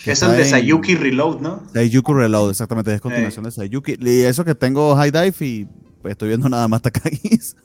[0.04, 1.62] Que Es el de Sayuki Reload, ¿no?
[1.72, 3.96] Sayuki Reload, exactamente, es continuación de Sayuki.
[4.00, 5.68] Y eso que tengo High Dive y
[6.02, 7.56] pues, estoy viendo nada más Takagis.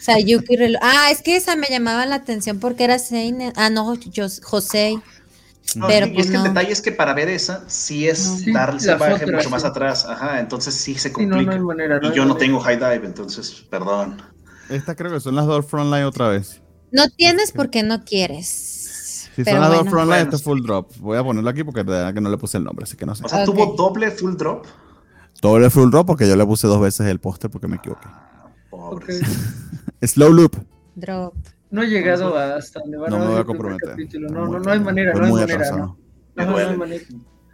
[0.00, 3.52] Sayuki Relo- Ah, es que esa me llamaba la atención porque era Seinen.
[3.56, 4.98] Ah, no, yo, José.
[5.76, 6.46] No, Pero, sí, y pues, es que no.
[6.46, 8.36] el detalle es que para ver esa, sí es No.
[8.38, 9.68] Sí, las baje otras, mucho más sí.
[9.68, 10.06] atrás.
[10.06, 11.58] Ajá, entonces sí se Sí, no, complica.
[11.60, 12.00] manera.
[12.02, 14.22] y yo no tengo high dive, entonces, perdón.
[14.70, 16.62] Esta creo que son las dos frontline otra vez.
[16.90, 19.28] No tienes porque no quieres.
[19.36, 20.22] Si Pero son las dos frontline, Bueno.
[20.24, 20.96] esto es full drop.
[20.98, 23.04] Voy a ponerlo aquí porque de verdad que no le puse el nombre, así que
[23.04, 23.24] no sé.
[23.24, 24.64] O sea, tuvo doble full drop.
[25.40, 28.08] Doble full drop porque yo le puse dos veces el póster porque me equivoqué.
[30.02, 30.56] Slow loop.
[30.94, 31.34] Drop.
[31.70, 33.96] No he llegado hasta donde van No me voy a el comprometer.
[34.20, 35.54] No, no, no hay manera, no hay manera.
[35.54, 35.78] atrasado.
[35.78, 35.98] No.
[36.34, 36.78] Me Ajá, no hay duele.
[36.78, 37.04] manera.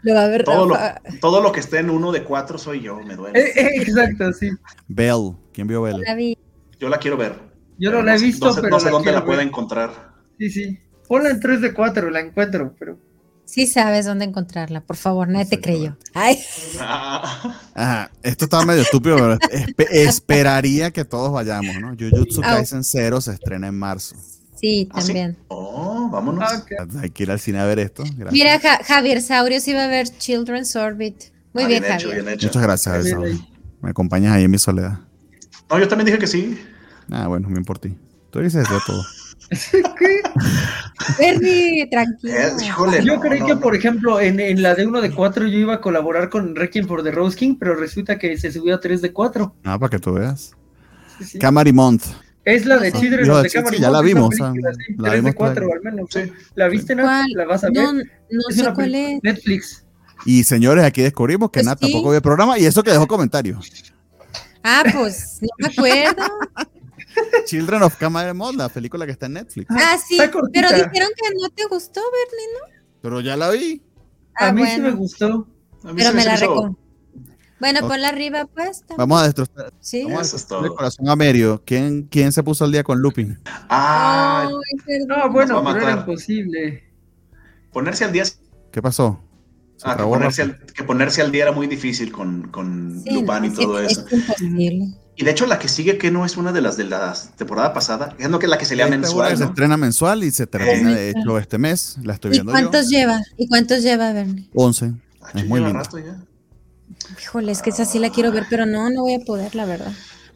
[0.02, 0.76] Lo va a ver Todo lo,
[1.20, 3.40] todo que esté en uno de cuatro soy yo, me duele.
[3.40, 4.50] Eh, eh, exacto, sí.
[4.86, 5.32] Bell.
[5.52, 6.00] ¿Quién vio Bell?
[6.06, 6.36] La vi.
[6.78, 7.38] Yo la quiero ver.
[7.78, 9.46] Yo no la he visto, no sé, pero no sé la dónde la pueda ver.
[9.48, 10.12] encontrar.
[10.38, 10.78] Sí, sí.
[11.08, 12.98] Ponla en 3 de 4, la encuentro, pero.
[13.46, 15.96] Sí sabes dónde encontrarla, por favor, nadie te creyó.
[16.14, 16.38] Ay,
[17.74, 21.94] Ajá, esto está medio estúpido, pero espe- esperaría que todos vayamos, ¿no?
[21.98, 22.40] Jujutsu.
[22.40, 24.16] Kaisen 0 se estrena en marzo.
[24.56, 25.08] sí, ¿ah, sí?
[25.08, 25.36] también.
[25.48, 26.42] Oh, vámonos.
[26.50, 26.96] Ah, ok.
[27.02, 28.02] Hay que ir al cine a ver esto.
[28.02, 28.32] Gracias.
[28.32, 31.24] Mira, Ja- Javier Saurio sí va a ver Children's Orbit.
[31.52, 32.22] Muy Ah, bien, hecho, Javier.
[32.24, 32.46] bien hecho.
[32.48, 33.18] Muchas gracias, Elsa.
[33.18, 33.48] ahí.
[33.82, 34.98] Me acompañas ahí en mi soledad.
[35.70, 36.58] No, yo también dije que sí.
[37.10, 37.96] Ah, bueno, bien por ti.
[38.30, 39.02] Tú dices de todo.
[39.98, 40.20] ¿Qué?
[41.18, 42.34] Bernie, tranquilo.
[42.34, 43.60] Eh, híjole, Yo no, creí no, que, no.
[43.60, 46.86] por ejemplo, en, en la de 1 de 4 yo iba a colaborar con Requiem
[46.86, 49.56] for the Rose King, pero resulta que se subió a 3 de 4.
[49.64, 50.52] Ah, para que tú veas.
[51.18, 51.38] Sí, sí.
[51.38, 52.06] Camari Month.
[52.44, 52.92] Es la de.
[52.92, 54.58] Children of the ya la vimos, o sea, sí,
[54.98, 55.76] la 3 de vimos 4 toda.
[55.76, 56.08] al menos.
[56.12, 56.20] Sí.
[56.54, 57.04] ¿La viste, Nat?
[57.06, 57.26] ¿Cuál?
[57.36, 57.82] ¿La vas a ver?
[57.82, 58.00] No, no
[58.50, 59.22] es sé una cuál película es.
[59.22, 59.84] de Netflix.
[60.26, 61.86] Y señores, aquí descubrimos que Pues Nat sí.
[61.86, 63.70] tampoco vio el programa y eso que dejó comentarios.
[64.62, 66.22] Ah, pues no me acuerdo.
[67.46, 69.66] Children of Camari Month, la película que está en Netflix.
[69.70, 70.14] Ah, sí.
[70.16, 70.68] Está cortita.
[70.68, 72.84] Pero dijeron que no te gustó, Bernie, ¿no?
[73.02, 73.82] Pero ya la vi.
[74.36, 75.46] A Ah, mí sí me gustó.
[75.84, 76.76] A mí Pero se me se la hizo- recom.
[77.60, 77.88] Bueno, Ok.
[77.88, 78.80] ponla arriba, pues.
[78.80, 78.96] también.
[78.98, 79.72] Vamos a destrozar.
[79.80, 80.02] Sí.
[80.04, 80.76] Vamos a Eso es destrozar el todo.
[80.76, 81.62] corazón a Merio.
[81.64, 83.38] ¿Quién, ¿Quién se puso al día con Lupin?
[83.68, 85.08] Ah, Ay, perdón.
[85.08, 86.84] No, bueno, a pero era imposible.
[87.72, 88.24] ponerse al día.
[88.72, 89.20] ¿Qué pasó?
[89.82, 93.26] Ah, que ponerse, al, que ponerse al día era muy difícil con, con Sí, Lupin
[93.40, 94.06] no, y todo sí, eso.
[94.06, 94.94] Es imposible.
[95.16, 97.72] Y de hecho, la que sigue, que no es una de las de la temporada
[97.72, 99.30] pasada, es lo que la que se lea Esta es una mensual.
[99.30, 99.48] que se ¿no?
[99.50, 101.96] estrena mensual y se termina de hecho este mes.
[102.02, 102.58] La estoy ¿Y viendo yo.
[102.58, 103.20] cuántos lleva?
[103.36, 104.50] ¿Y cuántos lleva, Bernie?
[104.54, 104.92] 11.
[105.22, 105.78] Ah, Es muy linda.
[105.84, 106.16] rato ya.
[107.22, 109.64] Híjole, es que esa sí la quiero ver, pero no, no voy a poder, la
[109.66, 109.92] verdad.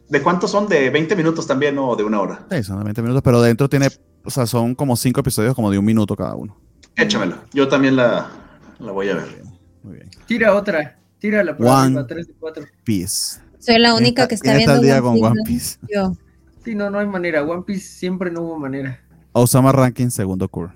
[0.07, 0.67] ¿De cuántos son?
[0.67, 2.45] ¿De 20 minutos también o de una hora?
[2.49, 3.89] Sí, son de 20 minutos, pero dentro tiene,
[4.23, 6.57] o sea, son como 5 episodios como de un minuto cada uno.
[6.95, 7.43] Échamela.
[7.53, 8.29] Yo también la,
[8.79, 9.43] la voy a ver.
[9.83, 10.09] Muy bien.
[10.25, 10.97] Tira otra.
[11.19, 11.75] Tírala por One.
[11.87, 12.63] arriba, 3 de 4.
[12.85, 13.39] Peace.
[13.59, 15.43] Soy la única que está viendo al día One con Piece, One ¿no?
[15.45, 15.77] Piece.
[15.93, 16.13] Yo,
[16.65, 17.43] Sí, no, no hay manera.
[17.43, 18.99] One Piece siempre no hubo manera.
[19.31, 20.73] Osama Ranking, segundo core.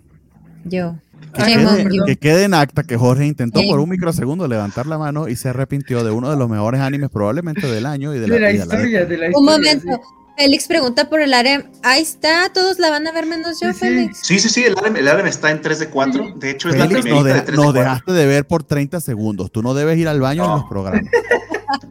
[0.65, 0.95] yo.
[1.33, 5.27] Que, quede, que quede en acta que Jorge intentó por un microsegundo levantar la mano
[5.29, 8.33] y se arrepintió de uno de los mejores animes probablemente del año y de la,
[8.35, 9.05] De la y de la historia, década.
[9.05, 9.57] de la Un historia.
[9.57, 10.03] momento.
[10.05, 10.13] sí.
[10.35, 11.63] Félix pregunta por el área.
[11.83, 13.79] Ahí está, todos la van a ver menos yo, Sí, sí.
[13.79, 14.19] Félix.
[14.23, 16.33] Sí, sí, sí, el harem, el harem está en 3 de 4.
[16.37, 17.81] De hecho, es la Félix, primerita nos, de deja- 3 de nos 4.
[17.81, 19.51] dejaste de ver por 30 segundos.
[19.51, 21.03] Tú no debes ir al baño en los programas.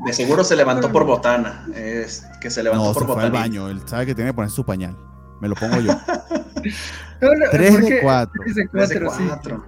[0.04, 1.66] De seguro se levantó por botana.
[1.74, 3.40] Es que se levantó No, por se fue al botana.
[3.42, 3.68] baño.
[3.68, 4.96] Él sabe que tiene que poner su pañal.
[5.40, 5.92] Me lo pongo yo.
[7.20, 7.94] No, no, 3 ¿por qué?
[7.94, 8.32] de 4.
[8.44, 9.24] 3 de 3 de 4, sí.
[9.28, 9.64] 4.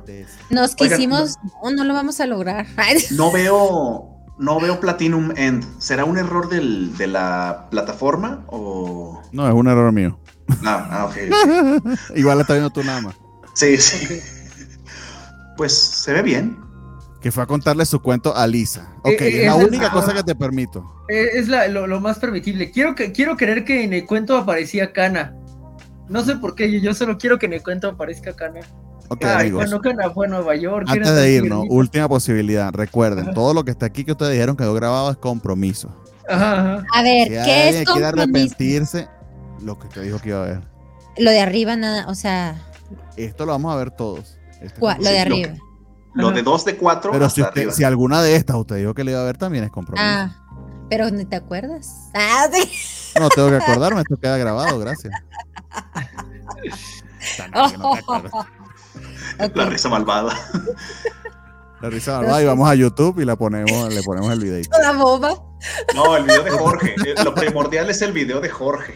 [0.51, 1.37] Nos quisimos.
[1.63, 2.67] No, no lo vamos a lograr.
[3.13, 4.09] No veo,
[4.39, 5.65] no veo Platinum End.
[5.81, 9.23] ¿Será un error del, de la plataforma o...?
[9.33, 10.19] No, es un error mío.
[10.65, 11.87] Ah, ah, ok.
[12.17, 13.15] Igual la está viendo tú nada más.
[13.55, 14.21] Sí, sí.
[15.57, 16.59] Pues se ve bien.
[17.25, 18.87] Que fue a contarle su cuento a Lisa.
[18.99, 20.85] Ok, Eh, eh, es la única cosa que te permito.
[21.09, 22.71] Eh, es la- lo, lo más permitible.
[22.71, 25.35] Quiero, que, quiero creer que en el cuento aparecía Kana.
[26.11, 28.61] No sé por qué, yo, yo solo quiero que en el cuento aparezca Kana.
[29.09, 29.61] Ok, Ay, amigos.
[29.61, 30.87] cuando Kana fue a Nueva York.
[30.87, 32.71] Antes de irnos, última posibilidad.
[32.75, 33.33] Recuerden, Ajá.
[33.33, 35.89] todo lo que está aquí que ustedes dijeron quedó grabado es compromiso.
[36.29, 36.87] Ajá, ajá.
[36.93, 38.07] A ver, Si ¿qué es quiere compromiso?
[38.09, 39.09] arrepentirse,
[39.63, 40.61] lo que usted dijo que iba a ver.
[41.17, 42.07] Lo de arriba, nada.
[42.09, 42.57] O sea,
[43.17, 44.37] Esto lo vamos a ver todos.
[44.61, 44.99] Este ¿cuál?
[44.99, 45.55] lo de lo arriba.
[46.15, 47.73] Lo de 2 de 4 Pero hasta si, usted- arriba.
[47.73, 50.05] si alguna de estas usted dijo que le iba a ver, también es compromiso.
[50.07, 50.31] Ah,
[50.89, 52.11] pero ni te acuerdas.
[52.15, 52.71] Ah, sí.
[53.21, 55.13] No tengo que acordarme, esto queda grabado, gracias.
[57.53, 57.95] No.
[59.55, 60.37] La risa malvada.
[61.81, 64.71] La risa malvada y vamos a YouTube y la ponemos, le ponemos el videito.
[64.71, 65.35] Toda boba.
[65.95, 66.95] No, el video de Jorge.
[67.07, 68.95] Eh, Lo primordial es el video de Jorge.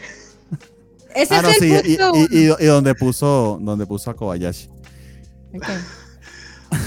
[1.15, 2.17] Ese Ah, no, es sí, el y, punto.
[2.17, 4.69] y, y- y donde puso, donde puso a Kobayashi.
[5.55, 5.63] Ok.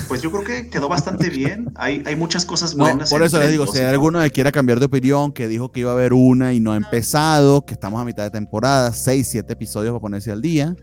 [0.09, 1.73] Pues yo creo que quedó bastante bien.
[1.75, 3.11] Hay, hay muchas cosas No, buenas.
[3.11, 5.81] por eso les digo, si hay alguno que quiera cambiar de opinión, que dijo que
[5.81, 9.29] iba a haber una y no ha empezado, que estamos a mitad de temporada, seis,
[9.31, 10.77] siete episodios para ponerse al día,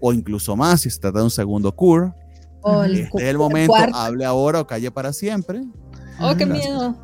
[0.00, 2.12] o incluso más si se trata de un segundo cure,
[2.84, 3.96] el, este es el momento, cuarto.
[3.96, 5.62] hable ahora o calle para siempre.
[6.20, 6.68] Oh, qué Gracias.
[6.68, 6.96] miedo.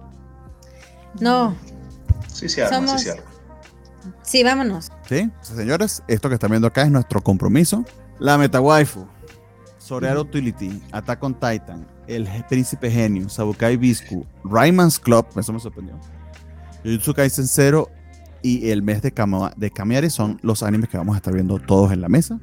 [1.20, 1.54] No,
[2.32, 3.22] Sí, se arma, Somos- sí se arma.
[4.22, 4.90] sí, vámonos.
[5.08, 5.30] ¿Sí?
[5.42, 7.84] Señores, esto que están viendo acá es nuestro compromiso.
[8.20, 8.60] La meta
[9.88, 15.98] Sorear Utility, Attack on Titan, El Príncipe Genio, Sabukai Biscu, Rayman's Club, eso me sorprendió.
[16.84, 17.88] Jujutsu Kaisen Zero
[18.42, 21.58] y el mes de, Kama, de Kamiari son los animes que vamos a estar viendo
[21.58, 22.38] todos en la mesa.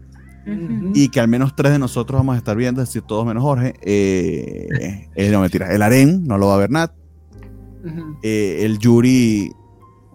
[0.94, 3.42] Y que al menos tres de nosotros vamos a estar viendo, es decir, todos menos
[3.42, 3.74] Jorge.
[3.82, 5.72] Eh, eh, no, mentira.
[5.74, 6.92] El Aren no lo va a ver Nat.
[8.22, 9.52] Eh, el Yuri.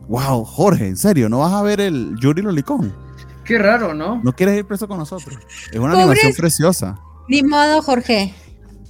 [0.08, 2.92] Wow, Jorge, en serio, ¿no vas a ver el Yuri Lolicón?
[3.44, 4.20] Qué raro, ¿no?
[4.22, 5.36] ¿No quieres ir preso con nosotros?
[5.72, 7.00] Es una Pobres- animación preciosa.
[7.28, 8.34] Ni modo, Jorge.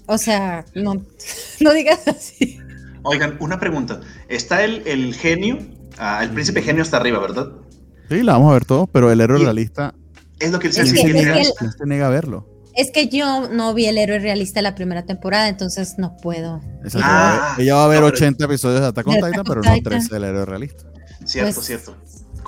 [0.07, 0.95] O sea, no,
[1.61, 2.59] no digas así.
[3.03, 4.01] Oigan, una pregunta.
[4.29, 5.59] Está el, el genio,
[5.99, 7.49] ah, el príncipe genio está arriba, ¿verdad?
[8.09, 9.95] Sí, la vamos a ver todo, pero el héroe Y- realista,
[10.39, 12.11] Es lo que él se ¿quién que- se niega, que el- quién se niega a
[12.11, 12.47] verlo?
[12.75, 16.61] Es que yo no vi el héroe realista la primera temporada, entonces no puedo.
[16.85, 19.45] Exacto, Ah, ella va a ver no, pero- 80 episodios de Attack on De Titan,
[19.45, 19.93] pero no Titan.
[19.93, 20.85] 13 del héroe realista.
[21.25, 21.97] Cierto, Pues, cierto.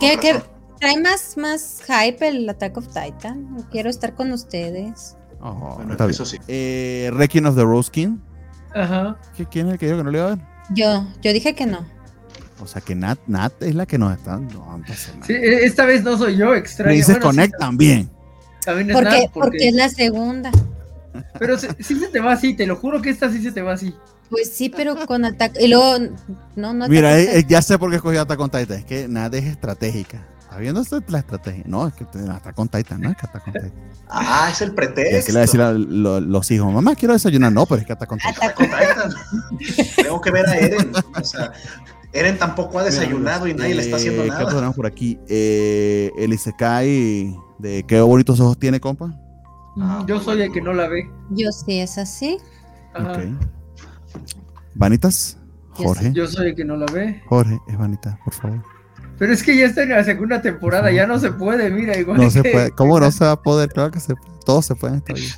[0.00, 0.42] ¿Qué, qué-
[0.80, 3.66] trae más, más hype el Attack of Titan?
[3.70, 5.16] Quiero estar con ustedes.
[5.42, 6.14] Oh, Bueno, está bien.
[6.14, 6.38] eso sí.
[6.48, 8.18] Eh, Requiem of the Rose King.
[8.74, 9.16] Ajá.
[9.36, 10.44] ¿Qué- ¿Quién es el que dijo que no le iba a ver?
[10.74, 11.84] Yo, yo dije que no.
[12.60, 14.36] O sea que Nat, Nat es la que nos está.
[14.38, 15.26] No, no pasa nada.
[15.26, 16.90] Sí, e- esta vez no soy yo, extraño.
[16.90, 18.10] Princess Bueno, sí, Connect también.
[18.64, 20.50] también es Porque, Nat, porque es la segunda.
[21.38, 23.62] Pero se- sí se te va así, te lo juro que esta sí se te
[23.62, 23.94] va así.
[24.30, 25.56] Pues sí, pero con Attack.
[25.60, 25.98] Y luego,
[26.56, 26.88] no, no.
[26.88, 28.78] Mira, eh, eh, ya sé por qué escogí Attack on Titan.
[28.78, 30.26] Es que Nat es estratégica.
[30.52, 31.64] ¿Está viendo usted la estrategia?
[31.66, 33.72] No, es que te- Attack on Titan, no es que Attack on Titan.
[34.06, 35.32] Ah, es el pretexto.
[35.32, 37.50] le va a decir a lo- los hijos, mamá, quiero desayunar.
[37.52, 38.34] No, pero es que Attack on Titan.
[38.34, 39.94] Attack Con Titan.
[39.96, 40.92] Tengo que ver a Eren.
[41.18, 41.52] O sea,
[42.12, 44.50] Eren tampoco ha desayunado y nadie le está haciendo Eh, ¿Qué nada.
[44.54, 45.18] tenemos por aquí?
[45.26, 49.10] Eh, el Isekai de qué bonitos ojos tiene, compa.
[49.80, 51.10] Ah, yo soy el que no la ve.
[51.30, 52.36] Yo sí es así.
[52.92, 53.12] Ajá.
[53.12, 53.18] Ok.
[54.74, 55.38] Vanitas.
[55.70, 56.12] Jorge.
[56.12, 57.22] Yo soy el que no la ve.
[57.26, 58.62] Jorge, es Vanita, por favor.
[59.18, 62.18] Pero es que ya está en la segunda temporada, ya no se puede, mira, igual.
[62.20, 62.70] No se puede.
[62.72, 63.68] ¿Cómo no se va a poder?
[63.68, 64.32] Claro que se puede.
[64.44, 65.30] Todos se pueden estar bien.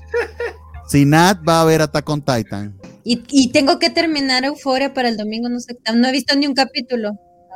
[0.86, 2.78] Si Nat va a ver Attack on Titan.
[3.04, 5.48] Y, y tengo que terminar Euforia para el domingo.
[5.48, 5.76] No sé.
[5.94, 7.10] No he visto ni un capítulo.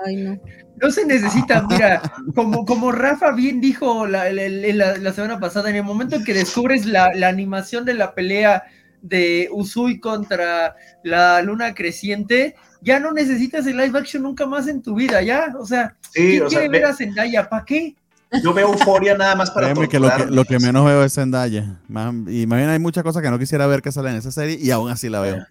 [0.04, 0.38] Ay, no.
[0.80, 2.00] No se necesita, mira,
[2.36, 6.24] como, como Rafa bien dijo la, la- la- la semana pasada, en el momento en
[6.24, 8.62] que descubres la, la animación de la pelea
[9.02, 14.82] de Usui contra la luna creciente, ya no necesitas el live action nunca más en
[14.82, 17.48] tu vida, ya, o sea, Sí, ¿quién o quiere ve- ver a Zendaya?
[17.48, 17.94] ¿Para qué?
[18.42, 21.14] yo veo euforia nada más para Créeme que lo, que lo que menos veo es
[21.14, 21.80] Zendaya.
[21.88, 24.30] Más- y más bien hay muchas cosas que no quisiera ver que salen en esa
[24.30, 25.46] serie y aún así la veo.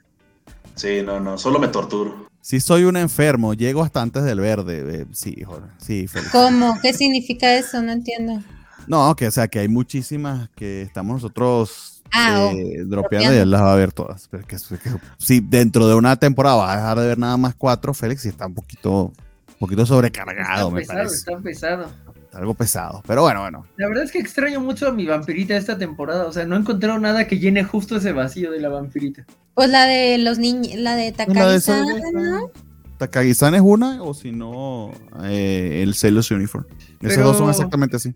[0.76, 2.28] Sí, no, no, solo me torturo.
[2.40, 5.02] Si soy un enfermo, llego hasta antes del verde.
[5.02, 5.68] eh, sí, Jorge.
[5.80, 6.06] Sí.
[6.32, 6.78] ¿Cómo?
[6.82, 7.82] ¿Qué significa eso?
[7.82, 8.42] No entiendo.
[8.86, 13.38] No, que o sea, que hay muchísimas que estamos nosotros Ah, eh, oh, dropeando y
[13.38, 14.28] él las va a ver todas.
[14.30, 17.56] Pero que, que- si dentro de una temporada va a dejar de ver nada más
[17.56, 21.16] cuatro, Félix sí está un poquito, un poquito sobrecargado, está me pesado, parece.
[21.16, 21.90] está pesado.
[22.34, 23.02] Algo pesado.
[23.08, 23.66] Pero bueno, bueno.
[23.78, 26.60] La verdad es que extraño mucho a mi vampirita esta temporada, o sea, no he
[26.60, 29.26] encontrado nada que llene justo ese vacío de la vampirita.
[29.56, 32.52] Pues la de los niños, la de Takagi-san, ¿no?
[33.00, 34.92] Takagi-san es una, o si no,
[35.24, 36.66] eh, el Celos Uniform.
[37.02, 38.14] Esos dos son exactamente así.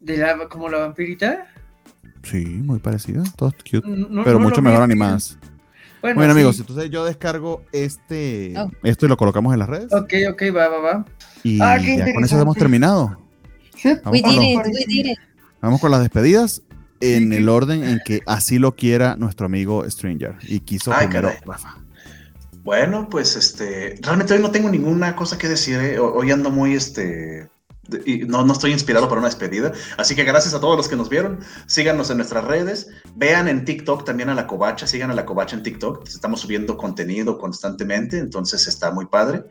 [0.00, 1.46] ¿De la, como la vampirita?
[2.30, 5.38] Sí, muy parecidas, todas cute, No- pero no mucho mejor animadas.
[6.02, 6.38] Bueno, Bueno, sí.
[6.38, 8.70] amigos, entonces yo descargo este, Oh.
[8.84, 9.92] esto y lo colocamos en las redes.
[9.92, 11.04] Ok, ok, va, va, va.
[11.42, 13.18] Y Ah, ya con eso hemos terminado.
[14.04, 15.18] Vamos We con, did los- it, we did it.
[15.60, 16.62] vamos con las despedidas
[17.00, 20.36] en el orden en que así lo quiera nuestro amigo Stranger.
[20.42, 21.42] Y quiso Ay, primero caray.
[21.44, 21.76] Rafa.
[22.62, 25.78] Bueno, pues este, realmente hoy no tengo ninguna cosa que decir.
[25.80, 25.98] ¿eh?
[25.98, 27.48] Ho- Hoy ando muy este.
[28.04, 29.72] Y no, no estoy inspirado para una despedida.
[29.96, 31.40] Así que gracias a todos los que nos vieron.
[31.66, 32.88] Síganos en nuestras redes.
[33.14, 34.86] Vean en TikTok también a la Covacha.
[34.86, 36.06] Sigan a la Covacha en TikTok.
[36.06, 38.18] Estamos subiendo contenido constantemente.
[38.18, 39.44] Entonces está muy padre.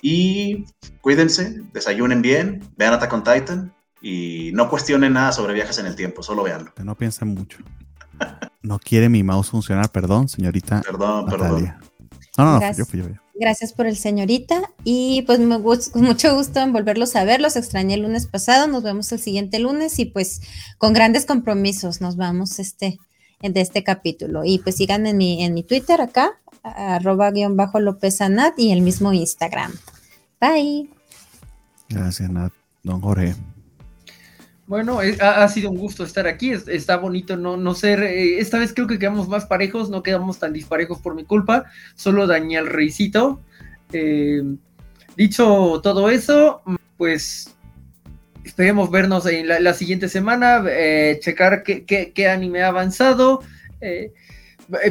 [0.00, 0.64] Y
[1.00, 2.62] cuídense, desayunen bien.
[2.76, 3.74] Vean Attack on Titan.
[4.00, 6.22] Y no cuestionen nada sobre viajes en el tiempo.
[6.22, 6.74] Solo veanlo.
[6.74, 7.58] Que no piensen mucho.
[8.62, 11.48] No quiere mi mouse funcionar, perdón, señorita Perdón, perdón.
[11.48, 11.80] Natalia.
[12.38, 12.78] No, no, Gracias.
[12.78, 13.08] yo fui yo.
[13.08, 13.14] yo.
[13.34, 14.70] Gracias por el señorita.
[14.84, 17.40] Y pues me gus- con mucho gusto en volverlos a ver.
[17.40, 18.68] Los extrañé el lunes pasado.
[18.68, 20.40] Nos vemos el siguiente lunes y pues
[20.78, 22.98] con grandes compromisos nos vamos este,
[23.40, 24.44] de este capítulo.
[24.44, 28.70] Y pues sigan en mi, en mi Twitter acá, arroba guion bajo López Anat y
[28.70, 29.72] el mismo Instagram.
[30.40, 30.88] Bye.
[31.88, 32.52] Gracias, Nat.
[32.82, 33.34] Don Jorge.
[34.66, 36.52] Bueno, es- ha, sido un gusto estar aquí.
[36.52, 38.02] es- está bonito no, no ser.
[38.02, 41.64] eh, esta vez creo que quedamos más parejos, no quedamos tan disparejos por mi culpa.
[41.94, 43.40] Solo dañé al reycito.
[43.92, 44.42] Eh,
[45.16, 46.62] dicho todo eso,
[46.96, 47.54] pues
[48.44, 53.42] esperemos vernos en la, siguiente semana, eh, checar qué, qué- anime ha avanzado.
[53.80, 54.12] eh,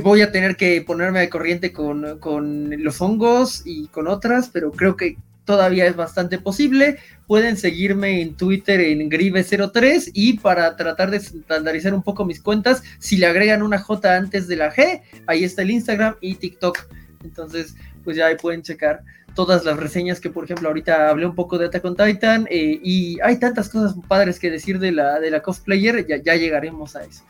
[0.03, 4.71] voy a tener que ponerme al corriente con, con los hongos y con otras, pero
[4.71, 6.97] creo que todavía es bastante posible.
[7.27, 12.83] Pueden seguirme en Twitter en Grive03 y para tratar de estandarizar un poco mis cuentas,
[12.99, 16.79] si le agregan una J antes de la G, ahí está el Instagram y TikTok.
[17.23, 19.03] Entonces, pues ya ahí pueden checar
[19.35, 22.79] todas las reseñas que, por ejemplo, ahorita hablé un poco de Attack on Titan eh,
[22.83, 26.95] y hay tantas cosas padres que decir de la, de la cosplayer, ya, ya llegaremos
[26.95, 27.23] a eso.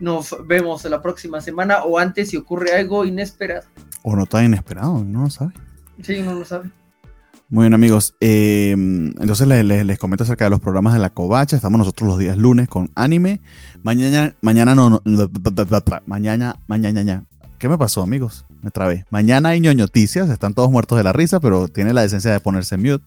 [0.00, 3.66] Nos vemos la próxima semana o antes si ocurre algo inesperado.
[4.02, 5.52] O no tan inesperado, no lo sabe.
[6.02, 6.70] Sí, uno lo sabe.
[7.52, 8.14] Muy bien, amigos.
[8.20, 11.54] Eh, entonces les, comento acerca de los programas de la Covacha.
[11.54, 13.42] Estamos nosotros los días lunes con anime.
[13.82, 15.30] Mañana, mañana no, no-
[16.06, 17.26] mañana, mañana,
[17.58, 18.46] ¿qué me pasó, amigos?
[18.62, 19.04] Me trabé.
[19.10, 22.78] Mañana hay ñoñoticias, están todos muertos de la risa, pero tiene la decencia de ponerse
[22.78, 23.04] mute.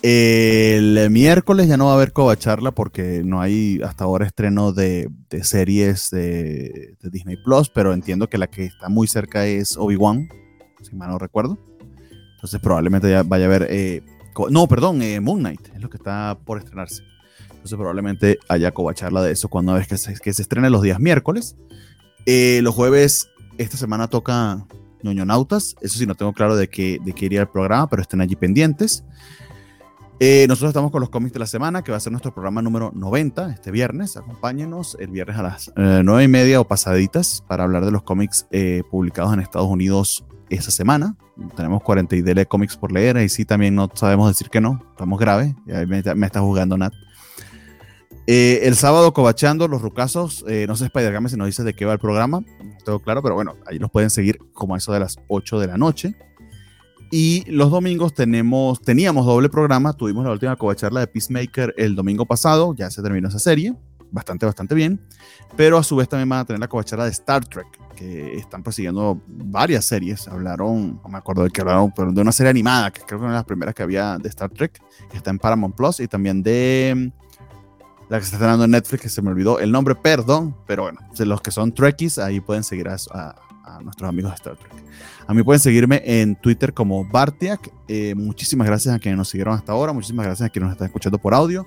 [0.00, 5.10] El miércoles ya no va a haber Covacharla porque no hay hasta ahora estreno de,
[5.28, 9.76] de series de, de Disney Plus, pero entiendo que la que está muy cerca es
[9.76, 10.26] Obi-Wan,
[10.80, 11.58] si mal no recuerdo.
[12.42, 13.68] Entonces probablemente ya vaya a haber...
[13.70, 14.02] eh,
[14.50, 17.04] no, perdón, eh, Moon Knight es lo que está por estrenarse.
[17.50, 21.56] Entonces probablemente haya covacharla de eso cuando es que se, que estrene los días miércoles.
[22.26, 23.28] Eh, los jueves,
[23.58, 24.66] esta semana toca
[25.04, 25.76] ñoñonautas.
[25.82, 29.04] Eso sí, no tengo claro de qué, iría el programa, pero estén allí pendientes.
[30.48, 32.90] Nosotros estamos con los cómics de la semana, que va a ser nuestro programa número
[32.92, 34.16] 90 este viernes.
[34.16, 38.46] Acompáñenos el viernes a las 9 y media o pasaditas para hablar de los cómics
[38.90, 41.16] publicados en Estados Unidos esa semana.
[41.56, 44.80] Tenemos 40 y dele cómics por leer, y sí también no sabemos decir que no,
[44.90, 46.92] estamos graves, me, me está jugando Nat.
[48.26, 51.84] Eh, el sábado, cobachando los rucasos, eh, no sé Spider-Game si nos dice de qué
[51.84, 52.44] va el programa,
[52.84, 55.66] tengo claro, pero bueno, ahí los pueden seguir como a eso de las 8 de
[55.66, 56.14] la noche.
[57.10, 62.24] Y los domingos tenemos, teníamos doble programa, tuvimos la última covacharla de Peacemaker el domingo
[62.24, 63.74] pasado, ya se terminó esa serie,
[64.10, 65.00] bastante, bastante bien,
[65.56, 67.66] pero a su vez también van a tener la covacharla de Star Trek,
[68.02, 72.32] que están persiguiendo varias series, hablaron, no me acuerdo de qué hablaron, pero de una
[72.32, 74.80] serie animada, que creo que una de las primeras que había de Star Trek,
[75.10, 77.12] que está en Paramount Plus, y también de
[78.08, 80.82] la que se está estrenando en Netflix, que se me olvidó el nombre, perdón, pero
[80.84, 84.56] bueno, los que son Trekkies, ahí pueden seguir a, a- a nuestros amigos de Star
[84.56, 84.72] Trek.
[85.26, 87.70] A mí pueden seguirme en Twitter como Bartiak.
[87.86, 90.86] Eh, muchísimas gracias a quienes nos siguieron hasta ahora, muchísimas gracias a quienes nos están
[90.86, 91.66] escuchando por audio.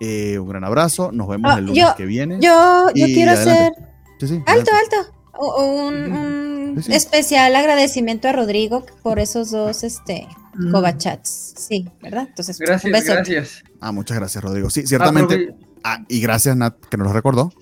[0.00, 2.38] Eh, un gran abrazo, nos vemos Ah, el lunes yo- que viene.
[2.40, 3.50] Yo, yo quiero adelante.
[3.50, 3.72] hacer
[4.18, 4.96] Sí, sí, alto, adelante.
[4.96, 5.17] alto.
[5.38, 6.96] O- Un, un Sí, sí.
[6.96, 10.72] especial agradecimiento a Rodrigo por esos dos este Mm.
[10.72, 11.54] Covachats.
[11.56, 12.26] Sí, ¿verdad?
[12.28, 13.12] Entonces, un Gracias, beso.
[13.14, 13.62] gracias.
[13.80, 14.68] Ah, muchas gracias, Rodrigo.
[14.70, 15.34] Sí, ciertamente.
[15.34, 15.54] Aprove-
[15.84, 17.52] Ah, y gracias, Nat, que nos lo recordó.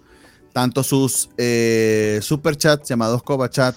[0.55, 3.77] Tanto sus eh, super chats llamados Coba Chat,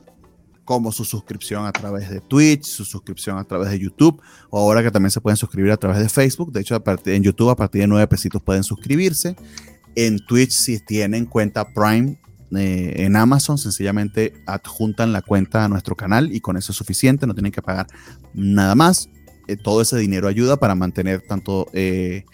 [0.63, 4.81] como su suscripción a través de Twitch, su suscripción a través de YouTube, o ahora
[4.83, 6.53] que también se pueden suscribir a través de Facebook.
[6.53, 9.35] De hecho, a partir, en YouTube, a partir de 9 pesitos pueden suscribirse.
[9.95, 12.17] En Twitch, si tienen cuenta Prime
[12.55, 17.27] eh, en Amazon, sencillamente adjuntan la cuenta a nuestro canal y con eso es suficiente,
[17.27, 17.87] no tienen que pagar
[18.33, 19.09] nada más.
[19.47, 22.25] Eh, todo ese dinero ayuda para mantener tanto eh,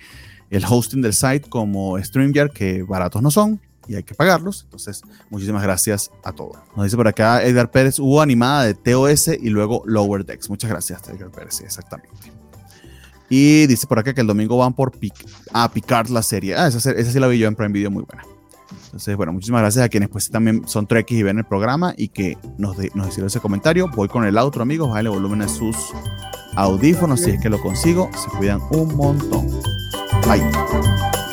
[0.49, 4.63] el hosting del site como StreamYard, que baratos no son y hay que pagarlos.
[4.63, 6.57] Entonces, muchísimas gracias a todos.
[6.75, 10.49] Nos dice por acá Edgar Pérez, hubo animada de TOS y luego Lower Decks.
[10.49, 12.31] Muchas gracias, Edgar Pérez, exactamente.
[13.29, 15.13] Y dice por acá que el domingo van por pic
[15.51, 16.55] a picar la serie.
[16.55, 18.34] Ah, esa, esa sí la vi yo en Prime Video, muy buena.
[18.95, 22.07] Entonces, bueno, muchísimas gracias a quienes pues también son trekkies y ven el programa y
[22.07, 23.89] que nos, de- nos hicieron ese comentario.
[23.93, 24.87] Voy con el outro, amigos.
[24.87, 25.75] Bájale volumen a sus
[26.55, 28.09] audífonos si es que lo consigo.
[28.15, 29.47] Se cuidan un montón.
[30.25, 31.24] Bye.